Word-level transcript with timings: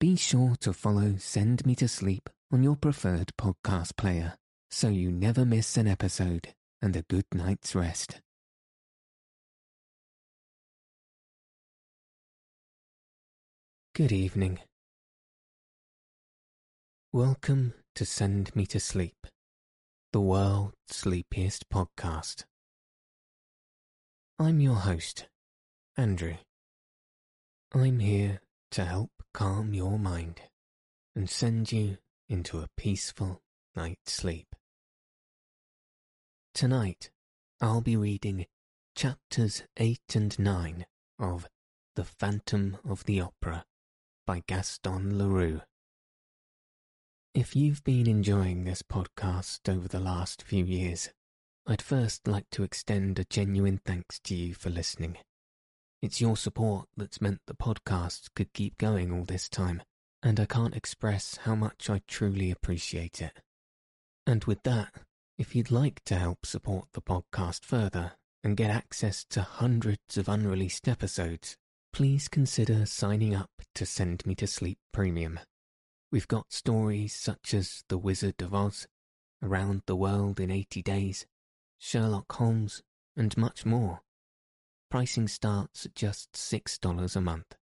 be 0.00 0.16
sure 0.16 0.56
to 0.58 0.72
follow 0.72 1.16
Send 1.18 1.66
Me 1.66 1.74
to 1.74 1.86
Sleep 1.86 2.30
on 2.50 2.62
your 2.62 2.74
preferred 2.74 3.32
podcast 3.38 3.98
player 3.98 4.34
so 4.70 4.88
you 4.88 5.12
never 5.12 5.44
miss 5.44 5.76
an 5.76 5.86
episode 5.86 6.54
and 6.80 6.96
a 6.96 7.02
good 7.02 7.26
night's 7.34 7.74
rest. 7.74 8.22
Good 13.94 14.10
evening. 14.10 14.60
Welcome 17.12 17.74
to 17.94 18.06
Send 18.06 18.56
Me 18.56 18.64
to 18.68 18.80
Sleep, 18.80 19.26
the 20.14 20.20
world's 20.20 20.76
sleepiest 20.88 21.68
podcast. 21.68 22.44
I'm 24.38 24.60
your 24.60 24.76
host, 24.76 25.28
Andrew. 25.98 26.36
I'm 27.74 27.98
here 27.98 28.40
to 28.70 28.86
help 28.86 29.10
calm 29.32 29.74
your 29.74 29.98
mind 29.98 30.40
and 31.14 31.28
send 31.28 31.72
you 31.72 31.98
into 32.28 32.58
a 32.58 32.68
peaceful 32.76 33.42
night's 33.76 34.12
sleep. 34.12 34.54
Tonight, 36.54 37.10
I'll 37.60 37.80
be 37.80 37.96
reading 37.96 38.46
chapters 38.96 39.62
8 39.76 40.00
and 40.14 40.38
9 40.38 40.86
of 41.18 41.46
The 41.96 42.04
Phantom 42.04 42.78
of 42.88 43.04
the 43.04 43.20
Opera 43.20 43.64
by 44.26 44.42
Gaston 44.46 45.18
Leroux. 45.18 45.62
If 47.34 47.54
you've 47.54 47.84
been 47.84 48.08
enjoying 48.08 48.64
this 48.64 48.82
podcast 48.82 49.72
over 49.72 49.86
the 49.86 50.00
last 50.00 50.42
few 50.42 50.64
years, 50.64 51.10
I'd 51.66 51.82
first 51.82 52.26
like 52.26 52.50
to 52.50 52.64
extend 52.64 53.18
a 53.18 53.24
genuine 53.24 53.80
thanks 53.84 54.18
to 54.24 54.34
you 54.34 54.54
for 54.54 54.70
listening. 54.70 55.18
It's 56.02 56.20
your 56.20 56.36
support 56.36 56.88
that's 56.96 57.20
meant 57.20 57.42
the 57.46 57.54
podcast 57.54 58.30
could 58.34 58.54
keep 58.54 58.78
going 58.78 59.12
all 59.12 59.24
this 59.24 59.50
time, 59.50 59.82
and 60.22 60.40
I 60.40 60.46
can't 60.46 60.74
express 60.74 61.36
how 61.42 61.54
much 61.54 61.90
I 61.90 62.00
truly 62.08 62.50
appreciate 62.50 63.20
it. 63.20 63.42
And 64.26 64.42
with 64.44 64.62
that, 64.62 64.94
if 65.36 65.54
you'd 65.54 65.70
like 65.70 66.02
to 66.06 66.14
help 66.14 66.46
support 66.46 66.86
the 66.94 67.02
podcast 67.02 67.64
further 67.64 68.12
and 68.42 68.56
get 68.56 68.70
access 68.70 69.26
to 69.26 69.42
hundreds 69.42 70.16
of 70.16 70.26
unreleased 70.26 70.88
episodes, 70.88 71.58
please 71.92 72.28
consider 72.28 72.86
signing 72.86 73.34
up 73.34 73.50
to 73.74 73.84
Send 73.84 74.24
Me 74.24 74.34
to 74.36 74.46
Sleep 74.46 74.78
Premium. 74.94 75.38
We've 76.10 76.28
got 76.28 76.50
stories 76.50 77.14
such 77.14 77.52
as 77.52 77.84
The 77.88 77.98
Wizard 77.98 78.40
of 78.40 78.54
Oz, 78.54 78.88
Around 79.42 79.82
the 79.84 79.96
World 79.96 80.40
in 80.40 80.50
80 80.50 80.80
Days, 80.82 81.26
Sherlock 81.78 82.32
Holmes, 82.32 82.82
and 83.18 83.36
much 83.36 83.66
more. 83.66 84.00
Pricing 84.90 85.28
starts 85.28 85.86
at 85.86 85.94
just 85.94 86.32
$6 86.32 87.16
a 87.16 87.20
month. 87.20 87.54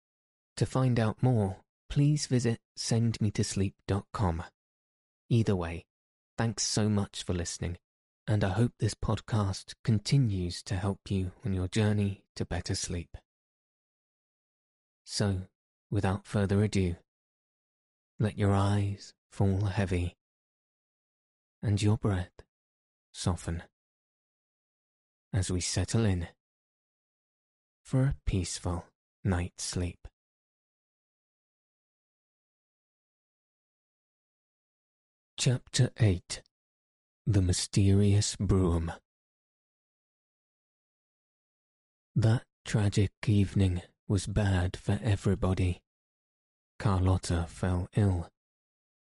To 0.57 0.65
find 0.65 0.98
out 0.98 1.23
more, 1.23 1.59
please 1.91 2.27
visit 2.27 2.59
sendmetosleep.com. 2.79 4.45
Either 5.29 5.55
way, 5.55 5.84
thanks 6.39 6.62
so 6.62 6.89
much 6.89 7.23
for 7.23 7.34
listening, 7.34 7.77
and 8.27 8.43
I 8.43 8.49
hope 8.49 8.73
this 8.79 8.95
podcast 8.95 9.75
continues 9.84 10.62
to 10.62 10.77
help 10.77 11.11
you 11.11 11.33
on 11.45 11.53
your 11.53 11.69
journey 11.69 12.25
to 12.37 12.47
better 12.47 12.75
sleep. 12.75 13.15
So, 15.05 15.43
without 15.91 16.27
further 16.27 16.62
ado, 16.62 16.97
let 18.19 18.39
your 18.39 18.55
eyes 18.55 19.12
fall 19.31 19.67
heavy 19.67 20.17
and 21.62 21.81
your 21.83 21.99
breath 21.99 22.43
soften 23.12 23.65
as 25.33 25.51
we 25.51 25.61
settle 25.61 26.06
in 26.06 26.29
for 27.89 28.03
a 28.03 28.14
peaceful 28.27 28.84
night's 29.25 29.64
sleep. 29.64 30.06
Chapter 35.39 35.89
8 35.98 36.42
The 37.27 37.41
Mysterious 37.41 38.36
Brougham 38.36 38.92
That 42.15 42.43
tragic 42.66 43.12
evening 43.27 43.81
was 44.06 44.27
bad 44.27 44.77
for 44.77 45.00
everybody. 45.03 45.81
Carlotta 46.78 47.47
fell 47.48 47.88
ill. 47.97 48.28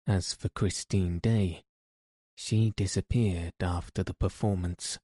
As 0.06 0.34
for 0.34 0.50
Christine 0.50 1.19
Daae, 1.19 1.62
she 2.35 2.74
disappeared 2.75 3.53
after 3.62 4.03
the 4.03 4.14
performance. 4.14 5.00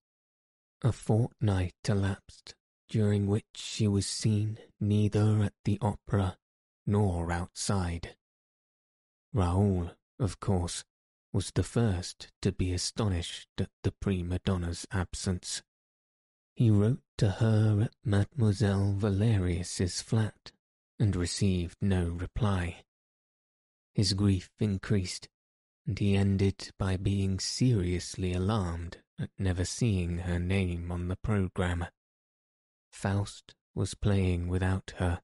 A 0.84 0.92
fortnight 0.92 1.76
elapsed 1.88 2.56
during 2.92 3.26
which 3.26 3.46
she 3.56 3.88
was 3.88 4.06
seen 4.06 4.58
neither 4.78 5.42
at 5.44 5.54
the 5.64 5.78
opera 5.82 6.38
nor 6.86 7.32
outside. 7.32 8.18
Raoul, 9.34 9.92
of 10.20 10.42
course, 10.42 10.84
was 11.32 11.52
the 11.52 11.64
first 11.64 12.28
to 12.42 12.52
be 12.52 12.74
astonished 12.74 13.48
at 13.58 13.70
the 13.84 13.94
prima 13.94 14.40
donna's 14.40 14.86
absence. 14.92 15.64
He 16.54 16.70
wrote 16.70 17.00
to 17.18 17.30
her 17.32 17.84
at 17.84 17.94
Mademoiselle 18.04 18.92
Valerius's 18.92 20.02
flat 20.02 20.52
and 21.00 21.16
received 21.16 21.78
no 21.80 22.10
reply. 22.10 22.84
His 23.96 24.12
grief 24.12 24.50
increased, 24.60 25.30
and 25.88 25.98
he 25.98 26.18
ended 26.18 26.72
by 26.78 26.98
being 26.98 27.40
seriously 27.40 28.34
alarmed 28.34 28.98
at 29.18 29.30
never 29.40 29.64
seeing 29.64 30.18
her 30.20 30.40
name 30.40 30.92
on 30.92 31.08
the 31.08 31.16
programme. 31.16 31.86
Faust 32.92 33.56
was 33.74 33.94
playing 33.94 34.48
without 34.48 34.94
her. 34.98 35.22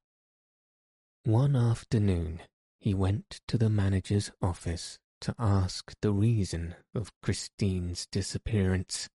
One 1.24 1.56
afternoon, 1.56 2.42
he 2.80 2.94
went 2.94 3.42
to 3.48 3.58
the 3.58 3.70
manager's 3.70 4.32
office 4.42 5.00
to 5.22 5.36
ask 5.38 5.94
the 6.02 6.12
reason 6.12 6.76
of 6.96 7.12
Christine's 7.22 8.08
disappearance. 8.08 9.10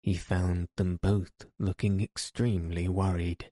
He 0.00 0.14
found 0.14 0.68
them 0.76 0.98
both 1.00 1.46
looking 1.58 2.00
extremely 2.00 2.88
worried. 2.88 3.50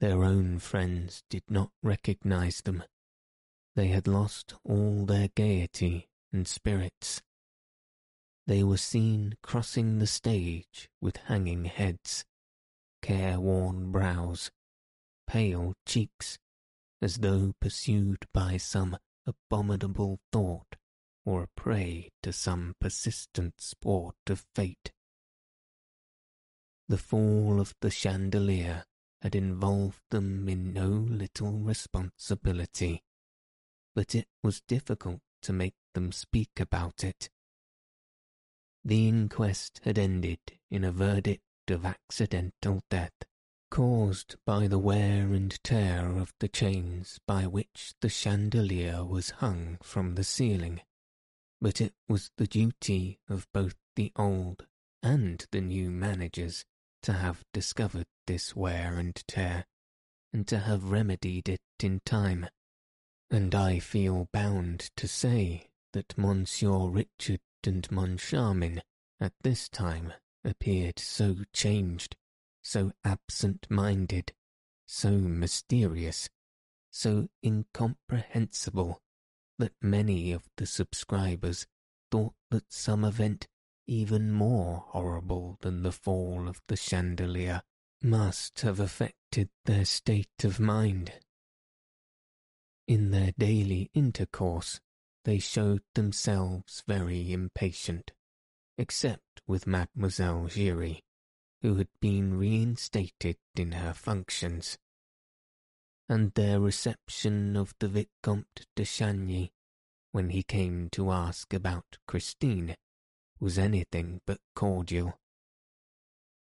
Their 0.00 0.24
own 0.24 0.58
friends 0.58 1.22
did 1.30 1.44
not 1.48 1.70
recognize 1.82 2.62
them. 2.62 2.82
They 3.76 3.88
had 3.88 4.06
lost 4.06 4.54
all 4.64 5.06
their 5.06 5.28
gaiety 5.28 6.08
and 6.32 6.46
spirits. 6.46 7.22
They 8.46 8.62
were 8.62 8.76
seen 8.76 9.36
crossing 9.42 9.98
the 9.98 10.06
stage 10.06 10.88
with 11.00 11.16
hanging 11.16 11.64
heads, 11.64 12.24
careworn 13.04 13.92
brows, 13.92 14.50
pale 15.26 15.74
cheeks, 15.84 16.38
as 17.02 17.18
though 17.18 17.52
pursued 17.60 18.24
by 18.32 18.56
some 18.56 18.96
abominable 19.26 20.18
thought 20.32 20.76
or 21.26 21.42
a 21.42 21.48
prey 21.54 22.08
to 22.22 22.32
some 22.32 22.74
persistent 22.80 23.52
sport 23.58 24.16
of 24.30 24.46
fate. 24.54 24.90
The 26.88 26.96
fall 26.96 27.60
of 27.60 27.74
the 27.82 27.90
chandelier 27.90 28.84
had 29.20 29.34
involved 29.34 30.00
them 30.08 30.48
in 30.48 30.72
no 30.72 30.88
little 30.88 31.58
responsibility, 31.58 33.02
but 33.94 34.14
it 34.14 34.28
was 34.42 34.62
difficult 34.66 35.20
to 35.42 35.52
make 35.52 35.74
them 35.92 36.10
speak 36.10 36.58
about 36.58 37.04
it. 37.04 37.28
The 38.82 39.08
inquest 39.08 39.82
had 39.84 39.98
ended 39.98 40.38
in 40.70 40.84
a 40.84 40.92
verdict 40.92 41.42
of 41.70 41.84
accidental 41.84 42.82
death, 42.90 43.12
caused 43.70 44.36
by 44.46 44.68
the 44.68 44.78
wear 44.78 45.32
and 45.32 45.62
tear 45.64 46.16
of 46.16 46.32
the 46.40 46.48
chains 46.48 47.18
by 47.26 47.46
which 47.46 47.94
the 48.00 48.08
chandelier 48.08 49.04
was 49.04 49.30
hung 49.30 49.78
from 49.82 50.14
the 50.14 50.24
ceiling, 50.24 50.80
but 51.60 51.80
it 51.80 51.94
was 52.08 52.30
the 52.36 52.46
duty 52.46 53.18
of 53.28 53.46
both 53.52 53.74
the 53.96 54.12
old 54.16 54.66
and 55.02 55.46
the 55.50 55.60
new 55.60 55.90
managers 55.90 56.64
to 57.02 57.12
have 57.12 57.44
discovered 57.52 58.06
this 58.26 58.56
wear 58.56 58.96
and 58.96 59.22
tear, 59.26 59.66
and 60.32 60.46
to 60.48 60.58
have 60.58 60.90
remedied 60.90 61.48
it 61.48 61.60
in 61.82 62.00
time. 62.04 62.46
And 63.30 63.54
I 63.54 63.78
feel 63.78 64.28
bound 64.32 64.90
to 64.96 65.08
say 65.08 65.68
that 65.92 66.16
Monsieur 66.16 66.88
Richard 66.88 67.40
and 67.64 67.88
Moncharmin 67.90 68.82
at 69.20 69.32
this 69.42 69.68
time 69.68 70.12
appeared 70.44 70.98
so 70.98 71.36
changed, 71.52 72.16
so 72.62 72.92
absent-minded, 73.04 74.32
so 74.86 75.12
mysterious, 75.12 76.28
so 76.90 77.28
incomprehensible, 77.44 79.00
that 79.58 79.72
many 79.80 80.32
of 80.32 80.48
the 80.56 80.66
subscribers 80.66 81.66
thought 82.10 82.34
that 82.50 82.72
some 82.72 83.04
event 83.04 83.48
even 83.86 84.32
more 84.32 84.84
horrible 84.88 85.58
than 85.60 85.82
the 85.82 85.92
fall 85.92 86.48
of 86.48 86.60
the 86.68 86.76
chandelier, 86.76 87.62
must 88.02 88.60
have 88.60 88.80
affected 88.80 89.48
their 89.64 89.84
state 89.84 90.44
of 90.44 90.60
mind. 90.60 91.12
In 92.86 93.10
their 93.10 93.32
daily 93.38 93.90
intercourse, 93.94 94.80
they 95.24 95.38
showed 95.38 95.82
themselves 95.94 96.82
very 96.86 97.32
impatient, 97.32 98.12
except 98.76 99.33
with 99.46 99.66
Mademoiselle 99.66 100.48
Giry, 100.48 101.02
who 101.62 101.76
had 101.76 101.88
been 102.00 102.38
reinstated 102.38 103.36
in 103.56 103.72
her 103.72 103.94
functions. 103.94 104.78
and 106.08 106.32
their 106.34 106.60
reception 106.60 107.56
of 107.56 107.74
the 107.78 107.88
Vicomte 107.88 108.66
de 108.76 108.84
Chagny 108.84 109.50
when 110.12 110.30
he 110.30 110.42
came 110.42 110.88
to 110.90 111.10
ask 111.10 111.52
about 111.52 111.98
Christine 112.06 112.76
was 113.40 113.58
anything 113.58 114.20
but 114.26 114.38
cordial. 114.54 115.18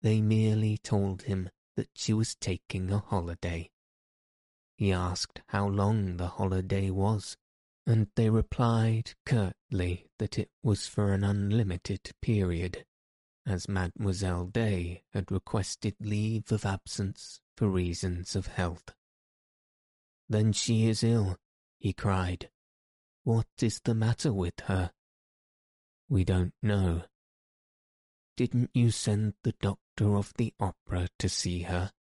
They 0.01 0.21
merely 0.21 0.79
told 0.79 1.23
him 1.23 1.51
that 1.77 1.91
she 1.95 2.13
was 2.13 2.35
taking 2.35 2.91
a 2.91 2.99
holiday. 2.99 3.71
He 4.75 4.93
asked 4.93 5.43
how 5.49 5.69
long 5.69 6.17
the 6.17 6.27
holiday 6.29 6.91
was, 6.91 7.37
and 7.87 8.09
they 8.15 8.31
replied 8.31 9.15
curtly 9.27 10.07
that 10.19 10.39
it 10.39 10.51
was 10.63 10.87
for 10.87 11.13
an 11.13 11.25
unlimited 11.25 12.11
period, 12.21 12.85
as 13.45 13.69
Mademoiselle 13.69 14.47
Daae 14.47 15.03
had 15.13 15.33
requested 15.33 15.97
leave 16.01 16.53
of 16.53 16.65
absence 16.65 17.41
for 17.57 17.69
reasons 17.69 18.37
of 18.37 18.47
health. 18.47 18.95
Then 20.29 20.53
she 20.53 20.89
is 20.89 21.03
ill, 21.03 21.37
he 21.79 21.93
cried. 21.93 22.51
What 23.25 23.49
is 23.61 23.81
the 23.85 23.95
matter 23.95 24.33
with 24.33 24.61
her? 24.67 24.93
We 26.09 26.25
don't 26.25 26.55
know. 26.63 27.03
Didn't 28.37 28.71
you 28.75 28.91
send 28.91 29.35
the 29.43 29.55
doctor 29.61 30.17
of 30.17 30.33
the 30.37 30.55
opera 30.59 31.09
to 31.19 31.29
see 31.29 31.63
her? 31.63 31.93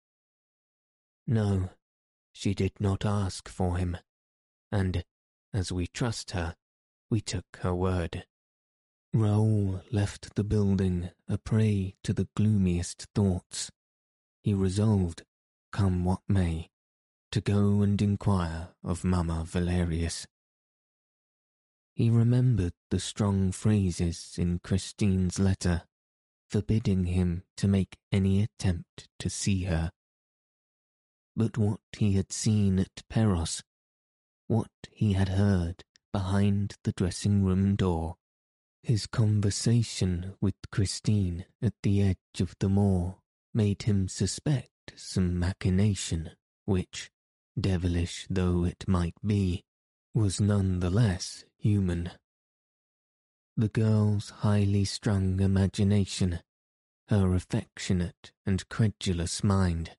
No, 1.26 1.70
she 2.32 2.54
did 2.54 2.72
not 2.80 3.04
ask 3.04 3.48
for 3.48 3.76
him, 3.76 3.96
and, 4.70 5.04
as 5.52 5.70
we 5.70 5.86
trust 5.86 6.32
her, 6.32 6.56
we 7.10 7.20
took 7.20 7.44
her 7.60 7.74
word. 7.74 8.24
Raoul 9.12 9.82
left 9.90 10.34
the 10.34 10.44
building 10.44 11.10
a 11.28 11.36
prey 11.36 11.94
to 12.02 12.14
the 12.14 12.28
gloomiest 12.34 13.08
thoughts. 13.14 13.70
He 14.42 14.54
resolved, 14.54 15.22
come 15.70 16.04
what 16.04 16.22
may, 16.26 16.70
to 17.30 17.40
go 17.40 17.82
and 17.82 18.00
inquire 18.00 18.68
of 18.82 19.04
Mamma 19.04 19.44
Valerius. 19.46 20.26
He 21.94 22.08
remembered 22.08 22.72
the 22.90 22.98
strong 22.98 23.52
phrases 23.52 24.36
in 24.38 24.60
Christine's 24.60 25.38
letter, 25.38 25.82
forbidding 26.48 27.04
him 27.04 27.42
to 27.58 27.68
make 27.68 27.98
any 28.10 28.42
attempt 28.42 29.08
to 29.18 29.28
see 29.28 29.64
her. 29.64 29.92
But 31.36 31.58
what 31.58 31.80
he 31.96 32.12
had 32.12 32.32
seen 32.32 32.78
at 32.78 33.02
Perros, 33.10 33.62
what 34.52 34.68
he 34.90 35.14
had 35.14 35.30
heard 35.30 35.82
behind 36.12 36.76
the 36.84 36.92
dressing 36.92 37.42
room 37.42 37.74
door, 37.74 38.16
his 38.82 39.06
conversation 39.06 40.34
with 40.42 40.54
Christine 40.70 41.46
at 41.62 41.72
the 41.82 42.02
edge 42.02 42.38
of 42.38 42.54
the 42.60 42.68
moor 42.68 43.16
made 43.54 43.84
him 43.84 44.08
suspect 44.08 44.92
some 44.94 45.38
machination 45.38 46.32
which, 46.66 47.10
devilish 47.58 48.26
though 48.28 48.64
it 48.64 48.84
might 48.86 49.14
be, 49.24 49.64
was 50.12 50.38
none 50.38 50.80
the 50.80 50.90
less 50.90 51.46
human. 51.56 52.10
The 53.56 53.70
girl's 53.70 54.28
highly 54.44 54.84
strung 54.84 55.40
imagination, 55.40 56.40
her 57.08 57.34
affectionate 57.34 58.32
and 58.44 58.68
credulous 58.68 59.42
mind, 59.42 59.96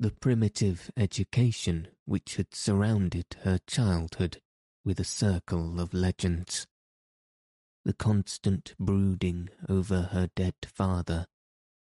the 0.00 0.10
primitive 0.10 0.90
education 0.96 1.86
which 2.06 2.36
had 2.36 2.54
surrounded 2.54 3.26
her 3.42 3.58
childhood 3.66 4.40
with 4.82 4.98
a 4.98 5.04
circle 5.04 5.78
of 5.78 5.92
legends, 5.92 6.66
the 7.84 7.92
constant 7.92 8.74
brooding 8.80 9.50
over 9.68 10.08
her 10.10 10.30
dead 10.34 10.54
father, 10.64 11.26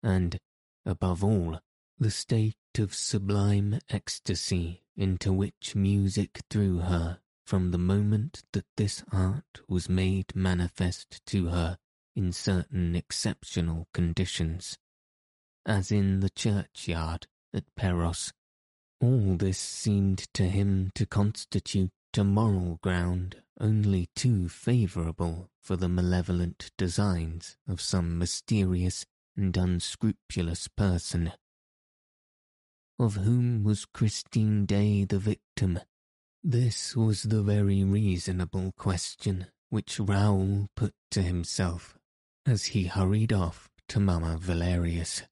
and, 0.04 0.38
above 0.86 1.24
all, 1.24 1.62
the 1.98 2.12
state 2.12 2.58
of 2.78 2.94
sublime 2.94 3.80
ecstasy 3.90 4.84
into 4.98 5.32
which 5.32 5.74
music 5.74 6.42
threw 6.50 6.80
her 6.80 7.20
from 7.46 7.72
the 7.72 7.78
moment 7.78 8.44
that 8.52 8.68
this 8.76 9.02
art 9.14 9.62
was 9.70 9.88
made 9.88 10.36
manifest 10.36 11.26
to 11.26 11.48
her 11.48 11.78
in 12.18 12.34
certain 12.34 12.98
exceptional 12.98 13.88
conditions, 13.94 14.78
as 15.66 15.90
in 15.90 16.20
the 16.20 16.30
churchyard 16.30 17.26
at 17.54 17.64
Perros. 17.76 18.32
All 19.02 19.36
this 19.38 19.58
seemed 19.58 20.28
to 20.34 20.44
him 20.44 20.92
to 20.96 21.06
constitute 21.06 21.92
a 22.18 22.24
moral 22.24 22.80
ground 22.82 23.42
only 23.60 24.10
too 24.16 24.50
favourable 24.50 25.50
for 25.62 25.76
the 25.76 25.90
malevolent 25.90 26.72
designs 26.78 27.58
of 27.68 27.82
some 27.82 28.18
mysterious 28.18 29.06
and 29.36 29.56
unscrupulous 29.56 30.68
person 30.68 31.32
of 33.00 33.16
whom 33.16 33.64
was 33.64 33.86
Christine 33.86 34.66
Daae 34.66 35.06
the 35.06 35.20
victim? 35.20 35.80
This 36.44 36.98
was 36.98 37.24
the 37.24 37.42
very 37.42 37.84
reasonable 37.84 38.74
question 38.78 39.48
which 39.70 40.00
Raoul 40.00 40.68
put 40.76 40.94
to 41.12 41.22
himself 41.22 41.98
as 42.46 42.66
he 42.66 42.84
hurried 42.84 43.32
off 43.32 43.70
to 43.88 44.02
Mamma 44.02 44.38
Valerius. 44.38 45.24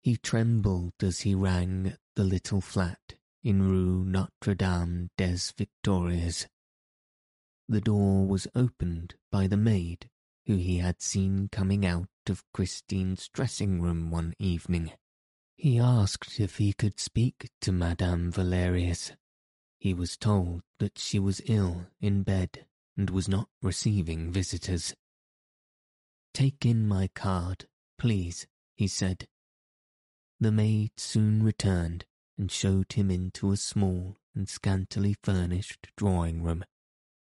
He 0.00 0.16
trembled 0.16 0.94
as 1.02 1.20
he 1.20 1.34
rang 1.34 1.88
at 1.88 2.00
the 2.16 2.24
little 2.24 2.60
flat 2.60 3.14
in 3.42 3.62
Rue 3.62 4.04
Notre 4.04 4.54
Dame 4.54 5.10
des 5.16 5.38
Victoires. 5.56 6.46
The 7.68 7.80
door 7.80 8.26
was 8.26 8.48
opened 8.54 9.16
by 9.30 9.46
the 9.46 9.56
maid 9.56 10.08
who 10.46 10.56
he 10.56 10.78
had 10.78 11.02
seen 11.02 11.48
coming 11.52 11.84
out 11.84 12.08
of 12.28 12.44
Christine's 12.54 13.28
dressing 13.28 13.82
room 13.82 14.10
one 14.10 14.34
evening. 14.38 14.92
He 15.56 15.78
asked 15.78 16.40
if 16.40 16.56
he 16.56 16.72
could 16.72 16.98
speak 16.98 17.50
to 17.60 17.72
Madame 17.72 18.32
Valerius. 18.32 19.12
He 19.78 19.92
was 19.92 20.16
told 20.16 20.62
that 20.78 20.98
she 20.98 21.18
was 21.18 21.42
ill 21.46 21.86
in 22.00 22.22
bed 22.22 22.66
and 22.96 23.10
was 23.10 23.28
not 23.28 23.48
receiving 23.62 24.32
visitors. 24.32 24.94
Take 26.32 26.64
in 26.64 26.88
my 26.88 27.08
card, 27.08 27.66
please, 27.98 28.46
he 28.74 28.88
said. 28.88 29.28
The 30.40 30.52
maid 30.52 30.92
soon 30.96 31.42
returned 31.42 32.04
and 32.36 32.50
showed 32.50 32.92
him 32.92 33.10
into 33.10 33.50
a 33.50 33.56
small 33.56 34.18
and 34.34 34.48
scantily 34.48 35.16
furnished 35.22 35.88
drawing 35.96 36.42
room, 36.42 36.64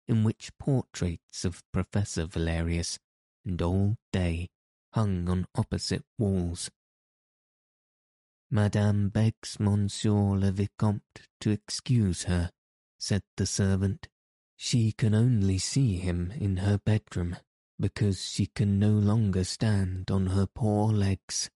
in 0.07 0.23
which 0.23 0.57
portraits 0.59 1.45
of 1.45 1.63
Professor 1.73 2.27
Valerius 2.27 2.99
and 3.45 3.61
old 3.63 3.97
Daae 4.13 4.49
hung 4.93 5.29
on 5.29 5.47
opposite 5.55 6.05
walls. 6.19 6.71
Madame 8.51 9.09
begs 9.09 9.59
Monsieur 9.59 10.37
le 10.37 10.53
Vicomte 10.53 11.29
to 11.41 11.51
excuse 11.51 12.25
her, 12.25 12.51
said 12.99 13.23
the 13.37 13.47
servant. 13.47 14.09
She 14.57 14.93
can 14.93 15.15
only 15.15 15.59
see 15.59 15.97
him 15.97 16.33
in 16.33 16.59
her 16.59 16.79
bedroom 16.79 17.37
because 17.79 18.23
she 18.23 18.47
can 18.47 18.79
no 18.79 18.91
longer 18.91 19.45
stand 19.45 20.11
on 20.11 20.29
her 20.29 20.47
poor 20.47 20.93
legs. 20.93 21.51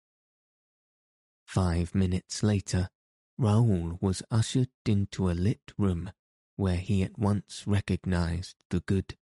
Five 1.50 1.96
minutes 1.96 2.44
later, 2.44 2.90
Raoul 3.36 3.98
was 4.00 4.22
ushered 4.30 4.68
into 4.86 5.28
a 5.28 5.32
lit 5.32 5.72
room 5.76 6.12
where 6.54 6.76
he 6.76 7.02
at 7.02 7.18
once 7.18 7.64
recognized 7.66 8.54
the 8.70 8.78
good, 8.78 9.16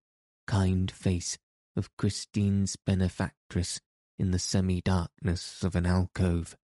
kind 0.45 0.91
face 0.91 1.39
of 1.75 1.97
Christine's 1.97 2.75
benefactress 2.75 3.81
in 4.19 4.29
the 4.29 4.37
semi-darkness 4.37 5.63
of 5.63 5.75
an 5.75 5.87
alcove. 5.87 6.55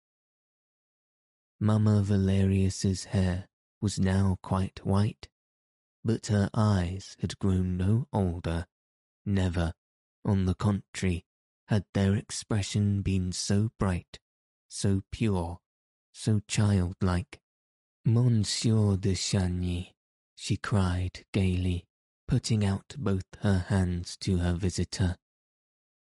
Mamma 1.60 2.03
Valerius's 2.03 3.05
hair 3.05 3.48
was 3.81 4.00
now 4.00 4.38
quite 4.43 4.86
white, 4.86 5.29
but 6.03 6.27
her 6.27 6.48
eyes 6.53 7.17
had 7.22 7.39
grown 7.39 7.75
no 7.75 8.07
older. 8.13 8.67
Never, 9.25 9.74
on 10.24 10.45
the 10.45 10.53
contrary, 10.53 11.25
had 11.69 11.86
their 11.95 12.13
expression 12.13 13.01
been 13.01 13.31
so 13.31 13.72
bright, 13.79 14.19
so 14.75 15.01
pure, 15.12 15.60
so 16.12 16.41
childlike. 16.48 17.39
Monsieur 18.03 18.98
de 18.98 19.13
Chagny, 19.15 19.94
she 20.36 20.58
cried 20.58 21.25
gaily, 21.32 21.86
putting 22.27 22.65
out 22.65 22.96
both 22.98 23.25
her 23.41 23.65
hands 23.70 24.17
to 24.17 24.38
her 24.38 24.53
visitor. 24.53 25.15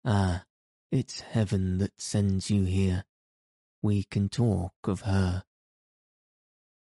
Ah, 0.05 0.43
it's 0.91 1.21
heaven 1.21 1.79
that 1.79 1.99
sends 1.99 2.49
you 2.51 2.63
here 2.63 3.03
we 3.81 4.03
can 4.03 4.29
talk 4.29 4.73
of 4.83 5.01
her. 5.01 5.43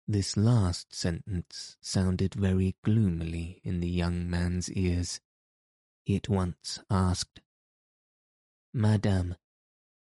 This 0.08 0.36
last 0.36 0.96
sentence 0.96 1.78
sounded 1.82 2.34
very 2.34 2.76
gloomily 2.84 3.62
in 3.64 3.80
the 3.80 3.88
young 3.88 4.28
man's 4.28 4.72
ears. 4.72 5.22
He 6.04 6.16
at 6.16 6.30
once 6.30 6.80
asked, 6.90 7.42
Madame, 8.74 9.36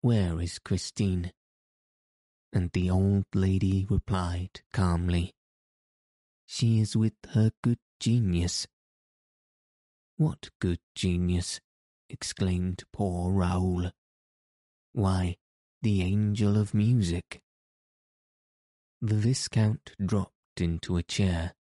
where 0.01 0.41
is 0.41 0.59
Christine? 0.59 1.33
And 2.53 2.71
the 2.73 2.91
old 2.91 3.25
lady 3.35 3.87
replied 3.89 4.61
calmly, 4.73 5.33
She 6.47 6.81
is 6.81 6.97
with 6.97 7.15
her 7.31 7.51
good 7.63 7.79
genius. 7.99 8.67
What 10.17 10.51
good 10.61 10.81
genius? 10.95 11.61
exclaimed 12.11 12.85
poor 12.93 13.33
Raoul. 13.33 13.91
Why, 14.93 15.37
the 15.81 16.03
angel 16.03 16.59
of 16.59 16.75
music. 16.75 17.41
The 19.01 19.17
Viscount 19.17 19.93
dropped 20.05 20.61
into 20.61 20.97
a 20.97 21.03
chair. 21.03 21.55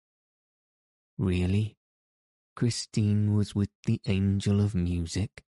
Really? 1.18 1.78
Christine 2.56 3.34
was 3.34 3.56
with 3.56 3.70
the 3.86 4.02
angel 4.06 4.60
of 4.60 4.76
music? 4.76 5.44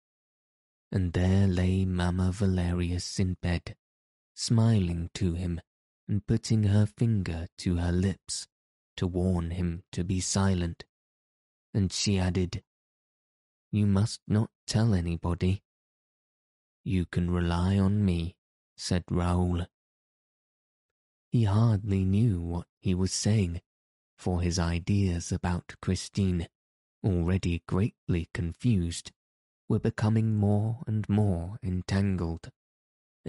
And 0.92 1.14
there 1.14 1.48
lay 1.48 1.86
Mamma 1.86 2.32
Valerius 2.32 3.20
in 3.20 3.38
bed, 3.42 3.76
smiling 4.40 5.10
to 5.14 5.34
him 5.34 5.60
and 6.08 6.26
putting 6.26 6.64
her 6.64 6.86
finger 6.86 7.46
to 7.58 7.76
her 7.76 7.92
lips 7.92 8.48
to 8.96 9.06
warn 9.06 9.52
him 9.52 9.84
to 9.92 10.02
be 10.04 10.22
silent. 10.22 10.86
And 11.74 11.92
she 11.92 12.18
added, 12.18 12.64
You 13.70 13.86
must 13.86 14.22
not 14.28 14.50
tell 14.66 14.94
anybody. 14.94 15.62
You 16.86 17.06
can 17.06 17.30
rely 17.30 17.78
on 17.78 18.06
me, 18.06 18.38
said 18.78 19.04
Raoul. 19.12 19.66
He 21.32 21.44
hardly 21.44 22.06
knew 22.06 22.42
what 22.42 22.68
he 22.80 22.96
was 22.96 23.12
saying, 23.12 23.62
for 24.18 24.42
his 24.42 24.58
ideas 24.58 25.34
about 25.34 25.76
Christine, 25.82 26.48
already 27.04 27.62
greatly 27.68 28.30
confused, 28.34 29.12
were 29.68 29.80
becoming 29.80 30.36
more 30.36 30.80
and 30.88 31.08
more 31.10 31.60
entangled, 31.62 32.50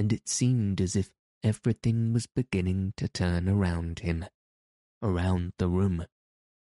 and 0.00 0.14
it 0.14 0.26
seemed 0.26 0.80
as 0.80 0.96
if 0.96 1.10
everything 1.44 2.14
was 2.14 2.26
beginning 2.26 2.90
to 2.96 3.06
turn 3.06 3.46
around 3.46 3.98
him, 3.98 4.24
around 5.02 5.52
the 5.58 5.68
room, 5.68 6.06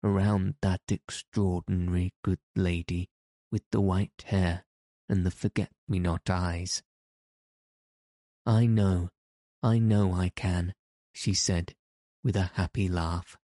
around 0.04 0.56
that 0.62 0.82
extraordinary 0.90 2.12
good 2.22 2.42
lady 2.54 3.08
with 3.50 3.64
the 3.72 3.80
white 3.80 4.26
hair 4.26 4.66
and 5.08 5.26
the 5.26 5.32
forget-me-not 5.32 6.30
eyes. 6.30 6.84
I 8.46 8.66
know, 8.66 9.08
I 9.64 9.80
know 9.80 10.12
I 10.12 10.28
can, 10.28 10.74
she 11.14 11.34
said, 11.34 11.76
with 12.26 12.36
a 12.36 12.52
happy 12.56 12.90
laugh. 12.90 13.38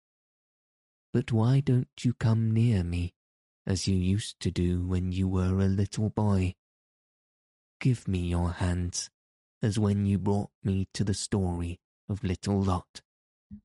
But 1.14 1.32
why 1.32 1.62
don't 1.62 1.88
you 2.02 2.14
come 2.16 2.52
near 2.52 2.84
me, 2.84 3.14
as 3.66 3.88
you 3.88 3.96
used 3.96 4.42
to 4.42 4.52
do 4.52 4.86
when 4.86 5.14
you 5.14 5.30
were 5.30 5.62
a 5.62 5.70
little 5.70 6.10
boy? 6.10 6.56
Give 7.80 8.10
me 8.10 8.28
your 8.28 8.52
hands, 8.52 9.10
as 9.62 9.78
when 9.78 10.06
you 10.06 10.18
brought 10.18 10.52
me 10.64 10.88
to 10.94 11.04
the 11.04 11.14
story 11.14 11.80
of 12.08 12.24
little 12.24 12.62
Lotte, 12.62 13.02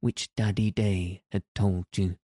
which 0.00 0.28
Daddy 0.34 0.70
Daae 0.70 1.22
had 1.30 1.44
told 1.54 1.86
you. 1.96 2.16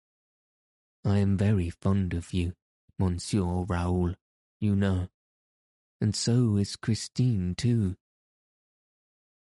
I 1.06 1.20
am 1.20 1.38
very 1.38 1.70
fond 1.70 2.14
of 2.14 2.34
you, 2.34 2.54
Monsieur 2.98 3.64
Raoul, 3.64 4.16
you 4.60 4.76
know, 4.76 5.08
and 6.02 6.16
so 6.16 6.58
is 6.58 6.76
Christine 6.76 7.56
too. 7.56 7.96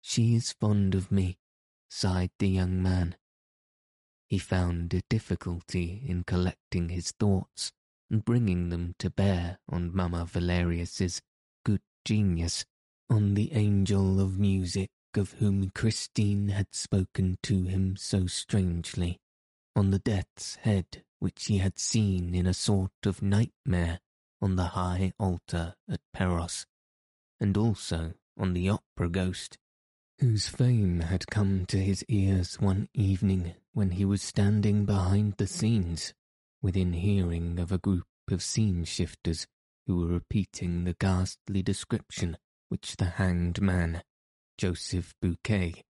She 0.00 0.35
is 0.35 0.52
fond 0.52 0.94
of 0.94 1.11
me, 1.11 1.38
sighed 1.88 2.30
the 2.38 2.49
young 2.49 2.82
man. 2.82 3.16
He 4.28 4.38
found 4.38 4.94
a 4.94 5.02
difficulty 5.08 6.02
in 6.06 6.25
collecting 6.25 6.88
his 6.88 7.12
thoughts 7.12 7.73
and 8.11 8.25
bringing 8.25 8.68
them 8.68 8.94
to 8.99 9.11
bear 9.11 9.58
on 9.68 9.94
Mamma 9.94 10.25
Valerius's 10.25 11.23
good 11.64 11.82
genius, 12.04 12.64
on 13.08 13.34
the 13.34 13.52
angel 13.52 14.20
of 14.20 14.38
music 14.38 14.90
of 15.14 15.32
whom 15.32 15.70
Christine 15.70 16.48
had 16.48 16.75
spoken 16.75 17.38
to 17.42 17.64
him 17.64 17.96
so 17.96 18.26
strangely, 18.26 19.18
on 19.75 19.90
the 19.90 19.98
death's 19.98 20.56
head 20.56 21.04
which 21.18 21.46
he 21.46 21.58
had 21.58 21.78
seen 21.78 22.34
in 22.34 22.46
a 22.46 22.54
sort 22.54 22.92
of 23.04 23.22
nightmare 23.22 24.00
on 24.42 24.56
the 24.56 24.68
high 24.68 25.12
altar 25.18 25.75
at 25.90 26.00
Perros, 26.12 26.66
and 27.40 27.56
also 27.56 28.14
on 28.38 28.52
the 28.52 28.68
opera 28.68 29.08
ghost 29.08 29.58
whose 30.18 30.48
fame 30.48 31.00
had 31.00 31.26
come 31.26 31.66
to 31.66 31.78
his 31.78 32.04
ears 32.08 32.56
one 32.58 32.88
evening 32.94 33.54
when 33.72 33.90
he 33.90 34.04
was 34.04 34.22
standing 34.22 34.86
behind 34.86 35.34
the 35.36 35.46
scenes, 35.46 36.14
within 36.62 36.94
hearing 36.94 37.58
of 37.58 37.70
a 37.70 37.78
group 37.78 38.06
of 38.30 38.42
scene 38.42 38.84
shifters 38.84 39.46
who 39.86 39.98
were 39.98 40.06
repeating 40.06 40.84
the 40.84 40.94
ghastly 40.94 41.62
description 41.62 42.36
which 42.68 42.96
the 42.96 43.04
hanged 43.04 43.61
man, 43.61 44.02
Joseph 44.58 45.14
Buquet, 45.20 45.85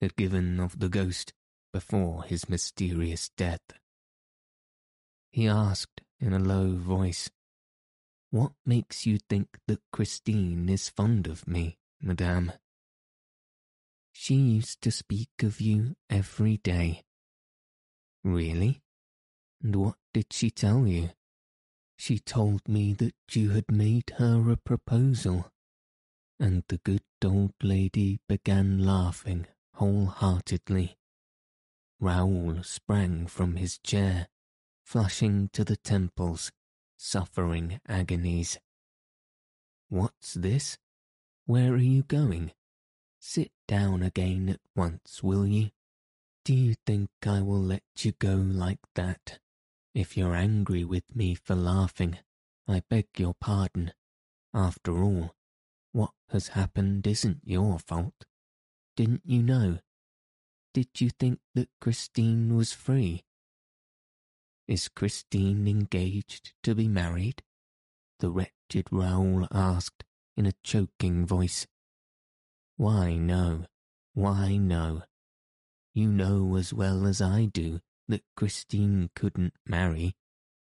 had 0.00 0.16
given 0.16 0.60
of 0.60 0.78
the 0.78 0.88
ghost 0.88 1.32
before 1.72 2.24
his 2.24 2.48
mysterious 2.48 3.30
death. 3.36 3.60
He 5.30 5.46
asked 5.46 6.02
in 6.18 6.32
a 6.32 6.38
low 6.38 6.76
voice, 6.76 7.30
What 8.30 8.52
makes 8.64 9.06
you 9.06 9.18
think 9.18 9.58
that 9.66 9.82
Christine 9.92 10.68
is 10.68 10.88
fond 10.88 11.26
of 11.26 11.46
me, 11.46 11.78
madame? 12.00 12.52
She 14.12 14.34
used 14.34 14.80
to 14.82 14.90
speak 14.90 15.42
of 15.42 15.60
you 15.60 15.94
every 16.08 16.56
day. 16.56 17.02
Really? 18.24 18.80
And 19.62 19.76
what 19.76 19.96
did 20.14 20.32
she 20.32 20.50
tell 20.50 20.86
you? 20.86 21.10
She 21.98 22.18
told 22.18 22.66
me 22.66 22.94
that 22.94 23.14
you 23.30 23.50
had 23.50 23.70
made 23.70 24.14
her 24.16 24.50
a 24.50 24.56
proposal. 24.56 25.50
And 26.38 26.64
the 26.68 26.78
good 26.78 27.02
old 27.24 27.54
lady 27.62 28.20
began 28.28 28.84
laughing 28.84 29.46
wholeheartedly. 29.74 30.96
Raoul 32.00 32.62
sprang 32.62 33.26
from 33.26 33.56
his 33.56 33.78
chair, 33.78 34.28
flushing 34.84 35.48
to 35.54 35.64
the 35.64 35.76
temples, 35.76 36.52
suffering 36.98 37.80
agonies. 37.88 38.58
What's 39.88 40.34
this? 40.34 40.78
Where 41.46 41.72
are 41.72 41.78
you 41.78 42.02
going? 42.02 42.52
Sit 43.20 43.52
down 43.68 44.02
again 44.02 44.48
at 44.48 44.60
once, 44.74 45.22
will 45.22 45.46
you? 45.46 45.70
Do 46.44 46.54
you 46.54 46.74
think 46.86 47.08
I 47.24 47.40
will 47.40 47.62
let 47.62 47.82
you 47.98 48.12
go 48.18 48.34
like 48.34 48.80
that? 48.94 49.38
If 49.94 50.16
you're 50.16 50.34
angry 50.34 50.84
with 50.84 51.04
me 51.14 51.34
for 51.34 51.54
laughing, 51.54 52.18
I 52.68 52.82
beg 52.90 53.06
your 53.16 53.34
pardon. 53.40 53.92
After 54.52 55.02
all, 55.02 55.35
what 55.96 56.10
has 56.28 56.48
happened 56.48 57.06
isn't 57.06 57.40
your 57.42 57.78
fault. 57.78 58.26
Didn't 58.98 59.22
you 59.24 59.42
know? 59.42 59.78
Did 60.74 60.88
you 61.00 61.08
think 61.08 61.38
that 61.54 61.70
Christine 61.80 62.54
was 62.54 62.74
free? 62.74 63.24
Is 64.68 64.88
Christine 64.88 65.66
engaged 65.66 66.52
to 66.64 66.74
be 66.74 66.86
married? 66.86 67.42
The 68.18 68.30
wretched 68.30 68.88
Raoul 68.90 69.48
asked 69.50 70.04
in 70.36 70.44
a 70.44 70.52
choking 70.62 71.24
voice. 71.24 71.66
Why, 72.76 73.14
no. 73.16 73.64
Why, 74.12 74.58
no. 74.58 75.04
You 75.94 76.08
know 76.08 76.56
as 76.56 76.74
well 76.74 77.06
as 77.06 77.22
I 77.22 77.46
do 77.46 77.80
that 78.06 78.22
Christine 78.36 79.08
couldn't 79.14 79.54
marry, 79.66 80.14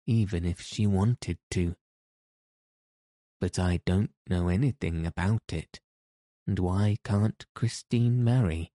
even 0.08 0.46
if 0.46 0.62
she 0.62 0.88
wanted 0.88 1.39
to. 1.51 1.75
But 3.39 3.60
I 3.60 3.82
don't 3.86 4.12
know 4.27 4.48
anything 4.48 5.06
about 5.06 5.51
it. 5.51 5.80
And 6.48 6.60
why 6.60 6.98
can't 7.04 7.46
Christine 7.54 8.24
marry? 8.24 8.72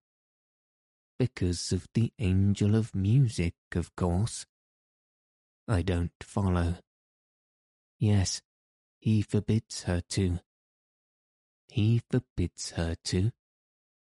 Because 1.18 1.72
of 1.72 1.86
the 1.94 2.12
angel 2.18 2.74
of 2.74 2.94
music, 2.94 3.54
of 3.74 3.94
course. 3.96 4.46
I 5.68 5.82
don't 5.82 6.12
follow. 6.22 6.76
Yes, 7.98 8.42
he 8.98 9.22
forbids 9.22 9.84
her 9.84 10.00
to 10.10 10.40
he 11.70 12.02
forbids 12.10 12.72
her 12.72 12.96
to. 13.04 13.30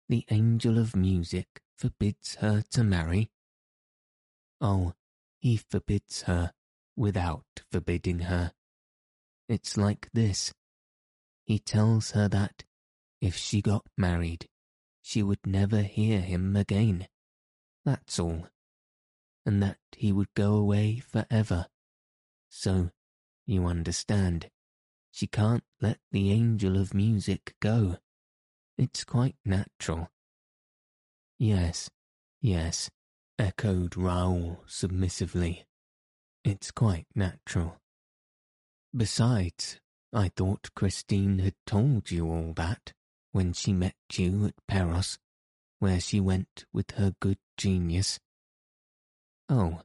The 0.08 0.24
angel 0.30 0.78
of 0.78 0.96
music 0.96 1.60
forbids 1.76 2.36
her 2.36 2.62
to 2.72 2.82
marry. 2.82 3.30
Oh, 4.60 4.94
he 5.38 5.56
forbids 5.58 6.22
her 6.22 6.52
without 6.96 7.44
forbidding 7.70 8.20
her. 8.20 8.52
It's 9.50 9.76
like 9.76 10.08
this. 10.12 10.52
He 11.44 11.58
tells 11.58 12.12
her 12.12 12.28
that 12.28 12.62
if 13.20 13.34
she 13.34 13.60
got 13.60 13.84
married, 13.98 14.46
she 15.02 15.24
would 15.24 15.44
never 15.44 15.82
hear 15.82 16.20
him 16.20 16.54
again. 16.54 17.08
That's 17.84 18.20
all. 18.20 18.46
And 19.44 19.60
that 19.60 19.78
he 19.96 20.12
would 20.12 20.32
go 20.34 20.54
away 20.54 21.00
forever. 21.00 21.66
So, 22.48 22.90
you 23.44 23.66
understand, 23.66 24.50
she 25.10 25.26
can't 25.26 25.64
let 25.80 25.98
the 26.12 26.30
angel 26.30 26.76
of 26.76 26.94
music 26.94 27.56
go. 27.60 27.96
It's 28.78 29.02
quite 29.02 29.34
natural. 29.44 30.10
Yes, 31.40 31.90
yes, 32.40 32.88
echoed 33.36 33.96
Raoul 33.96 34.62
submissively. 34.68 35.64
It's 36.44 36.70
quite 36.70 37.06
natural. 37.16 37.80
Besides, 38.96 39.78
I 40.12 40.30
thought 40.30 40.74
Christine 40.74 41.38
had 41.38 41.54
told 41.64 42.10
you 42.10 42.26
all 42.26 42.52
that 42.54 42.92
when 43.30 43.52
she 43.52 43.72
met 43.72 43.94
you 44.12 44.46
at 44.46 44.66
Perros, 44.66 45.16
where 45.78 46.00
she 46.00 46.18
went 46.18 46.64
with 46.72 46.90
her 46.92 47.14
good 47.20 47.38
genius. 47.56 48.18
Oh, 49.48 49.82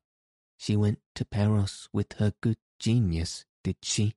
she 0.58 0.76
went 0.76 1.02
to 1.14 1.26
Perros 1.26 1.88
with 1.94 2.14
her 2.14 2.34
good 2.42 2.58
genius, 2.80 3.46
did 3.64 3.78
she? 3.84 4.16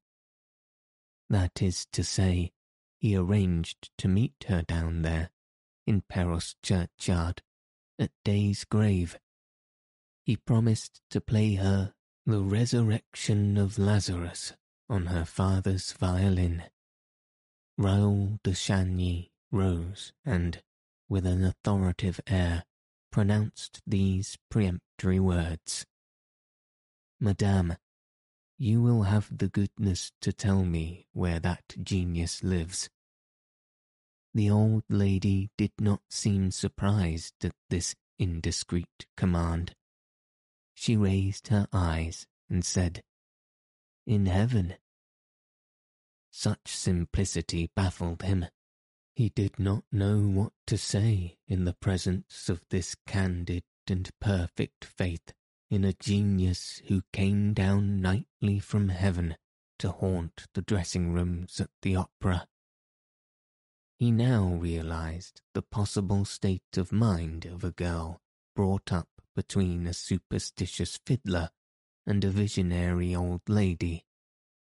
That 1.28 1.60
is 1.60 1.86
to 1.92 2.02
say, 2.02 2.52
he 2.98 3.14
arranged 3.14 3.90
to 3.98 4.08
meet 4.08 4.46
her 4.48 4.62
down 4.62 5.02
there, 5.02 5.28
in 5.86 6.00
Perros 6.08 6.56
churchyard, 6.62 7.42
at 7.98 8.10
Daae's 8.24 8.64
grave. 8.64 9.18
He 10.24 10.36
promised 10.36 11.02
to 11.10 11.20
play 11.20 11.56
her 11.56 11.92
the 12.24 12.42
resurrection 12.42 13.58
of 13.58 13.78
Lazarus 13.78 14.54
on 14.88 15.06
her 15.06 15.24
father's 15.24 15.92
violin. 15.92 16.64
Raoul 17.76 18.40
de 18.42 18.52
Chagny 18.52 19.30
rose 19.50 20.12
and, 20.24 20.62
with 21.08 21.26
an 21.26 21.44
authoritative 21.44 22.20
air, 22.26 22.64
pronounced 23.10 23.80
these 23.86 24.36
peremptory 24.50 25.20
words. 25.20 25.86
Madame, 27.20 27.76
you 28.58 28.82
will 28.82 29.04
have 29.04 29.36
the 29.36 29.48
goodness 29.48 30.12
to 30.20 30.32
tell 30.32 30.64
me 30.64 31.06
where 31.12 31.38
that 31.40 31.62
genius 31.82 32.42
lives. 32.42 32.90
The 34.34 34.50
old 34.50 34.84
lady 34.88 35.50
did 35.56 35.72
not 35.80 36.02
seem 36.10 36.50
surprised 36.50 37.44
at 37.44 37.54
this 37.70 37.94
indiscreet 38.18 39.06
command. 39.16 39.74
She 40.74 40.96
raised 40.96 41.48
her 41.48 41.66
eyes 41.72 42.26
and 42.50 42.64
said, 42.64 43.02
In 44.08 44.24
heaven. 44.24 44.76
Such 46.30 46.68
simplicity 46.68 47.70
baffled 47.76 48.22
him. 48.22 48.46
He 49.14 49.28
did 49.28 49.58
not 49.58 49.84
know 49.92 50.20
what 50.20 50.54
to 50.68 50.78
say 50.78 51.36
in 51.46 51.66
the 51.66 51.74
presence 51.74 52.48
of 52.48 52.62
this 52.70 52.96
candid 53.06 53.64
and 53.86 54.08
perfect 54.18 54.86
faith 54.86 55.34
in 55.68 55.84
a 55.84 55.92
genius 55.92 56.80
who 56.86 57.02
came 57.12 57.52
down 57.52 58.00
nightly 58.00 58.60
from 58.60 58.88
heaven 58.88 59.36
to 59.80 59.92
haunt 59.92 60.46
the 60.54 60.62
dressing 60.62 61.12
rooms 61.12 61.60
at 61.60 61.68
the 61.82 61.96
opera. 61.96 62.48
He 63.98 64.10
now 64.10 64.54
realized 64.54 65.42
the 65.52 65.60
possible 65.60 66.24
state 66.24 66.78
of 66.78 66.92
mind 66.92 67.44
of 67.44 67.62
a 67.62 67.72
girl 67.72 68.22
brought 68.56 68.90
up 68.90 69.10
between 69.36 69.86
a 69.86 69.92
superstitious 69.92 70.98
fiddler 71.04 71.50
and 72.08 72.24
a 72.24 72.30
visionary 72.30 73.14
old 73.14 73.42
lady, 73.48 74.02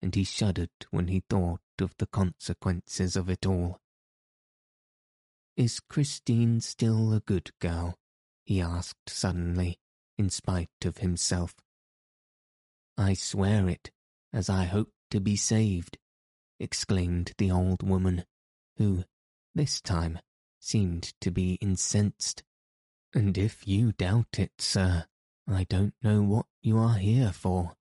and 0.01 0.15
he 0.15 0.23
shuddered 0.23 0.69
when 0.89 1.09
he 1.09 1.21
thought 1.29 1.59
of 1.81 1.93
the 1.97 2.07
consequences 2.07 3.17
of 3.17 3.29
it 3.29 3.45
all. 3.45 3.81
Is 5.57 5.81
Christine 5.81 6.61
still 6.61 7.11
a 7.13 7.19
good 7.19 7.51
girl? 7.59 7.99
he 8.45 8.61
asked 8.61 9.09
suddenly, 9.09 9.79
in 10.17 10.29
spite 10.29 10.69
of 10.85 10.99
himself. 10.99 11.55
I 12.97 13.13
swear 13.13 13.67
it, 13.67 13.91
as 14.31 14.49
I 14.49 14.63
hope 14.63 14.93
to 15.11 15.19
be 15.19 15.35
saved, 15.35 15.97
exclaimed 16.57 17.33
the 17.37 17.51
old 17.51 17.83
woman, 17.83 18.23
who, 18.77 19.03
this 19.53 19.81
time, 19.81 20.19
seemed 20.61 21.13
to 21.19 21.31
be 21.31 21.55
incensed. 21.55 22.43
And 23.13 23.37
if 23.37 23.67
you 23.67 23.91
doubt 23.91 24.39
it, 24.39 24.53
sir, 24.59 25.05
I 25.47 25.65
don't 25.65 25.93
know 26.01 26.23
what 26.23 26.47
you 26.61 26.77
are 26.77 26.97
here 26.97 27.31
for. 27.31 27.73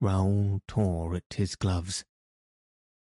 Raoul 0.00 0.60
tore 0.68 1.16
at 1.16 1.34
his 1.34 1.56
gloves. 1.56 2.04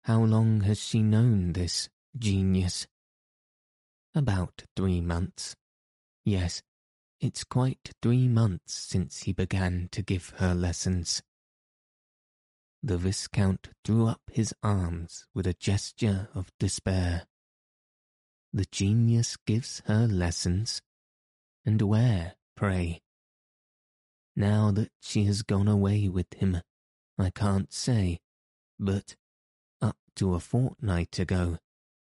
How 0.05 0.23
long 0.23 0.63
has 0.63 0.79
she 0.79 1.03
known 1.03 1.53
this 1.53 1.89
genius? 2.17 2.87
About 4.15 4.65
three 4.77 5.01
months. 5.01 5.55
Yes, 6.25 6.63
it's 7.21 7.45
quite 7.45 7.93
three 8.03 8.29
months 8.29 8.75
since 8.75 9.23
he 9.23 9.33
began 9.33 9.89
to 9.93 10.03
give 10.03 10.31
her 10.39 10.55
lessons. 10.55 11.23
The 12.83 12.99
Viscount 12.99 13.69
threw 13.85 14.07
up 14.07 14.21
his 14.31 14.55
arms 14.63 15.27
with 15.35 15.47
a 15.47 15.55
gesture 15.55 16.29
of 16.35 16.53
despair. 16.59 17.27
The 18.53 18.67
genius 18.71 19.37
gives 19.47 19.83
her 19.87 20.07
lessons? 20.07 20.83
And 21.65 21.83
where, 21.83 22.35
pray? 22.57 23.03
Now 24.37 24.71
that 24.73 24.91
she 25.01 25.25
has 25.25 25.41
gone 25.41 25.67
away 25.67 26.09
with 26.09 26.35
him, 26.35 26.61
I 27.19 27.31
can't 27.31 27.73
say, 27.73 28.21
but 28.79 29.17
up 29.81 29.97
to 30.17 30.35
a 30.35 30.41
fortnight 30.41 31.19
ago, 31.19 31.57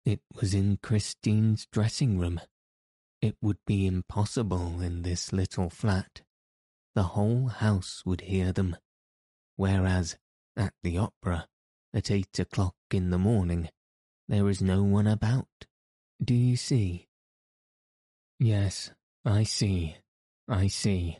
it 0.04 0.20
was 0.38 0.52
in 0.52 0.78
Christine's 0.82 1.66
dressing 1.72 2.18
room. 2.18 2.40
It 3.22 3.36
would 3.40 3.58
be 3.66 3.86
impossible 3.86 4.82
in 4.82 5.00
this 5.00 5.32
little 5.32 5.70
flat. 5.70 6.20
The 6.94 7.04
whole 7.04 7.48
house 7.48 8.02
would 8.04 8.22
hear 8.22 8.52
them. 8.52 8.76
Whereas, 9.56 10.18
at 10.56 10.74
the 10.82 10.98
opera, 10.98 11.46
at 11.94 12.10
eight 12.10 12.38
o'clock 12.38 12.74
in 12.90 13.10
the 13.10 13.18
morning, 13.18 13.70
there 14.28 14.48
is 14.48 14.60
no 14.60 14.82
one 14.82 15.06
about. 15.06 15.48
Do 16.22 16.34
you 16.34 16.56
see? 16.56 17.08
Yes, 18.38 18.90
I 19.24 19.44
see, 19.44 19.96
I 20.48 20.66
see, 20.66 21.18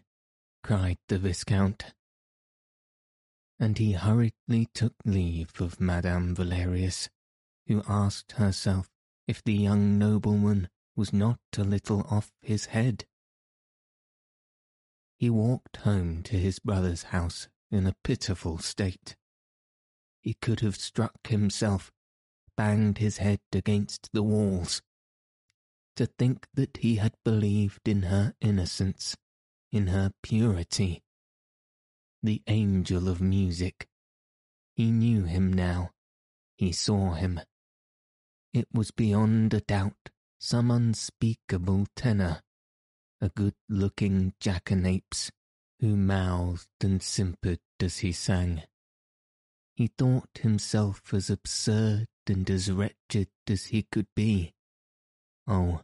cried 0.62 0.98
the 1.08 1.18
Viscount. 1.18 1.94
And 3.58 3.78
he 3.78 3.92
hurriedly 3.92 4.68
took 4.74 4.94
leave 5.04 5.60
of 5.60 5.80
Madame 5.80 6.34
Valerius, 6.34 7.08
who 7.66 7.82
asked 7.88 8.32
herself 8.32 8.88
if 9.26 9.42
the 9.44 9.54
young 9.54 9.98
nobleman 9.98 10.68
was 10.96 11.12
not 11.12 11.38
a 11.56 11.64
little 11.64 12.06
off 12.10 12.32
his 12.42 12.66
head. 12.66 13.04
He 15.18 15.30
walked 15.30 15.76
home 15.78 16.22
to 16.24 16.36
his 16.36 16.58
brother's 16.58 17.04
house 17.04 17.48
in 17.70 17.86
a 17.86 17.94
pitiful 18.02 18.58
state. 18.58 19.16
He 20.20 20.34
could 20.34 20.60
have 20.60 20.76
struck 20.76 21.26
himself, 21.26 21.92
banged 22.56 22.98
his 22.98 23.18
head 23.18 23.40
against 23.52 24.10
the 24.12 24.22
walls. 24.22 24.82
To 25.96 26.06
think 26.06 26.46
that 26.54 26.78
he 26.78 26.96
had 26.96 27.14
believed 27.24 27.86
in 27.86 28.02
her 28.04 28.34
innocence, 28.40 29.16
in 29.72 29.88
her 29.88 30.12
purity. 30.22 31.02
The 32.22 32.42
angel 32.46 33.08
of 33.08 33.20
music. 33.20 33.88
He 34.74 34.90
knew 34.90 35.24
him 35.24 35.52
now. 35.52 35.90
He 36.56 36.72
saw 36.72 37.14
him. 37.14 37.40
It 38.52 38.68
was 38.72 38.90
beyond 38.90 39.54
a 39.54 39.60
doubt 39.60 40.10
some 40.38 40.70
unspeakable 40.70 41.86
tenor, 41.94 42.42
a 43.20 43.28
good-looking 43.28 44.34
jackanapes 44.40 45.30
who 45.80 45.96
mouthed 45.96 46.68
and 46.82 47.02
simpered 47.02 47.60
as 47.80 47.98
he 47.98 48.12
sang. 48.12 48.62
He 49.74 49.86
thought 49.86 50.40
himself 50.40 51.14
as 51.14 51.30
absurd 51.30 52.08
and 52.26 52.48
as 52.50 52.70
wretched 52.70 53.28
as 53.48 53.66
he 53.66 53.86
could 53.90 54.08
be. 54.14 54.54
Oh, 55.46 55.80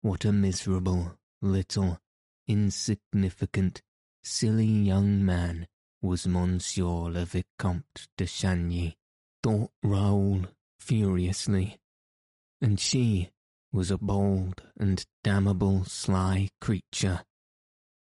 what 0.00 0.24
a 0.24 0.32
miserable, 0.32 1.18
little, 1.40 2.00
insignificant, 2.48 3.82
silly 4.22 4.66
young 4.66 5.24
man 5.24 5.68
was 6.02 6.26
Monsieur 6.26 7.10
le 7.10 7.24
Vicomte 7.24 8.08
de 8.16 8.24
Chagny, 8.24 8.96
thought 9.42 9.70
Raoul 9.82 10.46
furiously 10.80 11.78
and 12.60 12.80
she 12.80 13.30
was 13.72 13.90
a 13.90 13.98
bold 13.98 14.62
and 14.78 15.04
damnable 15.22 15.84
sly 15.84 16.48
creature. 16.60 17.22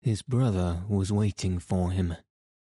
His 0.01 0.21
brother 0.21 0.83
was 0.87 1.11
waiting 1.11 1.59
for 1.59 1.91
him, 1.91 2.15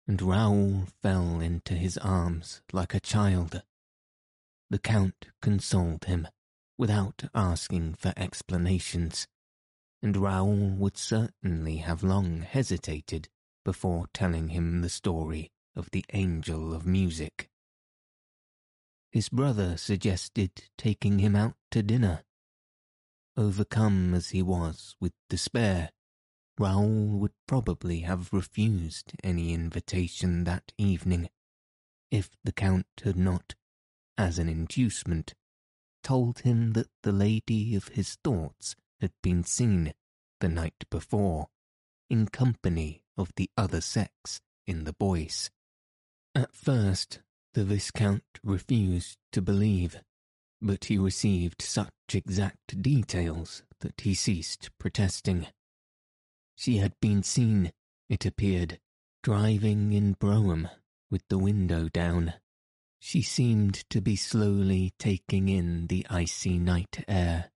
and 0.07 0.21
Raoul 0.21 0.87
fell 1.01 1.39
into 1.39 1.73
his 1.73 1.97
arms 1.97 2.61
like 2.73 2.93
a 2.93 2.99
child. 2.99 3.61
The 4.69 4.79
Count 4.79 5.27
consoled 5.41 6.05
him, 6.05 6.27
without 6.77 7.25
asking 7.35 7.95
for 7.95 8.13
explanations, 8.17 9.27
and 10.05 10.15
Raoul 10.15 10.69
would 10.69 10.97
certainly 10.97 11.77
have 11.77 12.01
long 12.01 12.43
hesitated 12.43 13.27
before 13.65 14.07
telling 14.13 14.47
him 14.47 14.81
the 14.81 14.89
story 14.89 15.51
of 15.75 15.91
the 15.91 16.05
Angel 16.13 16.73
of 16.73 16.85
Music 16.85 17.49
his 19.15 19.29
brother 19.29 19.77
suggested 19.77 20.51
taking 20.77 21.19
him 21.19 21.37
out 21.37 21.55
to 21.71 21.81
dinner. 21.81 22.21
Overcome 23.37 24.13
as 24.13 24.31
he 24.31 24.41
was 24.41 24.97
with 24.99 25.13
despair, 25.29 25.91
Raoul 26.59 27.17
would 27.19 27.31
probably 27.47 28.01
have 28.01 28.33
refused 28.33 29.13
any 29.23 29.53
invitation 29.53 30.43
that 30.43 30.73
evening, 30.77 31.29
if 32.11 32.29
the 32.43 32.51
Count 32.51 32.87
had 33.05 33.15
not, 33.15 33.55
as 34.17 34.37
an 34.37 34.49
inducement, 34.49 35.33
told 36.03 36.39
him 36.39 36.73
that 36.73 36.89
the 37.03 37.13
lady 37.13 37.73
of 37.73 37.87
his 37.87 38.17
thoughts 38.21 38.75
had 39.01 39.11
been 39.21 39.43
seen 39.43 39.93
the 40.39 40.49
night 40.49 40.85
before, 40.89 41.47
in 42.09 42.27
company 42.27 43.03
of 43.17 43.31
the 43.35 43.49
other 43.57 43.81
sex 43.81 44.41
in 44.67 44.83
the 44.83 44.93
Bois. 44.93 45.49
At 46.33 46.53
first, 46.55 47.19
the 47.53 47.63
Viscount 47.63 48.23
refused 48.43 49.17
to 49.31 49.41
believe, 49.41 50.01
but 50.61 50.85
he 50.85 50.97
received 50.97 51.61
such 51.61 51.91
exact 52.13 52.81
details 52.81 53.63
that 53.79 54.01
he 54.01 54.13
ceased 54.13 54.69
protesting. 54.77 55.47
She 56.55 56.77
had 56.77 56.99
been 56.99 57.23
seen, 57.23 57.71
it 58.09 58.25
appeared, 58.25 58.79
driving 59.23 59.93
in 59.93 60.13
brougham 60.13 60.69
with 61.09 61.23
the 61.29 61.37
window 61.37 61.89
down. 61.89 62.33
She 62.99 63.21
seemed 63.21 63.89
to 63.89 64.01
be 64.01 64.15
slowly 64.15 64.93
taking 64.97 65.49
in 65.49 65.87
the 65.87 66.05
icy 66.09 66.57
night 66.57 67.03
air. 67.07 67.51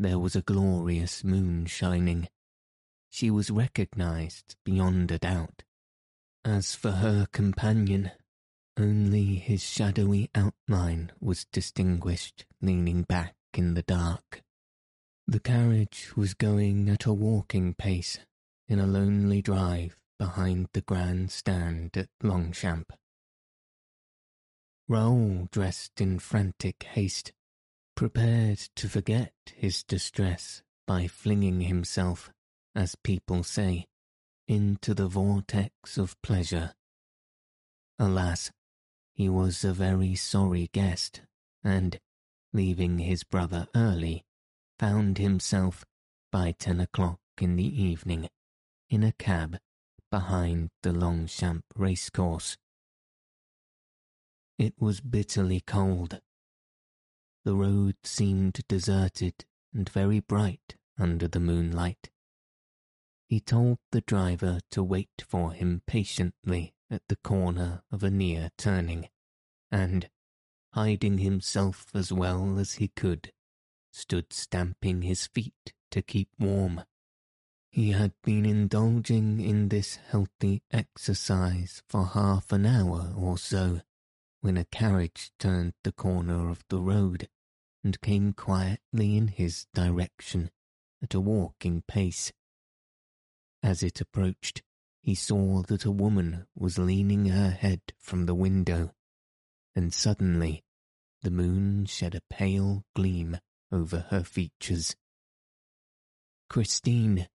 There 0.00 0.18
was 0.18 0.34
a 0.34 0.40
glorious 0.40 1.22
moon 1.22 1.66
shining, 1.66 2.26
she 3.10 3.30
was 3.30 3.50
recognized 3.50 4.56
beyond 4.64 5.10
a 5.10 5.18
doubt. 5.18 5.62
As 6.42 6.74
for 6.74 6.92
her 6.92 7.26
companion, 7.32 8.10
only 8.78 9.34
his 9.34 9.62
shadowy 9.62 10.30
outline 10.34 11.12
was 11.20 11.44
distinguished 11.52 12.46
leaning 12.62 13.02
back 13.02 13.34
in 13.52 13.74
the 13.74 13.82
dark. 13.82 14.40
The 15.26 15.38
carriage 15.38 16.16
was 16.16 16.32
going 16.32 16.88
at 16.88 17.04
a 17.04 17.12
walking 17.12 17.74
pace 17.74 18.20
in 18.68 18.78
a 18.78 18.86
lonely 18.86 19.42
drive 19.42 19.98
behind 20.18 20.68
the 20.72 20.80
grand 20.80 21.30
stand 21.30 21.94
at 21.98 22.08
Longchamp. 22.22 22.94
Raoul, 24.88 25.48
dressed 25.52 26.00
in 26.00 26.18
frantic 26.20 26.84
haste, 26.84 27.32
prepared 28.00 28.56
to 28.74 28.88
forget 28.88 29.34
his 29.54 29.82
distress 29.82 30.62
by 30.86 31.06
flinging 31.06 31.60
himself, 31.60 32.32
as 32.74 32.94
people 32.94 33.42
say, 33.42 33.86
into 34.48 34.94
the 34.94 35.06
vortex 35.06 35.98
of 35.98 36.16
pleasure. 36.22 36.72
Alas, 37.98 38.50
he 39.12 39.28
was 39.28 39.62
a 39.64 39.74
very 39.74 40.14
sorry 40.14 40.70
guest, 40.72 41.20
and, 41.62 42.00
leaving 42.54 43.00
his 43.00 43.22
brother 43.22 43.66
early, 43.76 44.24
found 44.78 45.18
himself, 45.18 45.84
by 46.32 46.52
ten 46.52 46.80
o'clock 46.80 47.20
in 47.38 47.56
the 47.56 47.82
evening, 47.82 48.30
in 48.88 49.02
a 49.02 49.12
cab 49.12 49.58
behind 50.10 50.70
the 50.82 50.94
Longchamp 50.94 51.66
racecourse. 51.76 52.56
It 54.58 54.72
was 54.78 55.02
bitterly 55.02 55.60
cold. 55.60 56.22
The 57.44 57.54
road 57.54 57.96
seemed 58.04 58.60
deserted 58.68 59.44
and 59.72 59.88
very 59.88 60.20
bright 60.20 60.76
under 60.98 61.26
the 61.26 61.40
moonlight. 61.40 62.10
He 63.28 63.40
told 63.40 63.78
the 63.92 64.02
driver 64.02 64.60
to 64.72 64.82
wait 64.82 65.24
for 65.26 65.52
him 65.52 65.82
patiently 65.86 66.74
at 66.90 67.02
the 67.08 67.16
corner 67.16 67.82
of 67.90 68.02
a 68.02 68.10
near 68.10 68.50
turning, 68.58 69.08
and, 69.70 70.10
hiding 70.72 71.18
himself 71.18 71.86
as 71.94 72.12
well 72.12 72.58
as 72.58 72.74
he 72.74 72.88
could, 72.88 73.32
stood 73.92 74.32
stamping 74.32 75.02
his 75.02 75.26
feet 75.26 75.72
to 75.92 76.02
keep 76.02 76.28
warm. 76.38 76.82
He 77.70 77.92
had 77.92 78.12
been 78.24 78.44
indulging 78.44 79.40
in 79.40 79.68
this 79.68 79.96
healthy 79.96 80.62
exercise 80.72 81.82
for 81.88 82.04
half 82.06 82.50
an 82.52 82.66
hour 82.66 83.14
or 83.16 83.38
so 83.38 83.80
when 84.40 84.56
a 84.56 84.64
carriage 84.64 85.30
turned 85.38 85.74
the 85.84 85.92
corner 85.92 86.48
of 86.48 86.64
the 86.68 86.80
road 86.80 87.28
and 87.84 88.00
came 88.00 88.32
quietly 88.32 89.16
in 89.16 89.28
his 89.28 89.66
direction 89.74 90.50
at 91.02 91.14
a 91.14 91.20
walking 91.20 91.82
pace. 91.86 92.32
As 93.62 93.82
it 93.82 94.00
approached, 94.00 94.62
he 95.02 95.14
saw 95.14 95.62
that 95.62 95.84
a 95.84 95.90
woman 95.90 96.46
was 96.54 96.78
leaning 96.78 97.26
her 97.26 97.50
head 97.50 97.80
from 97.98 98.26
the 98.26 98.34
window, 98.34 98.92
and 99.74 99.92
suddenly 99.92 100.62
the 101.22 101.30
moon 101.30 101.86
shed 101.86 102.14
a 102.14 102.22
pale 102.30 102.84
gleam 102.94 103.38
over 103.72 104.06
her 104.10 104.24
features. 104.24 104.96
Christine! 106.48 107.28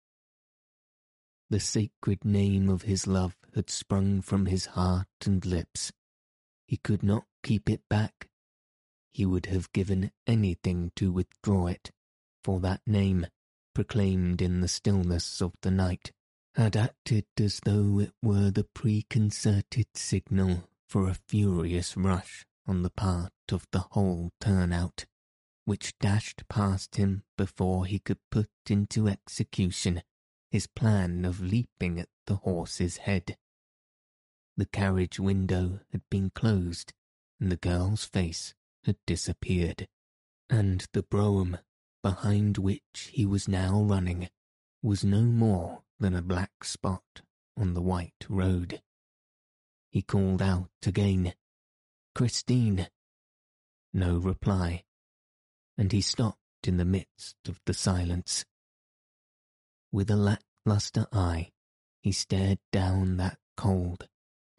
The 1.50 1.60
sacred 1.60 2.24
name 2.24 2.68
of 2.68 2.82
his 2.82 3.06
love 3.06 3.36
had 3.54 3.70
sprung 3.70 4.22
from 4.22 4.46
his 4.46 4.66
heart 4.66 5.06
and 5.24 5.44
lips. 5.44 5.92
He 6.66 6.76
could 6.76 7.02
not 7.02 7.26
keep 7.42 7.68
it 7.68 7.88
back. 7.88 8.28
He 9.12 9.26
would 9.26 9.46
have 9.46 9.72
given 9.72 10.10
anything 10.26 10.92
to 10.96 11.12
withdraw 11.12 11.66
it, 11.66 11.90
for 12.42 12.60
that 12.60 12.80
name, 12.86 13.26
proclaimed 13.74 14.40
in 14.40 14.60
the 14.60 14.68
stillness 14.68 15.40
of 15.42 15.52
the 15.62 15.70
night, 15.70 16.12
had 16.54 16.76
acted 16.76 17.26
as 17.38 17.60
though 17.64 18.00
it 18.00 18.12
were 18.22 18.50
the 18.50 18.64
preconcerted 18.64 19.86
signal 19.94 20.68
for 20.88 21.08
a 21.08 21.14
furious 21.14 21.96
rush 21.96 22.46
on 22.66 22.82
the 22.82 22.90
part 22.90 23.32
of 23.50 23.66
the 23.70 23.86
whole 23.90 24.32
turnout, 24.40 25.06
which 25.64 25.98
dashed 25.98 26.48
past 26.48 26.96
him 26.96 27.24
before 27.36 27.86
he 27.86 27.98
could 27.98 28.18
put 28.30 28.48
into 28.68 29.08
execution 29.08 30.02
his 30.50 30.66
plan 30.68 31.24
of 31.24 31.40
leaping 31.40 31.98
at 31.98 32.08
the 32.26 32.36
horse's 32.36 32.98
head. 32.98 33.36
The 34.56 34.66
carriage 34.66 35.18
window 35.18 35.80
had 35.90 36.02
been 36.10 36.30
closed, 36.30 36.92
and 37.40 37.50
the 37.50 37.56
girl's 37.56 38.04
face 38.04 38.54
had 38.84 38.96
disappeared, 39.06 39.88
and 40.48 40.86
the 40.92 41.02
brougham, 41.02 41.58
behind 42.02 42.58
which 42.58 43.10
he 43.12 43.26
was 43.26 43.48
now 43.48 43.82
running, 43.82 44.28
was 44.82 45.04
no 45.04 45.22
more 45.22 45.82
than 45.98 46.14
a 46.14 46.22
black 46.22 46.62
spot 46.62 47.22
on 47.56 47.74
the 47.74 47.82
white 47.82 48.26
road. 48.28 48.80
He 49.90 50.02
called 50.02 50.42
out 50.42 50.70
again, 50.86 51.34
Christine. 52.14 52.88
No 53.92 54.18
reply, 54.18 54.84
and 55.76 55.90
he 55.90 56.00
stopped 56.00 56.38
in 56.68 56.76
the 56.76 56.84
midst 56.84 57.36
of 57.48 57.60
the 57.66 57.74
silence. 57.74 58.44
With 59.90 60.10
a 60.10 60.16
lackluster 60.16 61.06
eye, 61.12 61.52
he 62.02 62.12
stared 62.12 62.58
down 62.72 63.16
that 63.16 63.38
cold, 63.56 64.08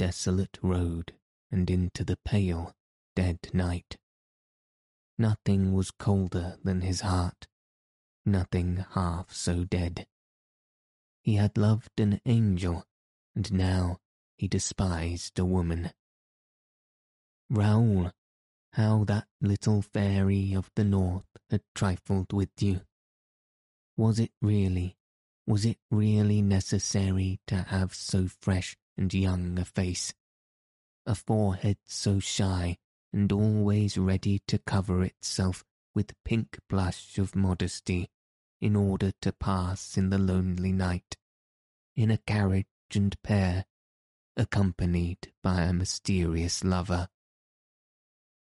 desolate 0.06 0.60
road 0.62 1.16
and 1.52 1.68
into 1.68 2.04
the 2.04 2.18
pale, 2.24 2.76
dead 3.16 3.40
night. 3.54 3.98
Nothing 5.18 5.74
was 5.74 5.90
colder 5.90 6.58
than 6.64 6.82
his 6.82 7.02
heart, 7.02 7.48
nothing 8.24 8.86
half 8.92 9.34
so 9.34 9.64
dead. 9.64 10.06
He 11.24 11.38
had 11.38 11.58
loved 11.58 12.00
an 12.00 12.22
angel, 12.24 12.86
and 13.36 13.52
now 13.52 13.98
he 14.38 14.48
despised 14.48 15.40
a 15.40 15.46
woman. 15.46 15.90
Raoul, 17.50 18.12
how 18.74 19.06
that 19.06 19.26
little 19.42 19.82
fairy 19.82 20.54
of 20.54 20.70
the 20.76 20.84
north 20.84 21.26
had 21.50 21.64
trifled 21.74 22.32
with 22.32 22.52
you. 22.60 22.82
Was 23.98 24.20
it 24.20 24.34
really, 24.40 24.98
was 25.48 25.66
it 25.66 25.80
really 25.90 26.44
necessary 26.44 27.40
to 27.48 27.56
have 27.56 27.96
so 27.96 28.28
fresh 28.28 28.78
and 28.98 29.14
young 29.14 29.58
a 29.60 29.66
face, 29.66 30.14
a 31.06 31.16
forehead 31.16 31.78
so 31.86 32.20
shy 32.20 32.78
and 33.14 33.32
always 33.32 33.98
ready 33.98 34.42
to 34.48 34.58
cover 34.58 35.04
itself 35.04 35.64
with 35.94 36.22
pink 36.26 36.60
blush 36.70 37.18
of 37.18 37.36
modesty 37.36 38.10
in 38.60 38.76
order 38.76 39.12
to 39.22 39.32
pass 39.32 39.98
in 39.98 40.10
the 40.10 40.18
lonely 40.18 40.72
night, 40.72 41.16
in 41.96 42.12
a 42.12 42.18
carriage 42.18 42.68
and 42.94 43.16
pair, 43.22 43.66
accompanied 44.36 45.32
by 45.42 45.62
a 45.62 45.74
mysterious 45.74 46.64
lover. 46.64 47.08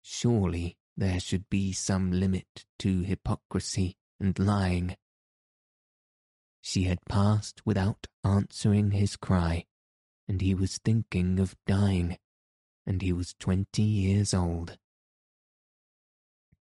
Surely 0.02 0.78
there 0.98 1.20
should 1.20 1.50
be 1.50 1.72
some 1.74 2.12
limit 2.12 2.66
to 2.80 3.02
hypocrisy 3.02 3.98
and 4.20 4.38
lying. 4.40 4.96
She 6.62 6.84
had 6.84 7.06
passed 7.08 7.62
without 7.66 8.08
answering 8.24 8.92
his 8.92 9.16
cry, 9.16 9.66
and 10.28 10.42
he 10.42 10.54
was 10.54 10.78
thinking 10.80 11.40
of 11.40 11.56
dying, 11.66 12.18
and 12.86 13.02
he 13.02 13.14
was 13.14 13.36
twenty 13.40 13.84
years 13.84 14.34
old. 14.34 14.78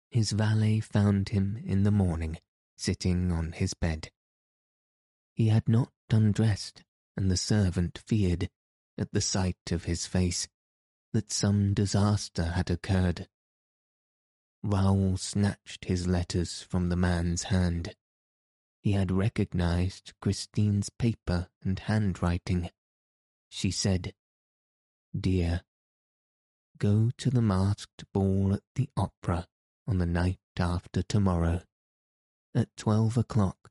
His 0.10 0.32
valet 0.32 0.80
found 0.80 1.30
him 1.30 1.62
in 1.63 1.84
the 1.84 1.91
morning, 1.91 2.38
sitting 2.78 3.32
on 3.32 3.54
his 3.54 3.74
bed. 3.74 4.12
He 5.34 5.47
had 5.47 5.69
not 5.69 5.91
undressed, 6.10 6.84
and 7.15 7.32
the 7.32 7.38
servant 7.38 7.97
feared, 8.06 8.50
at 8.97 9.12
the 9.13 9.21
sight 9.21 9.71
of 9.71 9.86
his 9.86 10.06
face, 10.06 10.47
that 11.13 11.32
some 11.32 11.74
disaster 11.74 12.43
had 12.43 12.69
occurred. 12.69 13.28
Raoul 14.63 15.17
snatched 15.17 15.86
his 15.86 16.08
letters 16.08 16.62
from 16.62 16.89
the 16.89 16.95
man's 16.95 17.43
hand. 17.43 17.95
He 18.82 18.91
had 18.91 19.12
recognized 19.12 20.13
Christine's 20.21 20.89
paper 20.89 21.47
and 21.63 21.80
handwriting 21.80 22.69
she 23.51 23.69
said, 23.69 24.13
Dear, 25.17 25.61
go 26.77 27.11
to 27.17 27.29
the 27.29 27.41
masked 27.41 28.05
ball 28.13 28.53
at 28.53 28.63
the 28.75 28.89
opera 28.95 29.45
on 29.85 29.97
the 29.97 30.05
night 30.05 30.39
after 30.57 31.03
tomorrow. 31.03 31.61
At 32.55 32.75
twelve 32.77 33.17
o'clock, 33.17 33.69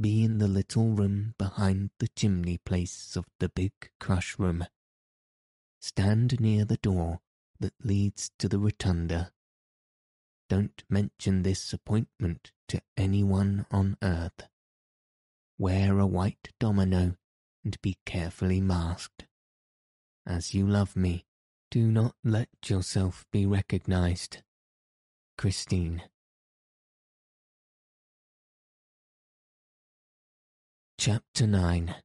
be 0.00 0.22
in 0.22 0.38
the 0.38 0.46
little 0.46 0.92
room 0.92 1.34
behind 1.36 1.90
the 1.98 2.08
chimney 2.08 2.58
place 2.58 3.16
of 3.16 3.26
the 3.40 3.48
big 3.48 3.72
crush 3.98 4.38
room. 4.38 4.64
Stand 5.80 6.40
near 6.40 6.64
the 6.64 6.76
door 6.76 7.20
that 7.58 7.74
leads 7.84 8.30
to 8.38 8.48
the 8.48 8.58
rotunda. 8.58 9.32
Don't 10.48 10.84
mention 10.88 11.42
this 11.42 11.72
appointment 11.72 12.52
to 12.68 12.80
anyone 12.96 13.66
on 13.72 13.96
earth. 14.00 14.48
Wear 15.58 15.98
a 15.98 16.06
white 16.06 16.50
domino 16.60 17.16
and 17.66 17.82
be 17.82 17.98
carefully 18.06 18.60
masked. 18.60 19.26
As 20.24 20.54
you 20.54 20.68
love 20.68 20.94
me, 20.94 21.24
do 21.68 21.90
not 21.90 22.14
let 22.22 22.48
yourself 22.64 23.24
be 23.32 23.44
recognized. 23.44 24.44
Christine. 25.36 26.04
Chapter 30.96 31.48
9 31.48 31.96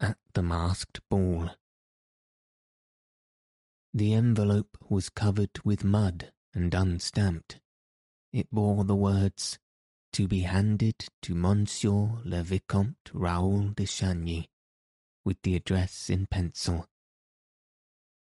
At 0.00 0.18
the 0.34 0.42
Masked 0.42 0.98
Ball 1.08 1.50
The 3.94 4.14
envelope 4.14 4.76
was 4.88 5.10
covered 5.10 5.60
with 5.64 5.84
mud 5.84 6.32
and 6.52 6.74
unstamped. 6.74 7.60
It 8.32 8.50
bore 8.50 8.82
the 8.82 8.96
words, 8.96 9.60
To 10.14 10.26
be 10.26 10.40
handed 10.40 11.06
to 11.22 11.36
Monsieur 11.36 12.20
le 12.24 12.42
Vicomte 12.42 13.12
Raoul 13.14 13.68
de 13.76 13.84
Chagny, 13.84 14.48
with 15.24 15.40
the 15.42 15.54
address 15.54 16.10
in 16.10 16.26
pencil. 16.26 16.86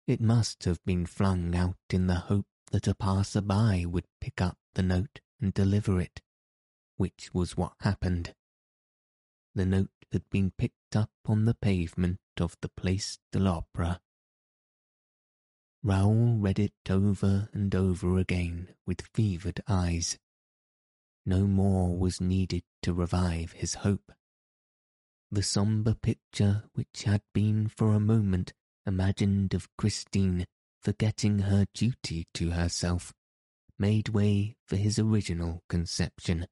It 0.08 0.22
must 0.22 0.64
have 0.66 0.84
been 0.86 1.06
flung 1.06 1.56
out 1.56 1.78
in 1.92 2.08
the 2.08 2.16
hope 2.16 2.48
that 2.72 2.88
a 2.88 2.96
passer-by 2.96 3.86
would 3.88 4.06
pick 4.20 4.42
up 4.42 4.58
the 4.74 4.84
note 4.84 5.20
and 5.40 5.54
deliver 5.54 6.00
it, 6.00 6.22
which 6.98 7.30
was 7.34 7.58
what 7.58 7.74
happened. 7.82 8.34
The 9.56 9.66
note 9.66 9.90
had 10.12 10.30
been 10.30 10.52
picked 10.52 10.96
up 10.96 11.12
on 11.26 11.46
the 11.46 11.54
pavement 11.54 12.20
of 12.40 12.58
the 12.62 12.70
Place 12.70 13.20
de 13.32 13.40
l'Opera. 13.40 14.02
Raoul 15.84 16.38
read 16.40 16.60
it 16.60 16.74
over 16.90 17.50
and 17.54 17.74
over 17.74 18.18
again 18.18 18.76
with 18.86 19.08
fevered 19.14 19.62
eyes. 19.68 20.18
No 21.26 21.46
more 21.46 21.98
was 21.98 22.20
needed 22.20 22.64
to 22.82 22.94
revive 22.94 23.54
his 23.54 23.76
hope. 23.76 24.12
The 25.32 25.44
sombre 25.44 25.94
picture 25.94 26.64
which 26.74 27.04
had 27.04 27.22
been 27.34 27.68
for 27.68 27.94
a 27.94 28.00
moment 28.00 28.54
imagined 28.86 29.54
of 29.54 29.70
Christine 29.78 30.46
forgetting 30.82 31.40
her 31.40 31.66
duty 31.74 32.26
to 32.34 32.52
herself, 32.52 33.14
made 33.78 34.10
way 34.10 34.56
for 34.66 34.76
his 34.76 34.98
original 34.98 35.64
conception 35.70 36.48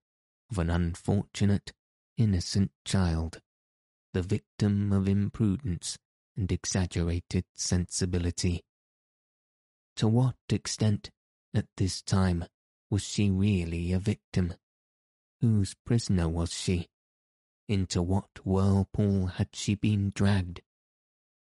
of 0.52 0.60
an 0.60 0.70
unfortunate, 0.70 1.74
innocent 2.18 2.72
child, 2.86 3.42
the 4.14 4.22
victim 4.22 4.92
of 4.92 5.08
imprudence 5.08 5.98
and 6.36 6.52
exaggerated 6.52 7.46
sensibility. 7.56 8.62
To 9.96 10.08
what 10.08 10.36
extent, 10.50 11.10
at 11.54 11.66
this 11.78 12.02
time, 12.02 12.46
was 12.92 13.04
she 13.04 13.32
really 13.32 13.92
a 13.92 14.00
victim? 14.00 14.54
Whose 15.42 15.74
prisoner 15.86 16.30
was 16.30 16.54
she? 16.54 16.88
Into 17.68 18.02
what 18.02 18.46
whirlpool 18.46 19.28
had 19.28 19.54
she 19.54 19.76
been 19.76 20.12
dragged? 20.16 20.62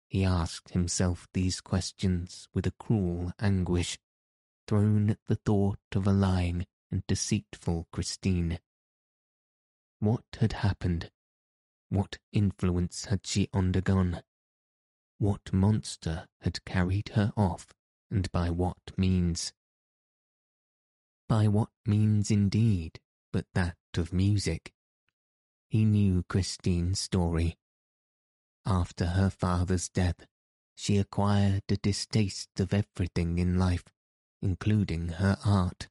He 0.09 0.25
asked 0.25 0.71
himself 0.71 1.29
these 1.35 1.61
questions 1.61 2.49
with 2.55 2.67
a 2.67 2.71
cruel 2.71 3.33
anguish, 3.39 3.99
thrown 4.67 5.11
at 5.11 5.19
the 5.27 5.37
thought 5.37 5.79
of 5.95 6.07
a 6.07 6.13
lying 6.13 6.67
and 6.91 7.07
deceitful 7.07 7.89
Christine. 7.93 8.61
What 9.99 10.25
had 10.41 10.55
happened? 10.55 11.11
What 11.91 12.19
influence 12.33 13.07
had 13.07 13.27
she 13.27 13.49
undergone? 13.53 14.23
What 15.19 15.53
monster 15.53 16.29
had 16.41 16.65
carried 16.65 17.11
her 17.11 17.33
off, 17.37 17.75
and 18.11 18.31
by 18.33 18.51
what 18.51 18.97
means? 18.97 19.53
By 21.29 21.49
what 21.49 21.71
means 21.85 22.31
indeed, 22.31 23.01
but 23.33 23.47
that 23.55 23.77
of 23.97 24.13
music? 24.13 24.73
He 25.69 25.85
knew 25.85 26.23
Christine's 26.25 27.01
story 27.01 27.59
after 28.67 29.07
her 29.07 29.31
father's 29.31 29.89
death, 29.89 30.27
she 30.75 30.99
acquired 30.99 31.63
a 31.69 31.77
distaste 31.77 32.59
of 32.59 32.75
everything 32.75 33.39
in 33.39 33.59
life, 33.59 33.85
including 34.43 35.09
her 35.09 35.39
art. 35.45 35.89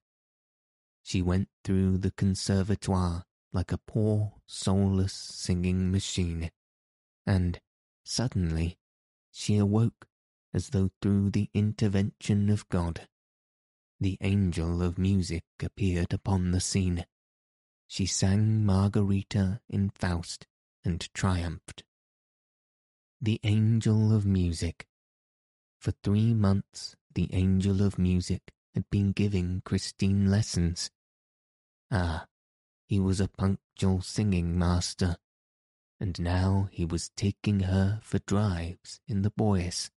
She 1.01 1.21
went 1.21 1.47
through 1.63 1.99
the 1.99 2.11
conservatoire 2.11 3.23
like 3.53 3.71
a 3.71 3.77
poor, 3.77 4.33
soulless 4.45 5.13
singing 5.13 5.89
machine, 5.89 6.51
and, 7.25 7.61
suddenly, 8.03 8.77
she 9.31 9.57
awoke 9.57 10.07
as 10.53 10.69
though 10.69 10.91
through 11.01 11.29
the 11.31 11.49
intervention 11.53 12.49
of 12.49 12.67
God. 12.67 13.07
The 14.01 14.17
angel 14.19 14.81
of 14.81 14.97
music 14.97 15.45
appeared 15.61 16.11
upon 16.11 16.51
the 16.51 16.59
scene. 16.59 17.05
She 17.87 18.05
sang 18.05 18.65
Margarita 18.65 19.61
in 19.69 19.89
Faust 19.89 20.47
and 20.83 21.07
triumphed 21.13 21.83
the 23.21 23.39
Angel 23.43 24.13
of 24.13 24.25
Music. 24.25 24.87
For 25.79 25.91
three 25.91 26.33
months 26.33 26.95
the 27.13 27.33
Angel 27.33 27.81
of 27.81 27.97
Music 27.97 28.51
had 28.73 28.89
been 28.89 29.13
giving 29.13 29.61
Christine 29.65 30.29
lessons. 30.29 30.91
Ah, 31.89 32.27
he 32.87 32.99
was 32.99 33.19
a 33.19 33.27
punctual 33.27 34.01
singing 34.01 34.57
master, 34.57 35.17
and 35.99 36.19
now 36.19 36.67
he 36.71 36.85
was 36.85 37.09
taking 37.15 37.61
her 37.61 37.99
for 38.03 38.19
drives 38.19 38.99
in 39.07 39.21
the 39.21 39.31
Bois. 39.31 39.89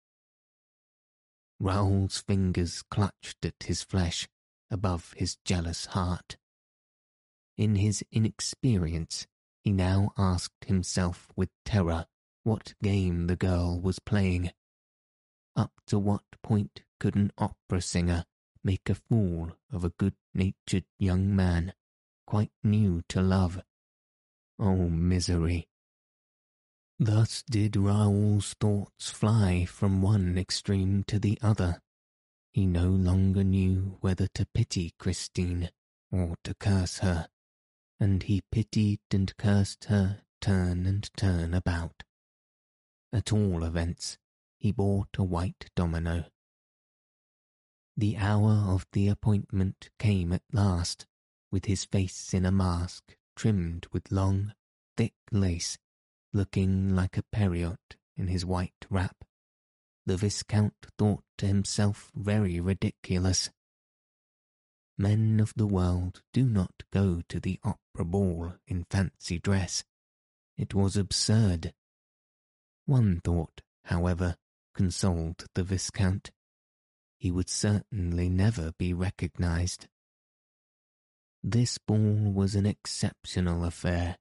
Raoul's 1.59 2.19
fingers 2.21 2.83
clutched 2.83 3.45
at 3.45 3.65
his 3.65 3.83
flesh 3.83 4.29
above 4.71 5.15
his 5.17 5.37
jealous 5.45 5.87
heart. 5.87 6.37
In 7.57 7.77
his 7.77 8.05
inexperience, 8.13 9.27
he 9.65 9.73
now 9.73 10.13
asked 10.19 10.67
himself 10.67 11.33
with 11.37 11.49
terror 11.65 12.07
what 12.45 12.75
game 12.83 13.27
the 13.27 13.37
girl 13.37 13.81
was 13.81 13.99
playing. 13.99 14.53
Up 15.57 15.73
to 15.87 15.99
what 15.99 16.25
point 16.43 16.83
could 17.01 17.17
an 17.17 17.33
opera 17.39 17.81
singer 17.81 18.25
make 18.63 18.91
a 18.91 18.95
fool 18.95 19.57
of 19.71 19.85
a 19.85 19.91
good-natured 19.91 20.85
young 20.99 21.35
man, 21.35 21.73
quite 22.27 22.53
new 22.63 23.03
to 23.09 23.23
love? 23.23 23.63
Oh, 24.59 24.89
misery! 24.89 25.69
Thus 26.99 27.43
did 27.43 27.77
Raoul's 27.77 28.55
thoughts 28.55 29.11
fly 29.11 29.65
from 29.65 30.03
one 30.03 30.37
extreme 30.37 31.05
to 31.05 31.19
the 31.19 31.39
other. 31.43 31.81
He 32.53 32.67
no 32.67 32.89
longer 32.89 33.45
knew 33.45 33.99
whether 34.01 34.29
to 34.35 34.47
pity 34.55 34.95
Christine 34.99 35.71
or 36.11 36.37
to 36.45 36.55
curse 36.55 36.99
her, 36.99 37.29
and 37.99 38.25
he 38.25 38.43
pitied 38.53 39.01
and 39.11 39.37
cursed 39.37 39.85
her 39.87 40.23
turn 40.41 40.87
and 40.87 41.11
turn 41.17 41.55
about. 41.55 42.03
At 43.13 43.33
all 43.33 43.65
events, 43.65 44.19
he 44.59 44.73
bought 44.73 45.17
a 45.19 45.25
white 45.25 45.71
domino. 45.75 46.27
The 47.97 48.17
hour 48.17 48.53
of 48.69 48.87
the 48.93 49.09
appointment 49.09 49.89
came 49.99 50.33
at 50.33 50.43
last, 50.53 51.07
with 51.51 51.65
his 51.65 51.85
face 51.85 52.35
in 52.35 52.45
a 52.45 52.53
mask 52.53 53.17
trimmed 53.37 53.87
with 53.93 54.11
long, 54.11 54.53
thick 54.97 55.15
lace, 55.31 55.79
looking 56.33 56.95
like 56.95 57.17
a 57.17 57.23
Pierrot 57.23 57.97
in 58.17 58.29
his 58.29 58.45
white 58.45 58.87
wrap. 58.91 59.25
The 60.05 60.17
Viscount 60.17 60.75
thought 60.99 61.25
to 61.39 61.47
himself 61.47 62.11
very 62.15 62.61
ridiculous. 62.61 63.51
Men 64.99 65.41
of 65.41 65.53
the 65.57 65.67
world 65.67 66.23
do 66.33 66.49
not 66.49 66.83
go 66.93 67.23
to 67.29 67.41
the 67.41 67.59
opera 67.63 68.05
ball 68.05 68.55
in 68.67 68.85
fancy 68.91 69.39
dress. 69.39 69.85
It 70.57 70.75
was 70.75 70.97
absurd 70.97 71.75
one 72.87 73.21
thought, 73.21 73.63
however, 73.85 74.37
consoled 74.73 75.47
the 75.55 75.65
Viscount. 75.65 76.31
He 77.19 77.33
would 77.33 77.51
certainly 77.51 78.29
never 78.29 78.73
be 78.79 78.95
recognized. 78.95 79.89
This 81.43 81.79
ball 81.79 82.33
was 82.33 82.55
an 82.55 82.65
exceptional 82.65 83.65
affair, 83.65 84.19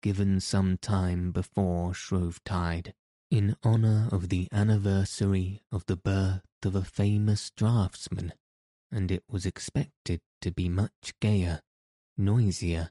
given 0.00 0.40
some 0.40 0.78
time 0.78 1.32
before 1.32 1.92
Shrovetide, 1.92 2.94
in 3.30 3.56
honour 3.64 4.08
of 4.12 4.28
the 4.28 4.48
anniversary 4.52 5.62
of 5.72 5.86
the 5.86 5.96
birth 5.96 6.42
of 6.64 6.76
a 6.76 6.84
famous 6.84 7.50
draftsman, 7.56 8.32
and 8.94 9.10
it 9.10 9.24
was 9.28 9.44
expected 9.44 10.20
to 10.40 10.52
be 10.52 10.68
much 10.68 11.12
gayer, 11.20 11.60
noisier, 12.16 12.90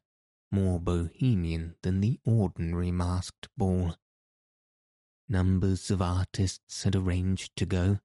more 0.52 0.78
bohemian 0.78 1.76
than 1.82 2.02
the 2.02 2.20
ordinary 2.26 2.92
masked 2.92 3.48
ball. 3.56 3.96
Numbers 5.30 5.90
of 5.90 6.02
artists 6.02 6.84
had 6.84 6.94
arranged 6.94 7.56
to 7.56 7.66
go, 7.66 8.00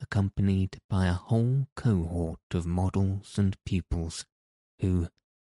accompanied 0.00 0.80
by 0.88 1.06
a 1.06 1.12
whole 1.12 1.68
cohort 1.76 2.40
of 2.54 2.64
models 2.64 3.36
and 3.36 3.56
pupils, 3.66 4.24
who, 4.80 5.08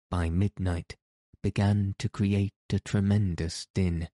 by 0.10 0.32
midnight, 0.32 0.98
began 1.44 1.94
to 2.00 2.10
create 2.10 2.54
a 2.72 2.80
tremendous 2.80 3.68
din. 3.76 4.10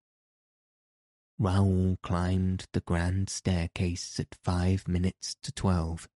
Raoul 1.38 1.98
climbed 2.04 2.66
the 2.74 2.82
grand 2.82 3.30
staircase 3.30 4.20
at 4.20 4.36
five 4.44 4.86
minutes 4.86 5.38
to 5.44 5.54
twelve, 5.54 6.10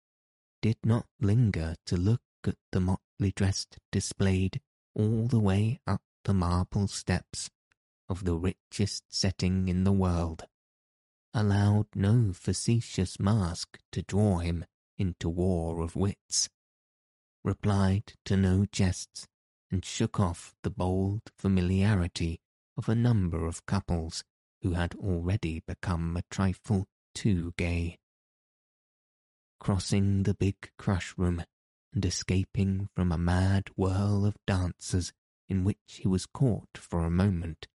did 0.62 0.76
not 0.84 1.06
linger 1.20 1.74
to 1.86 1.96
look 1.96 2.22
at 2.44 2.56
the 2.72 2.80
motley 2.80 3.32
dressed 3.34 3.78
displayed 3.92 4.60
all 4.94 5.26
the 5.26 5.40
way 5.40 5.80
up 5.86 6.02
the 6.24 6.34
marble 6.34 6.86
steps 6.88 7.50
of 8.08 8.24
the 8.24 8.36
richest 8.36 9.04
setting 9.08 9.68
in 9.68 9.84
the 9.84 9.92
world 9.92 10.44
allowed 11.32 11.86
no 11.94 12.32
facetious 12.32 13.20
mask 13.20 13.78
to 13.92 14.02
draw 14.02 14.38
him 14.38 14.64
into 14.98 15.28
war 15.28 15.80
of 15.80 15.96
wits, 15.96 16.48
replied 17.44 18.14
to 18.24 18.36
no 18.36 18.66
jests, 18.72 19.26
and 19.70 19.84
shook 19.84 20.18
off 20.18 20.54
the 20.62 20.70
bold 20.70 21.22
familiarity 21.38 22.40
of 22.76 22.88
a 22.88 22.94
number 22.94 23.46
of 23.46 23.64
couples 23.66 24.24
who 24.62 24.72
had 24.72 24.94
already 24.96 25.62
become 25.66 26.16
a 26.16 26.22
trifle 26.30 26.86
too 27.14 27.54
gay. 27.56 27.96
Crossing 29.60 30.22
the 30.22 30.32
big 30.32 30.70
crush 30.78 31.14
room 31.18 31.44
and 31.92 32.04
escaping 32.04 32.88
from 32.94 33.12
a 33.12 33.18
mad 33.18 33.68
whirl 33.76 34.24
of 34.24 34.34
dancers 34.46 35.12
in 35.50 35.64
which 35.64 35.78
he 35.86 36.08
was 36.08 36.24
caught 36.24 36.78
for 36.78 37.04
a 37.04 37.10
moment, 37.10 37.68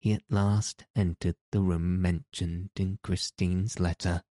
he 0.00 0.12
at 0.12 0.22
last 0.30 0.84
entered 0.96 1.36
the 1.52 1.60
room 1.60 2.00
mentioned 2.00 2.70
in 2.76 2.98
Christine's 3.02 3.78
letter. 3.78 4.22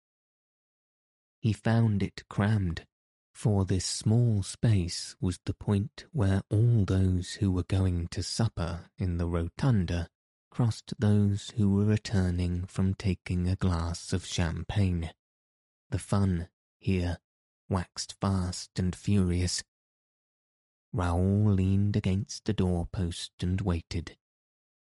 He 1.39 1.53
found 1.53 2.01
it 2.01 2.23
crammed, 2.27 2.85
for 3.33 3.65
this 3.65 3.85
small 3.85 4.41
space 4.41 5.15
was 5.21 5.39
the 5.45 5.53
point 5.53 6.05
where 6.11 6.41
all 6.49 6.85
those 6.85 7.33
who 7.33 7.51
were 7.51 7.63
going 7.63 8.07
to 8.09 8.23
supper 8.23 8.89
in 8.97 9.17
the 9.17 9.27
rotunda 9.27 10.09
crossed 10.49 10.93
those 10.97 11.51
who 11.57 11.69
were 11.71 11.85
returning 11.85 12.65
from 12.65 12.93
taking 12.93 13.47
a 13.47 13.55
glass 13.55 14.11
of 14.11 14.25
champagne. 14.25 15.11
The 15.89 15.99
fun, 15.99 16.49
here, 16.83 17.17
waxed 17.69 18.15
fast 18.19 18.77
and 18.77 18.95
furious. 18.95 19.63
Raoul 20.91 21.51
leaned 21.51 21.95
against 21.95 22.47
a 22.49 22.53
doorpost 22.53 23.31
and 23.41 23.59
waited. 23.61 24.17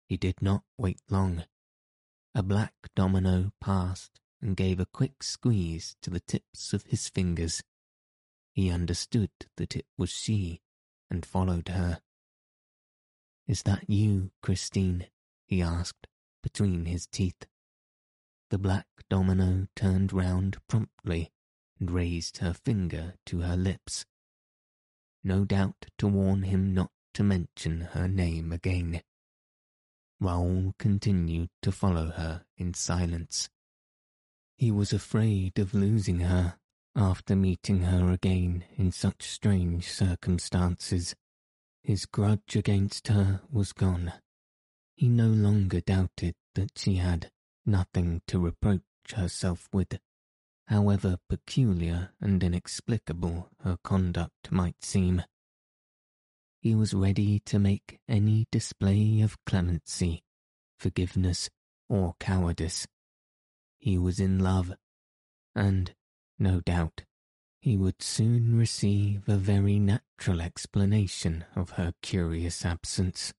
He 0.08 0.16
did 0.16 0.42
not 0.42 0.64
wait 0.76 1.00
long. 1.08 1.44
A 2.34 2.42
black 2.42 2.74
domino 2.96 3.52
passed 3.60 4.20
and 4.40 4.56
gave 4.56 4.80
a 4.80 4.86
quick 4.86 5.22
squeeze 5.22 5.96
to 6.02 6.10
the 6.10 6.20
tips 6.20 6.72
of 6.72 6.84
his 6.84 7.08
fingers. 7.08 7.62
He 8.52 8.70
understood 8.70 9.30
that 9.56 9.76
it 9.76 9.86
was 9.96 10.10
she 10.10 10.62
and 11.10 11.24
followed 11.24 11.68
her. 11.68 12.00
Is 13.46 13.62
that 13.62 13.88
you, 13.88 14.30
Christine? 14.42 15.06
he 15.46 15.62
asked 15.62 16.06
between 16.42 16.86
his 16.86 17.06
teeth. 17.06 17.46
The 18.50 18.58
black 18.58 18.86
domino 19.08 19.68
turned 19.76 20.12
round 20.12 20.56
promptly 20.66 21.30
and 21.80 21.90
raised 21.90 22.38
her 22.38 22.52
finger 22.52 23.14
to 23.26 23.40
her 23.40 23.56
lips. 23.56 24.04
No 25.24 25.44
doubt 25.44 25.86
to 25.98 26.06
warn 26.06 26.42
him 26.42 26.72
not 26.74 26.90
to 27.14 27.24
mention 27.24 27.80
her 27.92 28.06
name 28.06 28.52
again. 28.52 29.02
Raoul 30.20 30.74
continued 30.78 31.48
to 31.62 31.72
follow 31.72 32.10
her 32.10 32.44
in 32.58 32.74
silence. 32.74 33.48
He 34.56 34.70
was 34.70 34.92
afraid 34.92 35.58
of 35.58 35.72
losing 35.72 36.20
her 36.20 36.58
after 36.94 37.34
meeting 37.34 37.80
her 37.80 38.10
again 38.10 38.64
in 38.76 38.92
such 38.92 39.22
strange 39.22 39.90
circumstances. 39.90 41.14
His 41.82 42.04
grudge 42.04 42.56
against 42.56 43.08
her 43.08 43.40
was 43.50 43.72
gone. 43.72 44.12
He 44.94 45.08
no 45.08 45.28
longer 45.28 45.80
doubted 45.80 46.34
that 46.54 46.76
she 46.76 46.96
had 46.96 47.30
nothing 47.64 48.20
to 48.26 48.38
reproach 48.38 48.82
herself 49.14 49.68
with, 49.72 49.98
however 50.70 51.18
peculiar 51.28 52.10
and 52.20 52.42
inexplicable 52.42 53.50
her 53.62 53.76
conduct 53.84 54.50
might 54.50 54.82
seem 54.82 55.22
he 56.60 56.74
was 56.74 56.92
ready 56.92 57.40
to 57.40 57.58
make 57.58 57.98
any 58.06 58.46
display 58.52 59.22
of 59.22 59.42
clemency, 59.46 60.22
forgiveness, 60.78 61.48
or 61.88 62.14
cowardice. 62.20 62.86
He 63.78 63.96
was 63.96 64.20
in 64.20 64.38
love, 64.38 64.74
and, 65.54 65.94
no 66.38 66.60
doubt, 66.60 67.04
he 67.60 67.78
would 67.78 68.02
soon 68.02 68.58
receive 68.58 69.26
a 69.26 69.36
very 69.36 69.78
natural 69.78 70.42
explanation 70.42 71.46
of 71.56 71.70
her 71.70 71.94
curious 72.02 72.64
absence. 72.64 73.32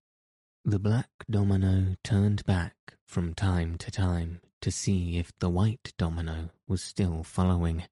The 0.65 0.80
black 0.80 1.10
domino 1.30 1.96
turned 2.04 2.44
back 2.46 2.76
from 3.06 3.36
time 3.36 3.78
to 3.80 3.91
time 3.91 4.41
to 4.62 4.71
see 4.71 5.17
if 5.17 5.32
the 5.39 5.50
white 5.50 5.91
domino 5.97 6.52
was 6.67 6.84
still 6.84 7.24
following. 7.24 7.84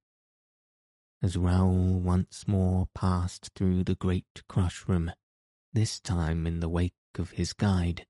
As 1.22 1.36
Raoul 1.36 2.00
once 2.00 2.48
more 2.48 2.88
passed 2.94 3.52
through 3.56 3.84
the 3.84 3.96
great 3.96 4.44
crush 4.48 4.88
room, 4.88 5.12
this 5.74 6.00
time 6.00 6.48
in 6.48 6.60
the 6.60 6.70
wake 6.70 6.94
of 7.18 7.32
his 7.32 7.54
guide, 7.54 8.06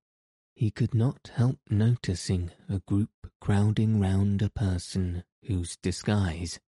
he 0.54 0.72
could 0.72 0.94
not 0.94 1.32
help 1.36 1.60
noticing 1.70 2.52
a 2.68 2.80
group 2.80 3.12
crowding 3.40 4.00
round 4.00 4.42
a 4.42 4.50
person 4.50 5.24
whose 5.46 5.78
disguise, 5.78 6.60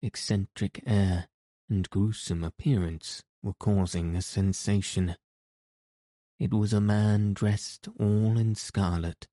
eccentric 0.00 0.82
air, 0.86 1.28
and 1.68 1.90
gruesome 1.90 2.44
appearance 2.44 3.24
were 3.42 3.54
causing 3.58 4.14
a 4.14 4.22
sensation. 4.22 5.16
It 6.38 6.54
was 6.54 6.72
a 6.72 6.80
man 6.80 7.34
dressed 7.34 7.88
all 7.98 8.38
in 8.38 8.54
scarlet, 8.54 9.26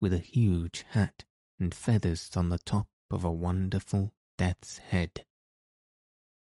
with 0.00 0.12
a 0.12 0.18
huge 0.18 0.84
hat 0.90 1.24
and 1.58 1.74
feathers 1.74 2.30
on 2.36 2.48
the 2.48 2.58
top 2.58 2.88
of 3.10 3.24
a 3.24 3.30
wonderful 3.30 4.12
death's 4.36 4.78
head. 4.78 5.24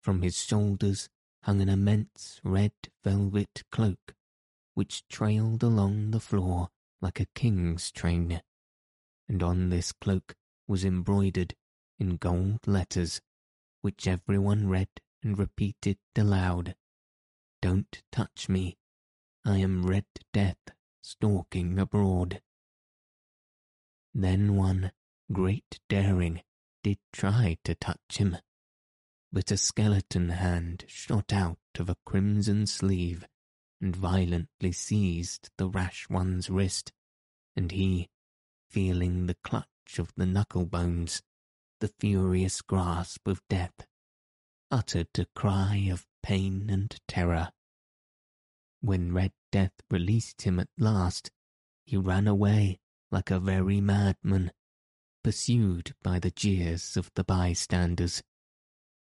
From 0.01 0.23
his 0.23 0.43
shoulders 0.45 1.09
hung 1.43 1.61
an 1.61 1.69
immense 1.69 2.41
red 2.43 2.73
velvet 3.05 3.63
cloak, 3.71 4.15
which 4.75 5.07
trailed 5.09 5.63
along 5.63 6.11
the 6.11 6.21
floor 6.21 6.69
like 7.01 7.21
a 7.21 7.27
king's 7.35 7.91
train, 7.93 8.41
and 9.29 9.43
on 9.43 9.69
this 9.69 9.93
cloak 9.93 10.35
was 10.67 10.85
embroidered 10.85 11.55
in 11.99 12.17
gold 12.17 12.67
letters, 12.67 13.21
which 13.83 14.07
everyone 14.07 14.69
read 14.69 14.89
and 15.23 15.39
repeated 15.39 15.99
aloud. 16.17 16.75
Don't 17.63 18.03
touch 18.11 18.49
me, 18.49 18.77
I 19.45 19.59
am 19.59 19.87
Red 19.87 20.07
Death 20.33 20.59
stalking 21.03 21.79
abroad. 21.79 22.41
Then 24.19 24.57
one, 24.57 24.93
great 25.31 25.79
daring, 25.91 26.41
did 26.83 26.97
try 27.13 27.59
to 27.65 27.75
touch 27.75 28.17
him, 28.17 28.39
but 29.31 29.51
a 29.51 29.59
skeleton 29.59 30.31
hand 30.31 30.87
shot 30.89 31.35
out 31.35 31.59
of 31.79 31.91
a 31.91 31.99
crimson 32.07 32.67
sleeve 32.67 33.27
and 33.79 33.95
violently 33.95 34.73
seized 34.73 35.51
the 35.59 35.69
rash 35.69 36.09
one's 36.09 36.49
wrist, 36.49 36.95
and 37.57 37.71
he, 37.71 38.09
feeling 38.71 39.27
the 39.27 39.37
clutch 39.45 39.99
of 39.99 40.15
the 40.17 40.25
knuckle 40.25 40.65
bones, 40.65 41.21
the 41.81 41.89
furious 42.01 42.63
grasp 42.63 43.29
of 43.29 43.47
death, 43.51 43.87
uttered 44.71 45.11
a 45.19 45.27
cry 45.35 45.89
of 45.93 46.07
pain 46.23 46.71
and 46.71 46.99
terror. 47.07 47.51
When 48.81 49.13
Red 49.13 49.35
Death 49.53 49.75
released 49.91 50.41
him 50.41 50.59
at 50.59 50.71
last, 50.79 51.31
he 51.85 51.99
ran 51.99 52.27
away 52.27 52.81
like 53.11 53.31
a 53.31 53.41
very 53.41 53.81
madman, 53.81 54.53
pursued 55.23 55.95
by 56.03 56.19
the 56.19 56.31
jeers 56.31 56.97
of 56.97 57.11
the 57.15 57.25
bystanders 57.25 58.23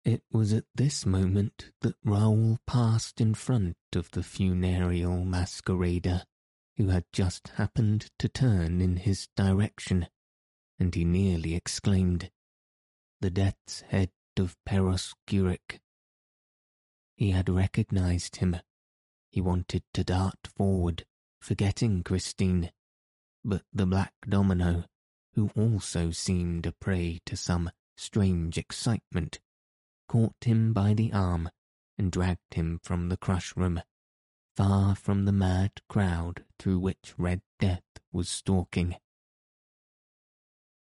it 0.04 0.22
was 0.32 0.52
at 0.52 0.64
this 0.74 1.04
moment 1.04 1.72
that 1.82 1.94
Raoul 2.04 2.58
passed 2.66 3.20
in 3.20 3.34
front 3.34 3.76
of 3.94 4.10
the 4.12 4.22
funereal 4.22 5.24
masquerader, 5.24 6.24
who 6.76 6.88
had 6.88 7.04
just 7.12 7.48
happened 7.56 8.10
to 8.18 8.28
turn 8.28 8.80
in 8.80 8.96
his 8.96 9.28
direction, 9.36 10.08
and 10.78 10.94
he 10.94 11.04
nearly 11.04 11.54
exclaimed, 11.54 12.30
The 13.20 13.30
death's 13.30 13.82
head 13.82 14.10
of 14.38 14.56
Perros 14.64 15.14
Guirec. 15.26 15.80
He 17.14 17.32
had 17.32 17.50
recognized 17.50 18.36
him. 18.36 18.56
He 19.30 19.42
wanted 19.42 19.82
to 19.92 20.02
dart 20.02 20.48
forward, 20.56 21.04
forgetting 21.42 22.02
Christine, 22.02 22.70
but 23.44 23.62
the 23.72 23.86
black 23.86 24.12
domino, 24.28 24.84
who 25.34 25.50
also 25.56 26.10
seemed 26.10 26.66
a 26.66 26.72
prey 26.72 27.20
to 27.24 27.36
some 27.36 27.70
strange 27.96 28.58
excitement, 28.58 29.40
caught 30.08 30.44
him 30.44 30.72
by 30.72 30.94
the 30.94 31.12
arm 31.12 31.50
and 31.96 32.12
dragged 32.12 32.54
him 32.54 32.80
from 32.82 33.08
the 33.08 33.16
crush 33.16 33.56
room, 33.56 33.80
far 34.56 34.94
from 34.94 35.24
the 35.24 35.32
mad 35.32 35.72
crowd 35.88 36.44
through 36.58 36.78
which 36.78 37.14
Red 37.16 37.42
Death 37.58 37.84
was 38.12 38.28
stalking. 38.28 38.96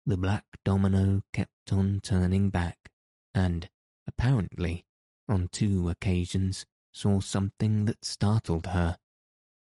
The 0.07 0.17
black 0.17 0.45
domino 0.65 1.23
kept 1.33 1.73
on 1.73 2.01
turning 2.03 2.51
back, 2.51 2.91
and, 3.35 3.71
apparently, 4.07 4.85
on 5.29 5.49
two 5.49 5.89
occasions 5.89 6.67
saw 6.93 7.21
something 7.21 7.87
that 7.87 8.05
startled 8.05 8.67
her, 8.67 8.99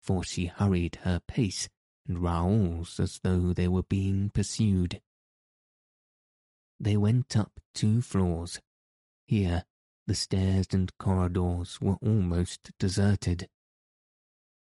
for 0.00 0.24
she 0.24 0.46
hurried 0.46 1.00
her 1.02 1.20
pace 1.26 1.68
and 2.10 2.18
Raoul's 2.18 2.98
as 2.98 3.20
though 3.22 3.52
they 3.52 3.68
were 3.68 3.84
being 3.84 4.30
pursued. 4.30 5.00
They 6.80 6.96
went 6.96 7.36
up 7.36 7.52
two 7.72 8.02
floors 8.02 8.58
here, 9.28 9.64
the 10.08 10.16
stairs 10.16 10.66
and 10.72 10.90
corridors 10.98 11.80
were 11.80 11.98
almost 12.02 12.72
deserted. 12.80 13.48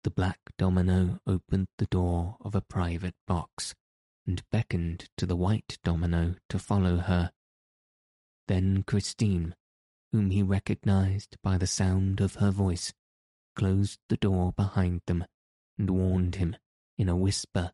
The 0.04 0.10
black 0.10 0.40
domino 0.58 1.20
opened 1.28 1.68
the 1.78 1.86
door 1.86 2.38
of 2.42 2.56
a 2.56 2.62
private 2.62 3.14
box 3.28 3.76
and 4.26 4.42
beckoned 4.52 5.08
to 5.18 5.28
the 5.28 5.36
white 5.36 5.78
domino 5.84 6.38
to 6.50 6.58
follow 6.58 6.98
her. 6.98 7.32
Then 8.48 8.82
Christine, 8.82 9.54
whom 10.12 10.32
he 10.32 10.42
recognized 10.42 11.38
by 11.44 11.60
the 11.60 11.68
sound 11.68 12.20
of 12.20 12.36
her 12.36 12.50
voice, 12.50 12.94
closed 13.56 14.00
the 14.10 14.18
door 14.18 14.54
behind 14.54 15.02
them 15.06 15.24
and 15.78 15.92
warned 15.92 16.36
him 16.36 16.56
in 16.98 17.10
a 17.10 17.16
whisper 17.16 17.72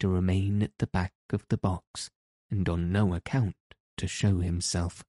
to 0.00 0.08
remain 0.08 0.62
at 0.62 0.72
the 0.78 0.86
back 0.86 1.12
of 1.32 1.44
the 1.48 1.56
box 1.56 2.10
and 2.50 2.68
on 2.68 2.92
no 2.92 3.14
account 3.14 3.56
to 3.96 4.06
show 4.06 4.38
himself. 4.38 5.04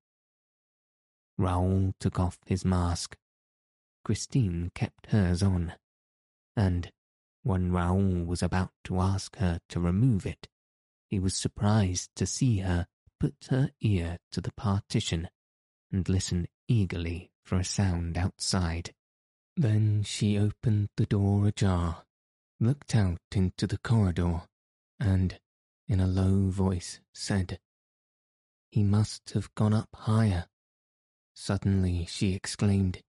Raoul 1.37 1.93
took 1.99 2.19
off 2.19 2.39
his 2.45 2.65
mask. 2.65 3.15
Christine 4.03 4.71
kept 4.73 5.07
hers 5.07 5.43
on, 5.43 5.73
and 6.55 6.91
when 7.43 7.71
Raoul 7.71 8.25
was 8.25 8.43
about 8.43 8.71
to 8.85 8.99
ask 8.99 9.37
her 9.37 9.59
to 9.69 9.79
remove 9.79 10.25
it, 10.25 10.47
he 11.07 11.19
was 11.19 11.35
surprised 11.35 12.09
to 12.15 12.25
see 12.25 12.59
her 12.59 12.87
put 13.19 13.47
her 13.49 13.69
ear 13.81 14.17
to 14.31 14.41
the 14.41 14.51
partition 14.53 15.29
and 15.91 16.07
listen 16.07 16.47
eagerly 16.67 17.31
for 17.43 17.57
a 17.57 17.63
sound 17.63 18.17
outside. 18.17 18.93
Then 19.55 20.03
she 20.03 20.37
opened 20.37 20.89
the 20.97 21.05
door 21.05 21.47
ajar, 21.47 22.03
looked 22.59 22.95
out 22.95 23.19
into 23.31 23.65
the 23.65 23.77
corridor, 23.77 24.41
and, 24.99 25.39
in 25.87 25.99
a 25.99 26.07
low 26.07 26.49
voice, 26.49 26.99
said, 27.13 27.59
He 28.69 28.83
must 28.83 29.31
have 29.31 29.53
gone 29.55 29.73
up 29.73 29.89
higher. 29.93 30.47
Suddenly 31.33 32.05
she 32.05 32.33
exclaimed, 32.33 33.01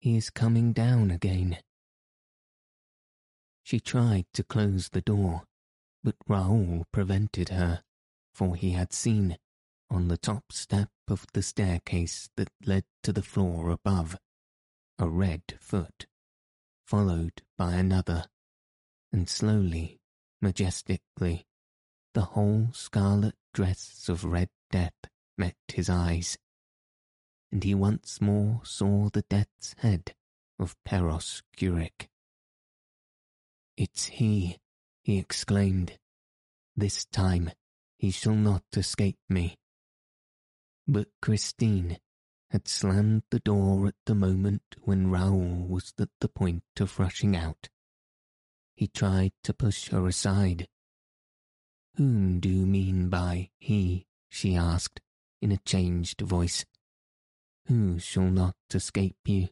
He 0.00 0.16
is 0.16 0.30
coming 0.30 0.72
down 0.72 1.10
again. 1.10 1.58
She 3.62 3.80
tried 3.80 4.26
to 4.34 4.44
close 4.44 4.88
the 4.88 5.00
door, 5.00 5.44
but 6.02 6.16
Raoul 6.28 6.84
prevented 6.92 7.50
her, 7.50 7.82
for 8.34 8.56
he 8.56 8.72
had 8.72 8.92
seen, 8.92 9.38
on 9.90 10.08
the 10.08 10.18
top 10.18 10.52
step 10.52 10.90
of 11.08 11.26
the 11.32 11.42
staircase 11.42 12.28
that 12.36 12.50
led 12.64 12.84
to 13.02 13.12
the 13.12 13.22
floor 13.22 13.70
above, 13.70 14.16
a 14.98 15.08
red 15.08 15.42
foot, 15.60 16.06
followed 16.84 17.42
by 17.56 17.74
another, 17.74 18.26
and 19.12 19.28
slowly, 19.28 20.00
majestically, 20.40 21.46
the 22.14 22.22
whole 22.22 22.68
scarlet 22.72 23.34
dress 23.52 24.08
of 24.08 24.24
Red 24.24 24.48
Death 24.70 24.94
met 25.38 25.56
his 25.68 25.88
eyes, 25.88 26.38
and 27.52 27.62
he 27.62 27.74
once 27.74 28.20
more 28.20 28.60
saw 28.64 29.08
the 29.10 29.22
death's 29.22 29.74
head 29.78 30.14
of 30.58 30.76
Perros 30.84 31.42
Guirec. 31.56 32.08
It's 33.76 34.06
he, 34.06 34.58
he 35.02 35.18
exclaimed. 35.18 35.98
This 36.74 37.04
time 37.06 37.50
he 37.98 38.10
shall 38.10 38.34
not 38.34 38.64
escape 38.74 39.18
me. 39.28 39.56
But 40.88 41.08
Christine 41.20 41.98
had 42.50 42.68
slammed 42.68 43.24
the 43.30 43.40
door 43.40 43.86
at 43.86 43.96
the 44.04 44.14
moment 44.14 44.62
when 44.80 45.10
Raoul 45.10 45.66
was 45.66 45.92
at 45.98 46.10
the 46.20 46.28
point 46.28 46.64
of 46.80 46.98
rushing 46.98 47.36
out. 47.36 47.68
He 48.76 48.88
tried 48.88 49.32
to 49.42 49.54
push 49.54 49.88
her 49.88 50.06
aside. 50.06 50.68
Whom 51.94 52.40
do 52.40 52.48
you 52.50 52.66
mean 52.66 53.08
by 53.08 53.50
he? 53.58 54.06
she 54.28 54.54
asked 54.54 55.00
in 55.40 55.50
a 55.50 55.56
changed 55.56 56.20
voice. 56.20 56.66
Who 57.66 57.98
shall 57.98 58.30
not 58.30 58.54
escape 58.74 59.16
you? 59.24 59.48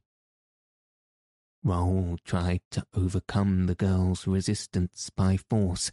Raoul 1.62 2.18
tried 2.22 2.60
to 2.72 2.86
overcome 2.92 3.64
the 3.64 3.74
girl's 3.74 4.26
resistance 4.26 5.08
by 5.08 5.38
force, 5.38 5.90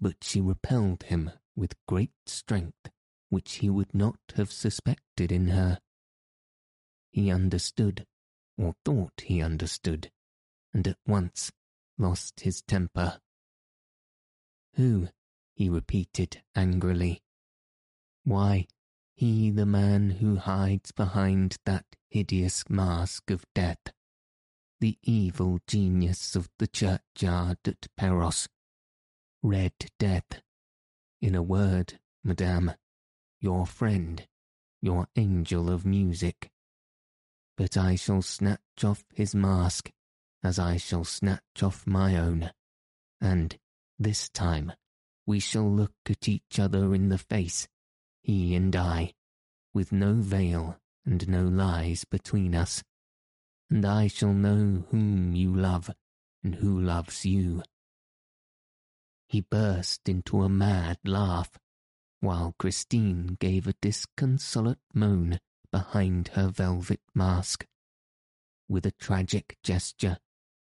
but 0.00 0.22
she 0.22 0.40
repelled 0.40 1.02
him 1.02 1.32
with 1.56 1.74
great 1.88 2.12
strength 2.24 2.88
which 3.30 3.54
he 3.56 3.68
would 3.68 3.92
not 3.92 4.18
have 4.36 4.52
suspected 4.52 5.32
in 5.32 5.48
her. 5.48 5.80
He 7.10 7.32
understood, 7.32 8.06
or 8.56 8.74
thought 8.84 9.22
he 9.22 9.42
understood, 9.42 10.12
and 10.72 10.86
at 10.86 10.98
once 11.04 11.50
lost 12.00 12.40
his 12.40 12.62
temper. 12.62 13.20
Who? 14.74 15.08
he 15.54 15.68
repeated 15.68 16.42
angrily. 16.56 17.22
Why, 18.24 18.66
he 19.14 19.50
the 19.50 19.66
man 19.66 20.10
who 20.10 20.36
hides 20.36 20.90
behind 20.90 21.58
that 21.64 21.84
hideous 22.08 22.64
mask 22.68 23.30
of 23.30 23.44
death 23.54 23.92
the 24.80 24.96
evil 25.02 25.60
genius 25.66 26.34
of 26.34 26.48
the 26.58 26.66
churchyard 26.66 27.58
at 27.66 27.86
Perros. 27.96 28.48
Red 29.42 29.74
Death. 29.98 30.40
In 31.20 31.34
a 31.34 31.42
word, 31.42 31.98
madame, 32.24 32.72
your 33.40 33.66
friend, 33.66 34.26
your 34.80 35.06
angel 35.16 35.70
of 35.70 35.84
music. 35.84 36.50
But 37.58 37.76
I 37.76 37.94
shall 37.94 38.22
snatch 38.22 38.82
off 38.82 39.04
his 39.14 39.34
mask 39.34 39.90
as 40.42 40.58
I 40.58 40.76
shall 40.76 41.04
snatch 41.04 41.62
off 41.62 41.86
my 41.86 42.16
own, 42.16 42.50
and 43.20 43.56
this 43.98 44.28
time 44.28 44.72
we 45.26 45.40
shall 45.40 45.70
look 45.70 45.94
at 46.08 46.28
each 46.28 46.58
other 46.58 46.94
in 46.94 47.08
the 47.08 47.18
face, 47.18 47.68
he 48.22 48.54
and 48.54 48.74
I, 48.74 49.12
with 49.74 49.92
no 49.92 50.14
veil 50.14 50.78
and 51.04 51.28
no 51.28 51.44
lies 51.44 52.04
between 52.04 52.54
us 52.54 52.82
and 53.70 53.86
I 53.86 54.08
shall 54.08 54.32
know 54.32 54.84
whom 54.90 55.32
you 55.32 55.54
love 55.54 55.90
and 56.42 56.56
who 56.56 56.80
loves 56.80 57.24
you. 57.24 57.62
He 59.28 59.42
burst 59.42 60.08
into 60.08 60.42
a 60.42 60.48
mad 60.48 60.98
laugh, 61.04 61.56
while 62.18 62.56
Christine 62.58 63.36
gave 63.38 63.68
a 63.68 63.74
disconsolate 63.80 64.80
moan 64.92 65.38
behind 65.70 66.28
her 66.28 66.48
velvet 66.48 67.00
mask. 67.14 67.64
With 68.68 68.84
a 68.86 68.90
tragic 68.90 69.56
gesture, 69.62 70.18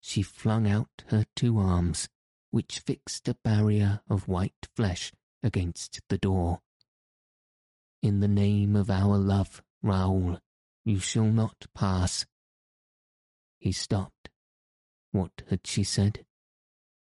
she 0.07 0.20
flung 0.20 0.68
out 0.68 1.02
her 1.07 1.24
two 1.34 1.59
arms, 1.59 2.11
which 2.50 2.80
fixed 2.80 3.26
a 3.26 3.38
barrier 3.42 4.02
of 4.07 4.28
white 4.28 4.68
flesh 4.76 5.11
against 5.42 5.98
the 6.11 6.18
door. 6.18 6.61
In 8.02 8.20
the 8.20 8.28
name 8.28 8.76
of 8.76 8.90
our 8.90 9.16
love, 9.16 9.62
Raoul, 9.82 10.40
you 10.84 10.98
shall 10.98 11.24
not 11.24 11.64
pass. 11.74 12.26
He 13.59 13.72
stopped. 13.72 14.28
What 15.11 15.42
had 15.48 15.66
she 15.66 15.82
said? 15.82 16.26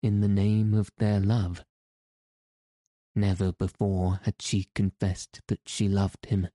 In 0.02 0.22
the 0.22 0.30
name 0.30 0.74
of 0.74 0.90
their 0.98 1.20
love. 1.20 1.66
Never 3.14 3.52
before 3.52 4.22
had 4.24 4.42
she 4.42 4.70
confessed 4.74 5.42
that 5.48 5.68
she 5.68 5.90
loved 5.90 6.28
him, 6.28 6.48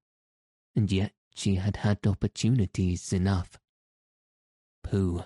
and 0.74 0.90
yet 0.90 1.12
she 1.34 1.56
had 1.56 1.76
had 1.76 2.06
opportunities 2.06 3.12
enough. 3.12 3.58
Pooh, 4.82 5.24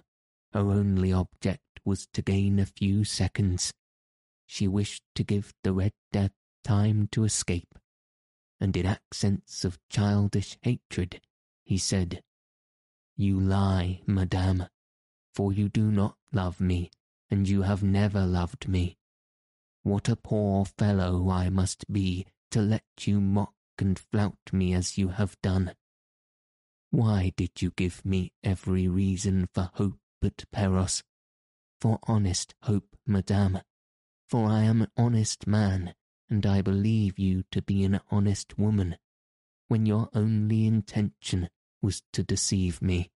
her 0.55 0.70
only 0.70 1.12
object 1.12 1.80
was 1.84 2.07
to 2.14 2.22
gain 2.22 2.59
a 2.59 2.66
few 2.66 3.05
seconds. 3.05 3.74
She 4.46 4.66
wished 4.66 5.02
to 5.16 5.24
give 5.24 5.52
the 5.62 5.72
Red 5.72 5.92
Death 6.12 6.32
time 6.62 7.09
to 7.12 7.24
escape, 7.24 7.74
and 8.61 8.74
in 8.76 8.86
accents 8.86 9.64
of 9.64 9.78
childish 9.90 10.57
hatred 10.62 11.20
he 11.64 11.76
said, 11.76 12.22
you 13.16 13.38
lie, 13.38 14.00
madame, 14.07 14.66
for 15.34 15.52
you 15.52 15.68
do 15.68 15.90
not 15.90 16.16
love 16.32 16.61
me, 16.61 16.90
and 17.30 17.48
you 17.48 17.62
have 17.62 17.82
never 17.82 18.26
loved 18.26 18.66
me. 18.68 18.96
What 19.82 20.09
a 20.09 20.16
poor 20.16 20.64
fellow 20.64 21.30
I 21.30 21.48
must 21.48 21.92
be 21.92 22.26
to 22.50 22.61
let 22.61 22.84
you 23.00 23.20
mock 23.20 23.55
and 23.78 23.98
flout 23.98 24.52
me 24.52 24.72
as 24.74 24.98
you 24.98 25.09
have 25.09 25.40
done. 25.42 25.74
Why 26.90 27.32
did 27.36 27.62
you 27.62 27.70
give 27.70 28.05
me 28.05 28.32
every 28.42 28.88
reason 28.88 29.48
for 29.52 29.70
hope 29.74 29.98
at 30.25 30.45
Perros? 30.51 31.03
For 31.81 31.99
honest 32.05 32.55
hope, 32.62 32.97
madame, 33.07 33.61
for 34.29 34.49
I 34.49 34.62
am 34.62 34.83
an 34.83 34.91
honest 34.97 35.47
man, 35.47 35.95
and 36.31 36.47
I 36.47 36.62
believe 36.62 37.18
you 37.18 37.45
to 37.51 37.61
be 37.61 37.85
an 37.85 38.01
honest 38.11 38.59
woman, 38.59 38.97
when 39.68 39.87
your 39.87 40.09
only 40.14 40.66
intention 40.66 41.51
was 41.83 42.03
to 42.12 42.22
deceive 42.22 42.81
me. 42.81 43.11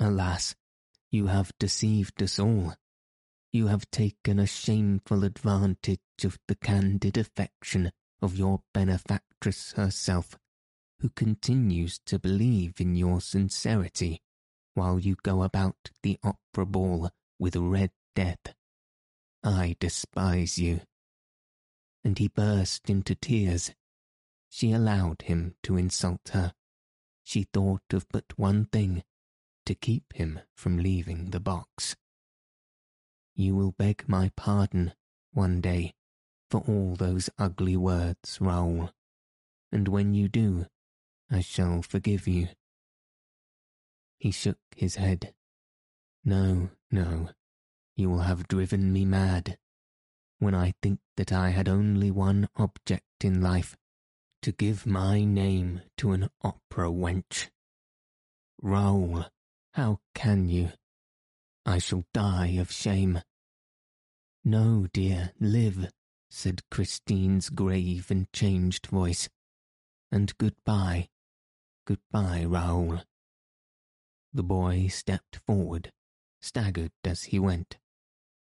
Alas, 0.00 0.56
you 1.10 1.26
have 1.28 1.52
deceived 1.58 2.22
us 2.22 2.38
all. 2.38 2.74
You 3.52 3.68
have 3.68 3.90
taken 3.90 4.38
a 4.38 4.46
shameful 4.46 5.22
advantage 5.22 6.00
of 6.24 6.38
the 6.48 6.56
candid 6.56 7.16
affection 7.16 7.92
of 8.20 8.36
your 8.36 8.62
benefactress 8.74 9.72
herself, 9.72 10.36
who 11.00 11.10
continues 11.10 12.00
to 12.06 12.18
believe 12.18 12.80
in 12.80 12.96
your 12.96 13.20
sincerity 13.20 14.22
while 14.74 14.98
you 14.98 15.16
go 15.22 15.42
about 15.42 15.90
the 16.02 16.18
opera 16.22 16.66
ball 16.66 17.10
with 17.38 17.56
Red 17.56 17.90
Death. 18.14 18.54
I 19.42 19.76
despise 19.80 20.58
you. 20.58 20.80
And 22.04 22.18
he 22.18 22.28
burst 22.28 22.90
into 22.90 23.14
tears. 23.14 23.72
She 24.48 24.72
allowed 24.72 25.22
him 25.22 25.54
to 25.62 25.76
insult 25.76 26.30
her 26.32 26.52
she 27.24 27.44
thought 27.44 27.92
of 27.92 28.06
but 28.10 28.38
one 28.38 28.66
thing 28.66 29.04
to 29.64 29.74
keep 29.74 30.12
him 30.14 30.40
from 30.54 30.78
leaving 30.78 31.30
the 31.30 31.40
box. 31.40 31.96
You 33.34 33.54
will 33.54 33.72
beg 33.72 34.04
my 34.08 34.30
pardon 34.36 34.92
one 35.32 35.60
day 35.60 35.94
for 36.50 36.60
all 36.60 36.96
those 36.96 37.30
ugly 37.38 37.76
words, 37.76 38.38
Raoul, 38.40 38.90
and 39.70 39.88
when 39.88 40.12
you 40.14 40.28
do, 40.28 40.66
I 41.30 41.40
shall 41.40 41.80
forgive 41.80 42.28
you. 42.28 42.48
He 44.22 44.30
shook 44.30 44.60
his 44.76 44.94
head. 44.94 45.34
No, 46.24 46.70
no, 46.92 47.30
you 47.96 48.08
will 48.08 48.20
have 48.20 48.46
driven 48.46 48.92
me 48.92 49.04
mad 49.04 49.58
when 50.38 50.54
I 50.54 50.74
think 50.80 51.00
that 51.16 51.32
I 51.32 51.48
had 51.48 51.68
only 51.68 52.12
one 52.12 52.48
object 52.54 53.24
in 53.24 53.40
life 53.40 53.76
to 54.42 54.52
give 54.52 54.86
my 54.86 55.24
name 55.24 55.82
to 55.96 56.12
an 56.12 56.28
opera 56.40 56.88
wench. 56.88 57.50
Raoul, 58.60 59.26
how 59.72 59.98
can 60.14 60.48
you? 60.48 60.70
I 61.66 61.78
shall 61.78 62.04
die 62.14 62.58
of 62.60 62.70
shame. 62.70 63.22
No, 64.44 64.86
dear, 64.92 65.32
live, 65.40 65.90
said 66.30 66.62
Christine's 66.70 67.50
grave 67.50 68.08
and 68.08 68.32
changed 68.32 68.86
voice. 68.86 69.28
And 70.12 70.32
goodbye, 70.38 71.08
goodbye, 71.84 72.44
Raoul. 72.44 73.02
The 74.34 74.42
boy 74.42 74.88
stepped 74.88 75.36
forward, 75.36 75.92
staggered 76.40 76.92
as 77.04 77.24
he 77.24 77.38
went. 77.38 77.78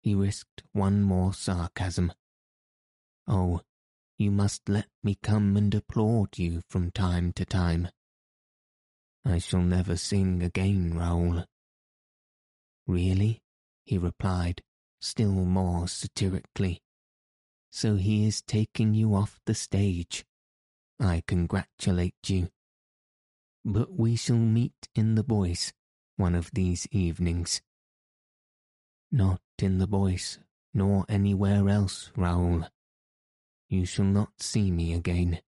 He 0.01 0.13
risked 0.15 0.63
one 0.73 1.01
more 1.01 1.33
sarcasm. 1.33 2.11
Oh, 3.27 3.61
you 4.17 4.31
must 4.31 4.67
let 4.67 4.87
me 5.03 5.17
come 5.21 5.55
and 5.55 5.73
applaud 5.73 6.37
you 6.37 6.61
from 6.67 6.91
time 6.91 7.31
to 7.33 7.45
time. 7.45 7.87
I 9.23 9.37
shall 9.37 9.61
never 9.61 9.95
sing 9.95 10.43
again, 10.43 10.93
Raoul. 10.93 11.45
Really? 12.87 13.41
he 13.85 13.97
replied, 13.97 14.61
still 14.99 15.45
more 15.45 15.87
satirically. 15.87 16.81
So 17.71 17.95
he 17.95 18.27
is 18.27 18.41
taking 18.41 18.93
you 18.93 19.15
off 19.15 19.39
the 19.45 19.53
stage. 19.53 20.25
I 20.99 21.23
congratulate 21.25 22.15
you. 22.27 22.49
But 23.71 23.93
we 23.99 24.15
shall 24.15 24.35
meet 24.35 24.89
in 24.95 25.13
the 25.13 25.23
Bois 25.23 25.73
one 26.15 26.33
of 26.33 26.49
these 26.53 26.87
evenings. 26.89 27.61
Not 29.11 29.43
in 29.59 29.77
the 29.77 29.85
Bois, 29.85 30.39
nor 30.73 31.05
anywhere 31.07 31.69
else, 31.69 32.09
Raoul. 32.15 32.65
You 33.69 33.85
shall 33.85 34.05
not 34.05 34.41
see 34.41 34.71
me 34.71 34.91
again. 34.91 35.41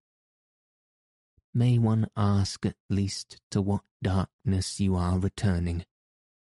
May 1.52 1.80
one 1.80 2.12
ask 2.16 2.64
at 2.64 2.76
least 2.92 3.42
to 3.50 3.60
what 3.60 3.82
darkness 4.04 4.80
you 4.80 4.96
are 4.96 5.18
returning? 5.18 5.84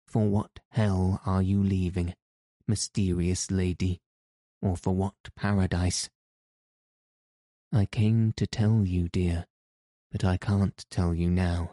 For 0.05 0.29
what 0.29 0.59
hell 0.69 1.21
are 1.25 1.41
you 1.41 1.63
leaving, 1.63 2.13
mysterious 2.67 3.49
lady, 3.49 3.99
or 4.61 4.77
for 4.77 4.93
what 4.93 5.15
paradise? 5.35 6.11
I 7.71 7.87
came 7.87 8.31
to 8.33 8.45
tell 8.45 8.85
you, 8.85 9.09
dear, 9.09 9.47
but 10.13 10.23
I 10.23 10.37
can't 10.37 10.85
tell 10.91 11.13
you 11.15 11.29
now. 11.29 11.71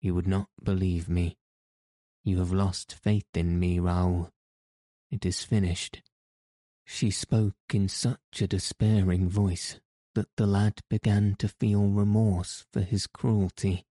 You 0.00 0.14
would 0.14 0.28
not 0.28 0.48
believe 0.62 1.08
me. 1.08 1.36
You 2.22 2.38
have 2.38 2.52
lost 2.52 2.94
faith 2.94 3.26
in 3.34 3.58
me, 3.58 3.80
Raoul. 3.80 4.30
It 5.10 5.26
is 5.26 5.42
finished. 5.42 6.00
She 6.84 7.10
spoke 7.10 7.56
in 7.74 7.88
such 7.88 8.40
a 8.40 8.46
despairing 8.46 9.28
voice 9.28 9.80
that 10.14 10.28
the 10.36 10.46
lad 10.46 10.80
began 10.88 11.34
to 11.40 11.48
feel 11.48 11.88
remorse 11.88 12.64
for 12.72 12.82
his 12.82 13.08
cruelty. 13.08 13.84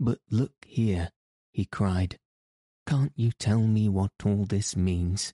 But 0.00 0.18
look 0.28 0.54
here, 0.66 1.10
he 1.52 1.64
cried. 1.64 2.18
Can't 2.88 3.12
you 3.14 3.30
tell 3.38 3.60
me 3.60 3.88
what 3.88 4.10
all 4.24 4.46
this 4.46 4.76
means? 4.76 5.32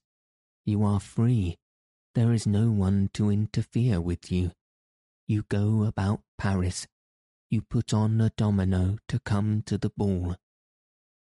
You 0.66 0.84
are 0.84 1.00
free. 1.00 1.56
There 2.14 2.34
is 2.34 2.46
no 2.46 2.70
one 2.70 3.08
to 3.14 3.30
interfere 3.30 3.98
with 3.98 4.30
you. 4.30 4.52
You 5.26 5.44
go 5.48 5.84
about 5.84 6.20
Paris. 6.36 6.86
You 7.54 7.62
put 7.62 7.94
on 7.94 8.20
a 8.20 8.30
domino 8.30 8.98
to 9.06 9.20
come 9.20 9.62
to 9.66 9.78
the 9.78 9.90
ball. 9.90 10.34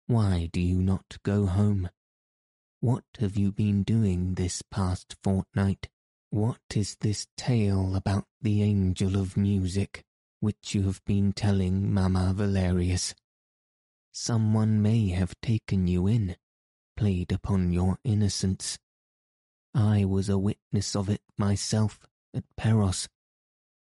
Why 0.07 0.49
do 0.51 0.59
you 0.59 0.81
not 0.81 1.19
go 1.21 1.45
home? 1.45 1.91
What 2.79 3.03
have 3.19 3.37
you 3.37 3.51
been 3.51 3.83
doing 3.83 4.33
this 4.33 4.63
past 4.63 5.15
fortnight? 5.21 5.89
What 6.31 6.57
is 6.73 6.97
this 6.99 7.27
tale 7.37 7.95
about 7.95 8.25
the 8.41 8.63
angel 8.63 9.15
of 9.15 9.37
music 9.37 10.03
which 10.39 10.73
you 10.73 10.81
have 10.87 11.05
been 11.05 11.33
telling 11.33 11.93
Mamma 11.93 12.33
Valerius? 12.35 13.13
Someone 14.11 14.81
may 14.81 15.09
have 15.09 15.39
taken 15.39 15.85
you 15.85 16.07
in, 16.07 16.35
played 16.97 17.31
upon 17.31 17.71
your 17.71 17.99
innocence. 18.03 18.79
I 19.75 20.03
was 20.05 20.29
a 20.29 20.39
witness 20.39 20.95
of 20.95 21.11
it 21.11 21.21
myself 21.37 21.99
at 22.33 22.45
Perros, 22.57 23.07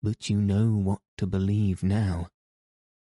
but 0.07 0.29
you 0.29 0.39
know 0.39 0.69
what 0.69 1.01
to 1.17 1.27
believe 1.27 1.83
now. 1.83 2.29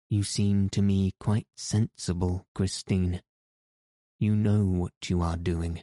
You 0.09 0.21
seem 0.21 0.67
to 0.71 0.81
me 0.81 1.13
quite 1.17 1.47
sensible, 1.55 2.45
Christine. 2.53 3.21
You 4.19 4.35
know 4.35 4.65
what 4.65 4.91
you 5.07 5.21
are 5.21 5.37
doing. 5.37 5.81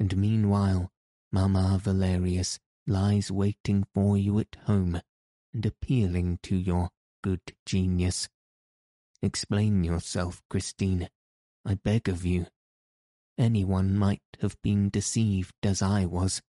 And 0.00 0.16
meanwhile, 0.16 0.90
Mamma 1.30 1.78
Valerius 1.80 2.58
lies 2.88 3.30
waiting 3.30 3.86
for 3.94 4.18
you 4.18 4.40
at 4.40 4.56
home 4.66 5.00
and 5.54 5.64
appealing 5.64 6.40
to 6.42 6.56
your 6.56 6.90
good 7.22 7.54
genius. 7.64 8.28
Explain 9.22 9.84
yourself, 9.84 10.42
Christine. 10.50 11.08
I 11.64 11.74
beg 11.74 12.08
of 12.08 12.26
you. 12.26 12.48
Anyone 13.38 13.96
might 13.96 14.22
have 14.40 14.60
been 14.60 14.90
deceived 14.90 15.54
as 15.62 15.82
I 15.82 16.04
was. 16.04 16.42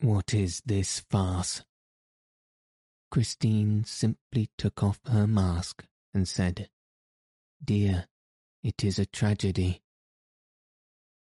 What 0.00 0.32
is 0.32 0.62
this 0.64 1.00
farce? 1.10 1.62
Christine 3.10 3.84
simply 3.84 4.50
took 4.58 4.82
off 4.82 5.00
her 5.06 5.26
mask 5.26 5.84
and 6.12 6.28
said, 6.28 6.68
Dear, 7.64 8.06
it 8.62 8.84
is 8.84 8.98
a 8.98 9.06
tragedy. 9.06 9.82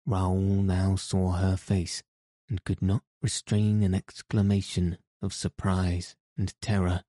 Raoul 0.04 0.62
now 0.62 0.96
saw 0.96 1.32
her 1.32 1.56
face 1.56 2.02
and 2.48 2.62
could 2.64 2.82
not 2.82 3.04
restrain 3.22 3.82
an 3.82 3.94
exclamation 3.94 4.98
of 5.22 5.32
surprise 5.32 6.16
and 6.36 6.52
terror. 6.60 7.04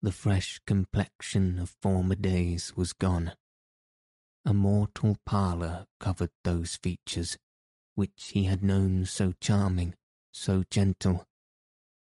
The 0.00 0.12
fresh 0.12 0.60
complexion 0.66 1.58
of 1.58 1.76
former 1.82 2.14
days 2.14 2.74
was 2.76 2.92
gone. 2.92 3.32
A 4.44 4.54
mortal 4.54 5.16
pallor 5.26 5.86
covered 5.98 6.30
those 6.44 6.76
features, 6.76 7.36
which 7.94 8.30
he 8.32 8.44
had 8.44 8.62
known 8.62 9.04
so 9.04 9.32
charming, 9.40 9.94
so 10.32 10.62
gentle, 10.70 11.26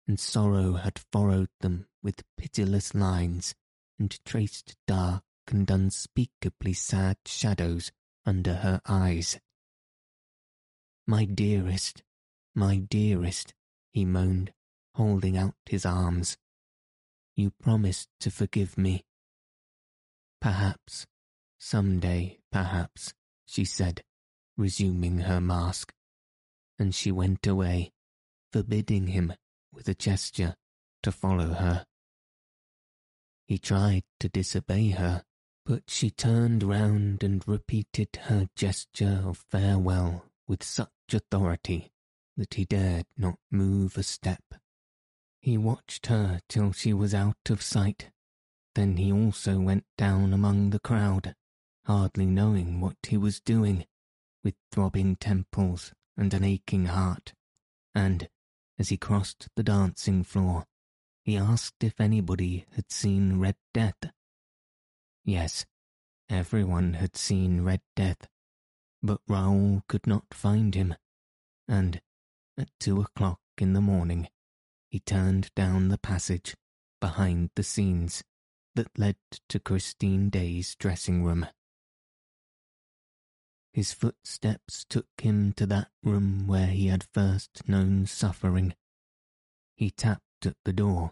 and 0.07 0.21
sorrow 0.21 0.75
had 0.75 1.01
furrowed 1.13 1.49
them 1.61 1.87
with 2.03 2.25
pitiless 2.37 2.95
lines 2.95 3.55
and 3.99 4.19
traced 4.25 4.77
dark 4.87 5.23
and 5.49 5.71
unspeakably 5.71 6.73
sad 6.73 7.17
shadows 7.27 7.91
under 8.27 8.55
her 8.55 8.81
eyes. 8.87 9.39
My 11.07 11.25
dearest, 11.25 12.03
my 12.55 12.77
dearest, 12.79 13.55
he 13.93 14.05
moaned, 14.05 14.53
holding 14.95 15.37
out 15.37 15.55
his 15.67 15.85
arms. 15.85 16.39
You 17.37 17.51
promised 17.51 18.09
to 18.21 18.31
forgive 18.31 18.79
me. 18.79 19.05
Perhaps, 20.41 21.07
some 21.59 22.01
day, 22.01 22.39
perhaps, 22.51 23.13
she 23.47 23.65
said, 23.65 24.03
resuming 24.57 25.21
her 25.21 25.41
mask. 25.41 25.93
And 26.79 26.95
she 26.95 27.13
went 27.13 27.47
away, 27.47 27.93
forbidding 28.53 29.09
him, 29.09 29.35
with 29.75 29.89
a 29.89 29.95
gesture, 29.95 30.55
to 31.03 31.13
follow 31.13 31.55
her. 31.55 31.85
He 33.47 33.59
tried 33.59 34.05
to 34.21 34.29
disobey 34.29 34.91
her, 34.91 35.25
but 35.67 35.85
she 35.89 36.11
turned 36.11 36.63
round 36.63 37.23
and 37.23 37.47
repeated 37.47 38.09
her 38.25 38.49
gesture 38.57 39.23
of 39.25 39.45
farewell 39.51 40.27
with 40.47 40.63
such 40.63 40.89
authority 41.13 41.91
that 42.37 42.55
he 42.55 42.65
dared 42.65 43.07
not 43.17 43.39
move 43.51 43.97
a 43.97 44.03
step. 44.03 44.43
He 45.41 45.59
watched 45.59 46.07
her 46.07 46.41
till 46.49 46.73
she 46.73 46.93
was 46.93 47.15
out 47.15 47.51
of 47.51 47.63
sight. 47.63 48.11
Then 48.75 48.97
he 48.97 49.13
also 49.13 49.61
went 49.61 49.85
down 49.97 50.33
among 50.33 50.71
the 50.71 50.81
crowd, 50.81 51.35
hardly 51.85 52.27
knowing 52.27 52.81
what 52.81 52.97
he 53.03 53.17
was 53.17 53.41
doing, 53.41 53.87
with 54.43 54.55
throbbing 54.73 55.17
temples 55.17 55.93
and 56.17 56.33
an 56.33 56.45
aching 56.45 56.87
heart. 56.87 57.35
And, 57.95 58.29
as 58.79 58.89
he 58.89 58.97
crossed 58.97 59.49
the 59.57 59.63
dancing 59.63 60.25
floor, 60.25 60.65
he 61.25 61.37
asked 61.37 61.83
if 61.83 62.01
anybody 62.01 62.67
had 62.75 62.91
seen 62.91 63.39
Red 63.39 63.57
Death. 63.73 64.11
Yes, 65.25 65.65
everyone 66.29 66.95
had 66.95 67.17
seen 67.17 67.63
Red 67.63 67.81
Death, 67.97 68.29
but 69.03 69.21
Raoul 69.29 69.83
could 69.89 70.07
not 70.07 70.35
find 70.35 70.75
him, 70.75 70.95
and 71.67 72.01
at 72.59 72.71
two 72.79 73.01
o'clock 73.01 73.41
in 73.59 73.73
the 73.73 73.81
morning 73.81 74.29
he 74.91 75.01
turned 75.01 75.51
down 75.55 75.89
the 75.89 75.99
passage 75.99 76.55
behind 77.01 77.51
the 77.55 77.63
scenes 77.63 78.23
that 78.75 78.99
led 78.99 79.17
to 79.49 79.59
Christine 79.59 80.31
Daae's 80.31 80.75
dressing 80.75 81.25
room. 81.25 81.47
His 83.75 83.93
footsteps 83.93 84.87
took 84.89 85.09
him 85.21 85.53
to 85.55 85.67
that 85.67 85.91
room 86.05 86.47
where 86.47 86.69
he 86.69 86.87
had 86.87 87.09
first 87.13 87.69
known 87.69 88.07
suffering. 88.07 88.77
He 89.75 89.91
tapped 89.91 90.47
at 90.47 90.57
the 90.65 90.73
door. 90.73 91.11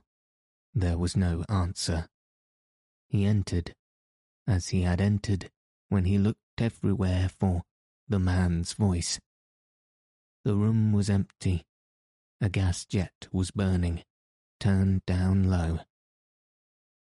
There 0.72 0.96
was 0.96 1.16
no 1.16 1.44
answer. 1.48 2.08
He 3.08 3.24
entered, 3.26 3.74
as 4.46 4.68
he 4.68 4.82
had 4.82 5.00
entered 5.00 5.50
when 5.88 6.04
he 6.04 6.18
looked 6.18 6.38
everywhere 6.58 7.28
for 7.28 7.62
the 8.08 8.20
man's 8.20 8.74
voice, 8.74 9.18
The 10.44 10.54
room 10.54 10.92
was 10.92 11.10
empty. 11.10 11.66
A 12.40 12.48
gas 12.48 12.84
jet 12.84 13.26
was 13.32 13.50
burning, 13.50 14.04
turned 14.60 15.04
down 15.04 15.50
low. 15.50 15.80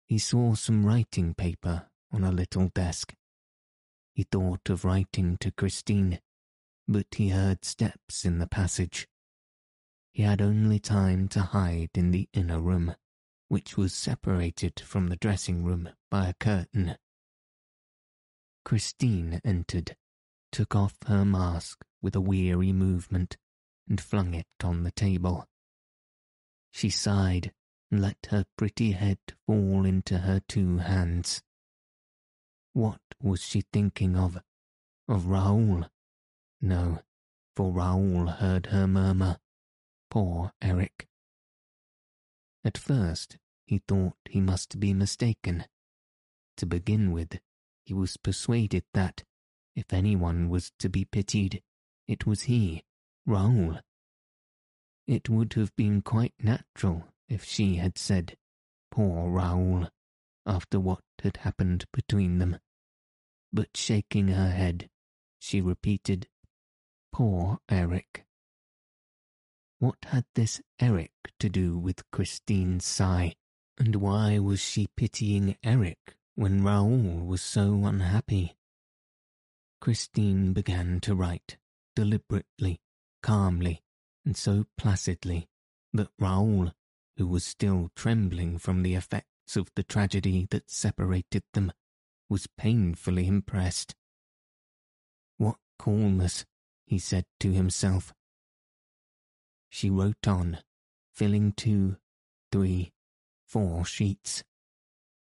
He 0.06 0.18
saw 0.18 0.54
some 0.54 0.86
writing 0.86 1.34
paper 1.34 1.90
on 2.12 2.22
a 2.22 2.30
little 2.30 2.68
desk. 2.68 3.14
He 4.18 4.24
thought 4.24 4.68
of 4.68 4.84
writing 4.84 5.36
to 5.36 5.52
Christine, 5.52 6.18
but 6.88 7.06
he 7.14 7.28
heard 7.28 7.64
steps 7.64 8.24
in 8.24 8.40
the 8.40 8.48
passage. 8.48 9.06
He 10.10 10.24
had 10.24 10.42
only 10.42 10.80
time 10.80 11.28
to 11.28 11.40
hide 11.40 11.90
in 11.94 12.10
the 12.10 12.28
inner 12.32 12.60
room, 12.60 12.96
which 13.46 13.76
was 13.76 13.94
separated 13.94 14.80
from 14.80 15.06
the 15.06 15.14
dressing 15.14 15.62
room 15.62 15.90
by 16.10 16.26
a 16.26 16.34
curtain. 16.34 16.96
Christine 18.64 19.40
entered, 19.44 19.94
took 20.50 20.74
off 20.74 20.96
her 21.06 21.24
mask 21.24 21.84
with 22.02 22.16
a 22.16 22.20
weary 22.20 22.72
movement, 22.72 23.36
and 23.88 24.00
flung 24.00 24.34
it 24.34 24.48
on 24.64 24.82
the 24.82 24.90
table. 24.90 25.46
She 26.72 26.90
sighed 26.90 27.52
and 27.88 28.02
let 28.02 28.26
her 28.30 28.46
pretty 28.56 28.90
head 28.90 29.20
fall 29.46 29.84
into 29.84 30.18
her 30.18 30.40
two 30.48 30.78
hands. 30.78 31.40
What 32.72 33.00
was 33.20 33.42
she 33.42 33.62
thinking 33.72 34.16
of? 34.16 34.38
Of 35.08 35.26
Raoul? 35.26 35.86
No, 36.60 37.02
for 37.56 37.72
Raoul 37.72 38.26
heard 38.26 38.66
her 38.66 38.86
murmur, 38.86 39.38
Poor 40.10 40.52
Eric. 40.62 41.08
At 42.64 42.78
first, 42.78 43.38
he 43.66 43.78
thought 43.78 44.16
he 44.28 44.40
must 44.40 44.80
be 44.80 44.92
mistaken. 44.94 45.66
To 46.56 46.66
begin 46.66 47.12
with, 47.12 47.40
he 47.84 47.94
was 47.94 48.16
persuaded 48.16 48.84
that, 48.94 49.24
if 49.74 49.92
anyone 49.92 50.48
was 50.48 50.72
to 50.78 50.88
be 50.88 51.04
pitied, 51.04 51.62
it 52.06 52.26
was 52.26 52.42
he, 52.42 52.84
Raoul. 53.26 53.78
It 55.06 55.28
would 55.28 55.54
have 55.54 55.74
been 55.76 56.02
quite 56.02 56.34
natural 56.38 57.08
if 57.28 57.44
she 57.44 57.76
had 57.76 57.96
said, 57.96 58.36
Poor 58.90 59.30
Raoul, 59.30 59.88
after 60.48 60.80
what 60.80 61.04
had 61.22 61.36
happened 61.38 61.84
between 61.92 62.38
them. 62.38 62.58
But 63.52 63.76
shaking 63.76 64.28
her 64.28 64.50
head, 64.50 64.88
she 65.38 65.60
repeated, 65.60 66.26
Poor 67.12 67.58
Eric. 67.68 68.24
What 69.78 69.98
had 70.06 70.24
this 70.34 70.60
Eric 70.80 71.12
to 71.38 71.48
do 71.48 71.78
with 71.78 72.10
Christine's 72.10 72.84
sigh, 72.84 73.34
and 73.78 73.96
why 73.96 74.38
was 74.38 74.60
she 74.60 74.88
pitying 74.96 75.56
Eric 75.62 76.16
when 76.34 76.64
Raoul 76.64 77.24
was 77.26 77.42
so 77.42 77.84
unhappy? 77.84 78.56
Christine 79.80 80.52
began 80.52 80.98
to 81.00 81.14
write, 81.14 81.58
deliberately, 81.94 82.80
calmly, 83.22 83.82
and 84.24 84.36
so 84.36 84.66
placidly 84.76 85.48
that 85.92 86.10
Raoul, 86.18 86.72
who 87.16 87.26
was 87.26 87.44
still 87.44 87.90
trembling 87.94 88.58
from 88.58 88.82
the 88.82 88.94
of 89.56 89.70
the 89.74 89.82
tragedy 89.82 90.46
that 90.50 90.70
separated 90.70 91.42
them, 91.52 91.72
was 92.28 92.46
painfully 92.58 93.26
impressed. 93.26 93.94
What 95.36 95.56
coolness, 95.78 96.44
he 96.86 96.98
said 96.98 97.24
to 97.40 97.52
himself. 97.52 98.12
She 99.70 99.90
wrote 99.90 100.26
on, 100.26 100.58
filling 101.14 101.52
two, 101.52 101.96
three, 102.50 102.92
four 103.46 103.84
sheets. 103.84 104.44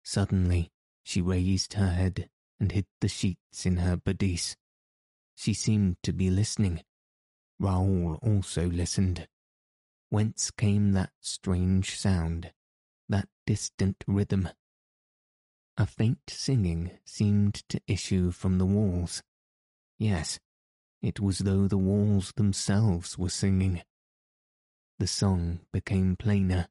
Suddenly, 0.03 0.71
she 1.03 1.21
raised 1.21 1.73
her 1.73 1.91
head 1.91 2.29
and 2.59 2.71
hid 2.71 2.85
the 3.01 3.07
sheets 3.07 3.65
in 3.65 3.77
her 3.77 3.97
bodice. 3.97 4.55
She 5.35 5.53
seemed 5.53 5.97
to 6.03 6.13
be 6.13 6.29
listening. 6.29 6.81
Raoul 7.59 8.19
also 8.21 8.67
listened. 8.67 9.27
Whence 10.09 10.51
came 10.51 10.93
that 10.93 11.11
strange 11.19 11.97
sound, 11.97 12.51
distant 13.47 14.03
rhythm? 14.05 14.49
A 15.77 15.85
faint 15.85 16.19
singing 16.27 16.91
seemed 17.05 17.63
to 17.69 17.79
issue 17.87 18.29
from 18.31 18.57
the 18.57 18.65
walls. 18.65 19.23
Yes, 19.97 20.37
it 21.01 21.21
was 21.21 21.39
though 21.39 21.67
the 21.67 21.77
walls 21.77 22.33
themselves 22.35 23.17
were 23.17 23.29
singing. 23.29 23.81
The 24.99 25.07
song 25.07 25.61
became 25.71 26.17
plainer. 26.17 26.67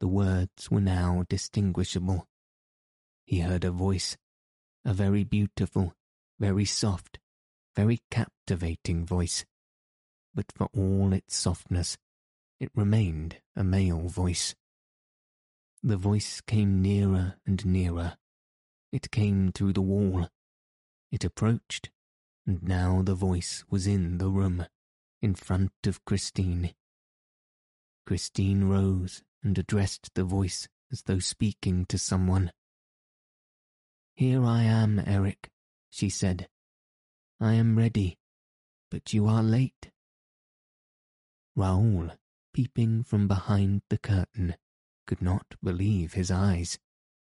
The 0.00 0.08
words 0.08 0.68
were 0.68 0.80
now 0.80 1.24
distinguishable. 1.28 2.26
He 3.24 3.40
heard 3.40 3.64
a 3.64 3.70
voice, 3.70 4.16
a 4.84 4.92
very 4.92 5.22
beautiful, 5.22 5.94
very 6.40 6.64
soft, 6.64 7.20
very 7.76 8.00
captivating 8.10 9.06
voice. 9.06 9.44
But 10.34 10.50
for 10.56 10.68
all 10.74 11.12
its 11.12 11.36
softness, 11.36 11.96
it 12.58 12.72
remained 12.74 13.36
a 13.54 13.62
male 13.62 14.08
voice. 14.08 14.56
The 15.86 15.98
voice 15.98 16.40
came 16.40 16.80
nearer 16.80 17.34
and 17.44 17.64
nearer. 17.66 18.16
It 18.90 19.10
came 19.10 19.52
through 19.52 19.74
the 19.74 19.82
wall. 19.82 20.30
It 21.12 21.24
approached, 21.24 21.90
and 22.46 22.62
now 22.62 23.02
the 23.02 23.14
voice 23.14 23.66
was 23.68 23.86
in 23.86 24.16
the 24.16 24.30
room, 24.30 24.64
in 25.20 25.34
front 25.34 25.72
of 25.84 26.02
Christine. 26.06 26.74
Christine 28.06 28.64
rose 28.64 29.24
and 29.42 29.58
addressed 29.58 30.14
the 30.14 30.24
voice 30.24 30.68
as 30.90 31.02
though 31.02 31.18
speaking 31.18 31.84
to 31.90 31.98
someone. 31.98 32.50
Here 34.14 34.42
I 34.42 34.62
am, 34.62 35.02
Eric, 35.04 35.50
she 35.90 36.08
said. 36.08 36.48
I 37.38 37.52
am 37.54 37.76
ready, 37.76 38.16
but 38.90 39.12
you 39.12 39.26
are 39.26 39.42
late. 39.42 39.90
Raoul, 41.54 42.12
peeping 42.54 43.02
from 43.02 43.28
behind 43.28 43.82
the 43.90 43.98
curtain, 43.98 44.56
could 45.06 45.22
not 45.22 45.54
believe 45.62 46.14
his 46.14 46.30
eyes, 46.30 46.78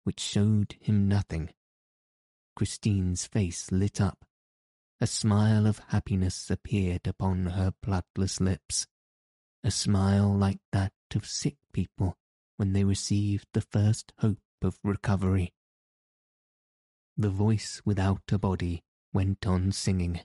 which 0.04 0.20
showed 0.20 0.76
him 0.80 1.08
nothing. 1.08 1.50
Christine's 2.56 3.26
face 3.26 3.72
lit 3.72 4.00
up. 4.00 4.24
A 5.00 5.06
smile 5.06 5.66
of 5.66 5.80
happiness 5.88 6.50
appeared 6.50 7.06
upon 7.06 7.46
her 7.46 7.72
bloodless 7.82 8.40
lips 8.40 8.86
a 9.64 9.70
smile 9.70 10.30
like 10.36 10.60
that 10.72 10.92
of 11.14 11.24
sick 11.24 11.56
people 11.72 12.18
when 12.58 12.74
they 12.74 12.84
receive 12.84 13.46
the 13.54 13.62
first 13.62 14.12
hope 14.18 14.38
of 14.60 14.78
recovery. 14.84 15.54
The 17.16 17.30
voice 17.30 17.80
without 17.84 18.30
a 18.30 18.38
body 18.38 18.84
went 19.12 19.46
on 19.46 19.72
singing, 19.72 20.20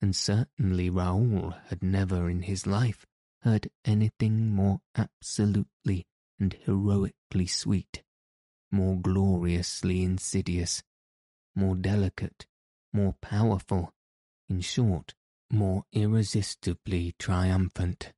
and 0.00 0.14
certainly 0.14 0.88
Raoul 0.88 1.54
had 1.66 1.82
never 1.82 2.30
in 2.30 2.42
his 2.42 2.66
life 2.66 3.06
heard 3.40 3.70
anything 3.84 4.50
more 4.50 4.80
absolutely 4.94 6.06
and 6.38 6.54
heroically 6.64 7.46
sweet, 7.46 8.02
more 8.70 8.96
gloriously 8.96 10.02
insidious, 10.02 10.82
more 11.54 11.76
delicate, 11.76 12.46
more 12.92 13.14
powerful, 13.20 13.92
in 14.48 14.60
short, 14.60 15.14
more 15.50 15.84
irresistibly 15.92 17.14
triumphant. 17.18 18.12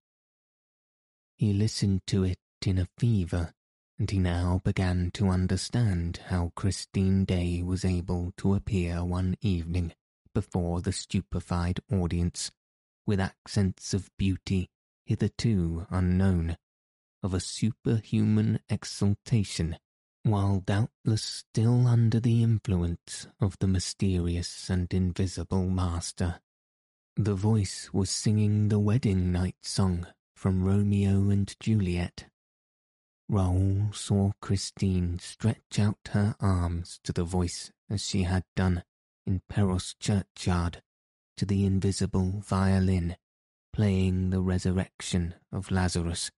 He 1.37 1.53
listened 1.53 2.07
to 2.07 2.25
it 2.25 2.39
in 2.64 2.79
a 2.79 2.89
fever, 2.99 3.53
and 3.99 4.11
he 4.11 4.19
now 4.19 4.61
began 4.64 5.11
to 5.12 5.29
understand 5.29 6.21
how 6.29 6.53
Christine 6.57 7.25
Daae 7.25 7.62
was 7.62 7.85
able 7.85 8.33
to 8.39 8.55
appear 8.55 9.05
one 9.05 9.37
evening 9.41 9.93
before 10.35 10.81
the 10.81 10.93
stupefied 10.93 11.81
audience 11.93 12.51
with 13.07 13.21
accents 13.21 13.95
of 13.95 14.11
beauty 14.19 14.69
hitherto 15.07 15.87
unknown, 15.89 16.57
of 17.27 17.35
a 17.35 17.41
superhuman 17.41 18.61
exaltation, 18.68 19.77
while 20.22 20.61
doubtless 20.61 21.24
still 21.24 21.89
under 21.89 22.20
the 22.20 22.41
influence 22.41 23.27
of 23.41 23.59
the 23.59 23.66
mysterious 23.66 24.70
and 24.70 24.95
invisible 24.95 25.68
master. 25.68 26.39
The 27.16 27.35
voice 27.35 27.91
was 27.93 28.11
singing 28.11 28.68
the 28.68 28.79
wedding 28.79 29.33
night 29.33 29.57
song 29.62 30.07
from 30.37 30.62
Romeo 30.62 31.29
and 31.31 31.53
Juliet. 31.59 32.27
Raoul 33.29 33.89
saw 33.93 34.31
Christine 34.41 35.18
stretch 35.18 35.81
out 35.81 36.11
her 36.11 36.37
arms 36.39 37.01
to 37.03 37.12
the 37.12 37.24
voice 37.24 37.72
as 37.91 38.07
she 38.07 38.22
had 38.22 38.45
done 38.55 38.85
in 39.27 39.43
Perros 39.49 39.97
churchyard 39.99 40.81
to 41.39 41.45
the 41.45 41.64
invisible 41.64 42.41
violin 42.47 43.16
playing 43.72 44.31
the 44.31 44.41
resurrection 44.41 45.35
of 45.53 45.72
Lazarus, 45.72 46.31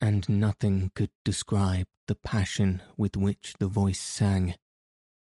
and 0.00 0.28
nothing 0.28 0.90
could 0.94 1.10
describe 1.24 1.86
the 2.06 2.14
passion 2.14 2.82
with 2.96 3.16
which 3.16 3.54
the 3.58 3.66
voice 3.66 4.00
sang, 4.00 4.54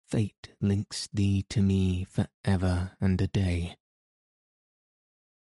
Fate 0.07 0.49
links 0.59 1.07
thee 1.13 1.45
to 1.49 1.61
me 1.61 2.03
for 2.03 2.27
ever 2.43 2.91
and 2.99 3.21
a 3.21 3.27
day. 3.27 3.77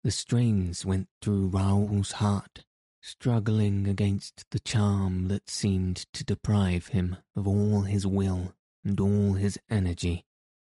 The 0.04 0.12
strains 0.12 0.86
went 0.86 1.08
through 1.22 1.50
Raoul's 1.50 2.14
heart, 2.14 2.64
struggling 3.02 3.88
against 3.88 4.46
the 4.52 4.60
charm 4.60 5.28
that 5.30 5.50
seemed 5.50 6.06
to 6.14 6.24
deprive 6.24 6.88
him 6.88 7.18
of 7.36 7.48
all 7.48 7.82
his 7.82 8.06
will 8.06 8.54
and 8.84 9.00
all 9.00 9.34
his 9.34 9.58
energy 9.70 10.26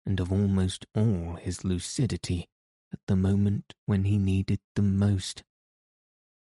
and 0.06 0.18
of 0.18 0.32
almost 0.32 0.86
all 0.94 1.36
his 1.40 1.64
lucidity 1.64 2.48
at 2.92 3.00
the 3.06 3.16
moment 3.16 3.74
when 3.86 4.04
he 4.04 4.18
needed 4.18 4.60
them 4.74 4.98
most. 4.98 5.42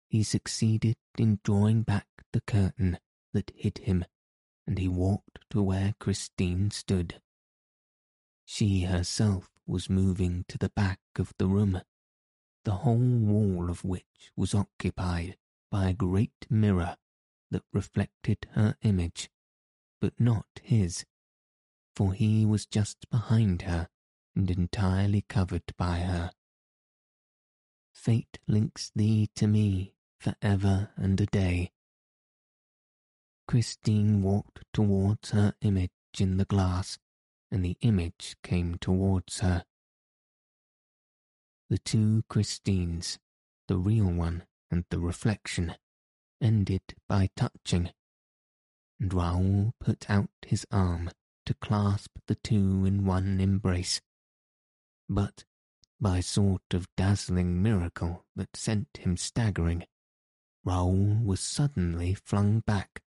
He 0.09 0.23
succeeded 0.23 0.97
in 1.19 1.41
drawing 1.43 1.83
back 1.83 2.07
the 2.33 2.41
curtain 2.41 2.99
that 3.33 3.51
hid 3.55 3.79
him, 3.79 4.05
and 4.67 4.79
he 4.79 4.89
walked 4.89 5.41
to 5.51 5.63
where 5.63 5.95
Christine 5.99 6.71
stood. 6.71 7.21
She 8.45 8.83
herself 8.83 9.51
was 9.67 9.91
moving 9.91 10.45
to 10.49 10.59
the 10.59 10.69
back 10.69 11.01
of 11.17 11.35
the 11.39 11.49
room, 11.49 11.83
the 12.65 12.77
whole 12.77 13.19
wall 13.19 13.69
of 13.69 13.85
which 13.85 14.31
was 14.37 14.55
occupied 14.55 15.37
by 15.71 15.89
a 15.89 15.95
great 15.95 16.47
mirror 16.49 16.97
that 17.51 17.65
reflected 17.73 18.47
her 18.53 18.77
image, 18.83 19.29
but 20.01 20.19
not 20.21 20.47
his, 20.63 21.05
for 21.95 22.13
he 22.13 22.47
was 22.47 22.65
just 22.65 23.11
behind 23.11 23.63
her 23.63 23.89
and 24.37 24.51
entirely 24.51 25.23
covered 25.23 25.75
by 25.77 25.99
her. 25.99 26.31
Fate 27.93 28.39
links 28.47 28.93
thee 28.95 29.29
to 29.35 29.47
me 29.47 29.95
for 30.27 30.35
ever 30.43 30.91
and 30.97 31.20
a 31.20 31.27
day. 31.27 31.70
Christine 33.47 34.22
walked 34.22 34.64
towards 34.72 35.31
her 35.31 35.55
image 35.61 35.91
in 36.18 36.37
the 36.37 36.45
glass, 36.45 36.99
and 37.49 37.64
the 37.64 37.77
image 37.81 38.35
came 38.43 38.77
towards 38.81 39.39
her. 39.39 39.62
The 41.70 41.79
two 41.79 42.24
Christines, 42.29 43.20
the 43.68 43.79
real 43.79 44.11
one 44.11 44.43
and 44.68 44.85
the 44.91 44.99
reflection, 44.99 45.77
ended 46.41 46.83
by 47.09 47.29
touching, 47.37 47.91
and 48.99 49.14
Raoul 49.14 49.74
put 49.79 50.11
out 50.11 50.31
his 50.45 50.66
arm 50.72 51.09
to 51.45 51.55
clasp 51.55 52.11
the 52.27 52.35
two 52.35 52.85
in 52.85 53.05
one 53.05 53.41
embrace. 53.41 54.01
But, 55.09 55.45
by 56.01 56.18
sort 56.18 56.74
of 56.74 56.89
dazzling 56.97 57.62
miracle 57.62 58.24
that 58.35 58.57
sent 58.57 58.89
him 58.99 59.16
staggering, 59.16 59.85
Raoul 60.67 61.21
was 61.23 61.39
suddenly 61.39 62.12
flung 62.14 62.59
back, 62.59 63.01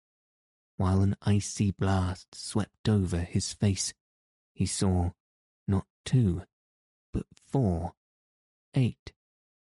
while 0.77 1.01
an 1.01 1.17
icy 1.23 1.73
blast 1.73 2.33
swept 2.33 2.89
over 2.89 3.19
his 3.19 3.53
face. 3.53 3.93
He 4.55 4.65
saw 4.65 5.11
not 5.67 5.89
two, 6.05 6.45
but 7.13 7.27
four, 7.35 7.95
eight, 8.75 9.13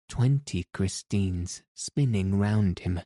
twenty 0.08 0.68
Christines 0.72 1.64
spinning 1.74 2.38
round 2.38 2.80
him, 2.80 3.00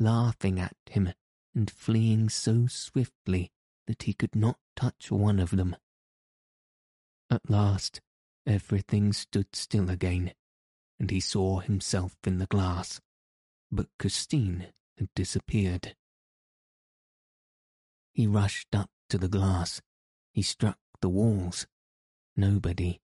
laughing 0.00 0.58
at 0.58 0.76
him 0.86 1.12
and 1.54 1.70
fleeing 1.70 2.28
so 2.28 2.66
swiftly 2.66 3.52
that 3.86 4.02
he 4.02 4.12
could 4.12 4.34
not 4.34 4.58
touch 4.74 5.12
one 5.12 5.38
of 5.38 5.52
them. 5.52 5.76
At 7.30 7.48
last, 7.48 8.00
everything 8.44 9.12
stood 9.12 9.54
still 9.54 9.88
again, 9.88 10.34
and 10.98 11.12
he 11.12 11.20
saw 11.20 11.60
himself 11.60 12.16
in 12.26 12.38
the 12.38 12.46
glass 12.46 13.00
but 13.70 13.86
Christine 13.98 14.66
had 14.98 15.08
disappeared. 15.14 15.94
He 18.12 18.26
rushed 18.26 18.74
up 18.74 18.90
to 19.08 19.18
the 19.18 19.28
glass. 19.28 19.80
He 20.32 20.42
struck 20.42 20.78
the 21.00 21.08
walls. 21.08 21.66
Nobody. 22.36 23.00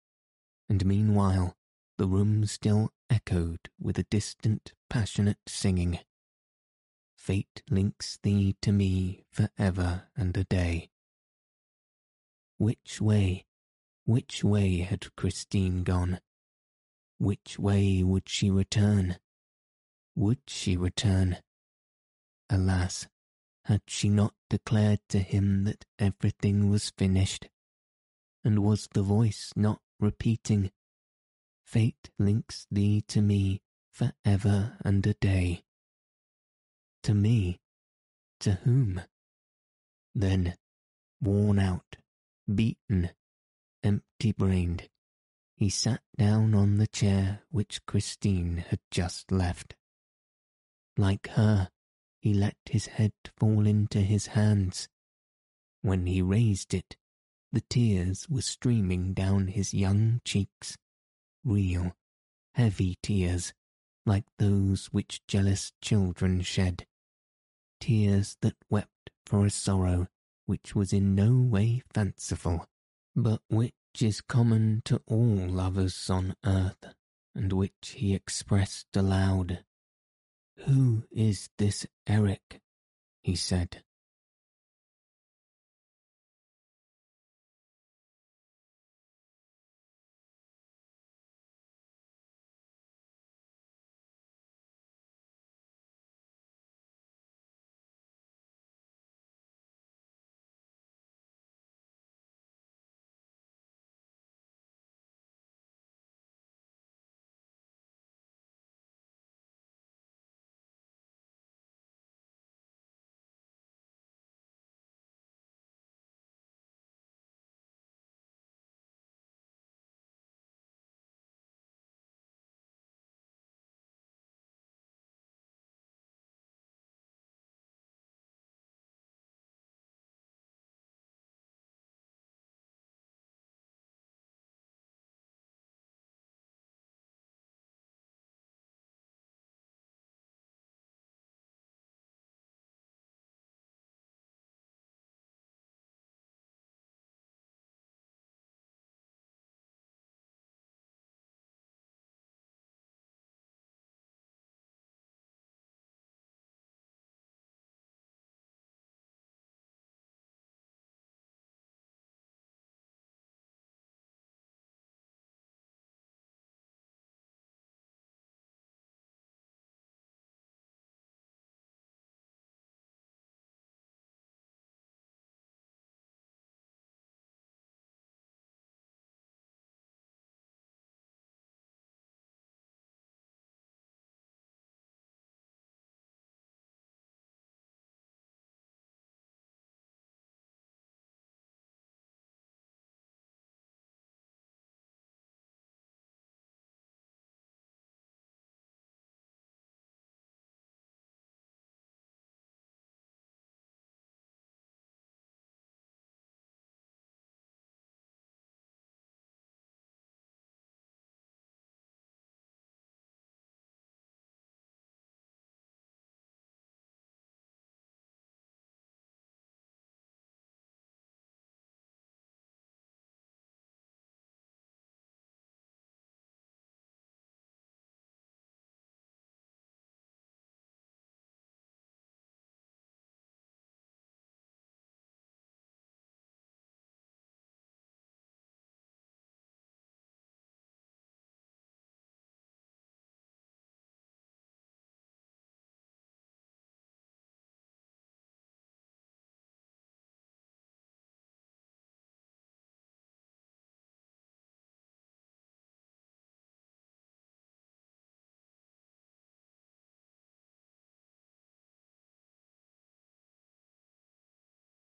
And 0.68 0.84
meanwhile, 0.84 1.56
the 1.98 2.06
room 2.06 2.44
still 2.46 2.92
echoed 3.08 3.70
with 3.80 3.98
a 3.98 4.04
distant, 4.04 4.72
passionate 4.90 5.38
singing. 5.46 6.00
Fate 7.16 7.62
links 7.70 8.18
thee 8.22 8.56
to 8.62 8.72
me 8.72 9.24
for 9.30 9.48
ever 9.58 10.08
and 10.16 10.36
a 10.36 10.44
day. 10.44 10.90
Which 12.58 13.00
way, 13.00 13.46
which 14.04 14.44
way 14.44 14.78
had 14.78 15.14
Christine 15.16 15.82
gone? 15.82 16.20
Which 17.18 17.58
way 17.58 18.02
would 18.02 18.28
she 18.28 18.50
return? 18.50 19.18
Would 20.16 20.40
she 20.48 20.78
return? 20.78 21.36
Alas, 22.48 23.06
had 23.66 23.82
she 23.86 24.08
not 24.08 24.32
declared 24.48 25.00
to 25.10 25.18
him 25.18 25.64
that 25.64 25.84
everything 25.98 26.70
was 26.70 26.90
finished? 26.96 27.50
And 28.42 28.64
was 28.64 28.88
the 28.94 29.02
voice 29.02 29.52
not 29.56 29.82
repeating, 30.00 30.70
Fate 31.64 32.10
links 32.18 32.66
thee 32.70 33.02
to 33.08 33.20
me 33.20 33.60
for 33.92 34.12
ever 34.24 34.78
and 34.82 35.06
a 35.06 35.14
day? 35.14 35.64
To 37.02 37.12
me? 37.12 37.60
To 38.40 38.52
whom? 38.52 39.02
Then, 40.14 40.56
worn 41.20 41.58
out, 41.58 41.96
beaten, 42.52 43.10
empty-brained, 43.82 44.88
he 45.56 45.68
sat 45.68 46.00
down 46.16 46.54
on 46.54 46.78
the 46.78 46.86
chair 46.86 47.42
which 47.50 47.84
Christine 47.84 48.64
had 48.68 48.80
just 48.90 49.30
left. 49.30 49.74
Like 50.96 51.28
her, 51.28 51.68
he 52.20 52.32
let 52.32 52.56
his 52.64 52.86
head 52.86 53.12
fall 53.36 53.66
into 53.66 54.00
his 54.00 54.28
hands. 54.28 54.88
When 55.82 56.06
he 56.06 56.22
raised 56.22 56.72
it, 56.72 56.96
the 57.52 57.60
tears 57.60 58.28
were 58.28 58.42
streaming 58.42 59.12
down 59.12 59.48
his 59.48 59.74
young 59.74 60.20
cheeks, 60.24 60.76
real, 61.44 61.94
heavy 62.54 62.96
tears, 63.02 63.52
like 64.04 64.24
those 64.38 64.86
which 64.86 65.20
jealous 65.26 65.72
children 65.82 66.40
shed, 66.40 66.86
tears 67.80 68.36
that 68.40 68.56
wept 68.70 69.10
for 69.26 69.44
a 69.44 69.50
sorrow 69.50 70.08
which 70.46 70.74
was 70.74 70.92
in 70.92 71.14
no 71.14 71.38
way 71.38 71.82
fanciful, 71.92 72.66
but 73.14 73.42
which 73.48 73.74
is 74.00 74.20
common 74.20 74.80
to 74.84 75.02
all 75.06 75.48
lovers 75.48 76.08
on 76.08 76.34
earth, 76.44 76.94
and 77.34 77.52
which 77.52 77.94
he 77.96 78.14
expressed 78.14 78.96
aloud 78.96 79.64
who 80.64 81.04
is 81.10 81.48
this 81.58 81.86
Eric? 82.06 82.60
he 83.22 83.36
said. 83.36 83.82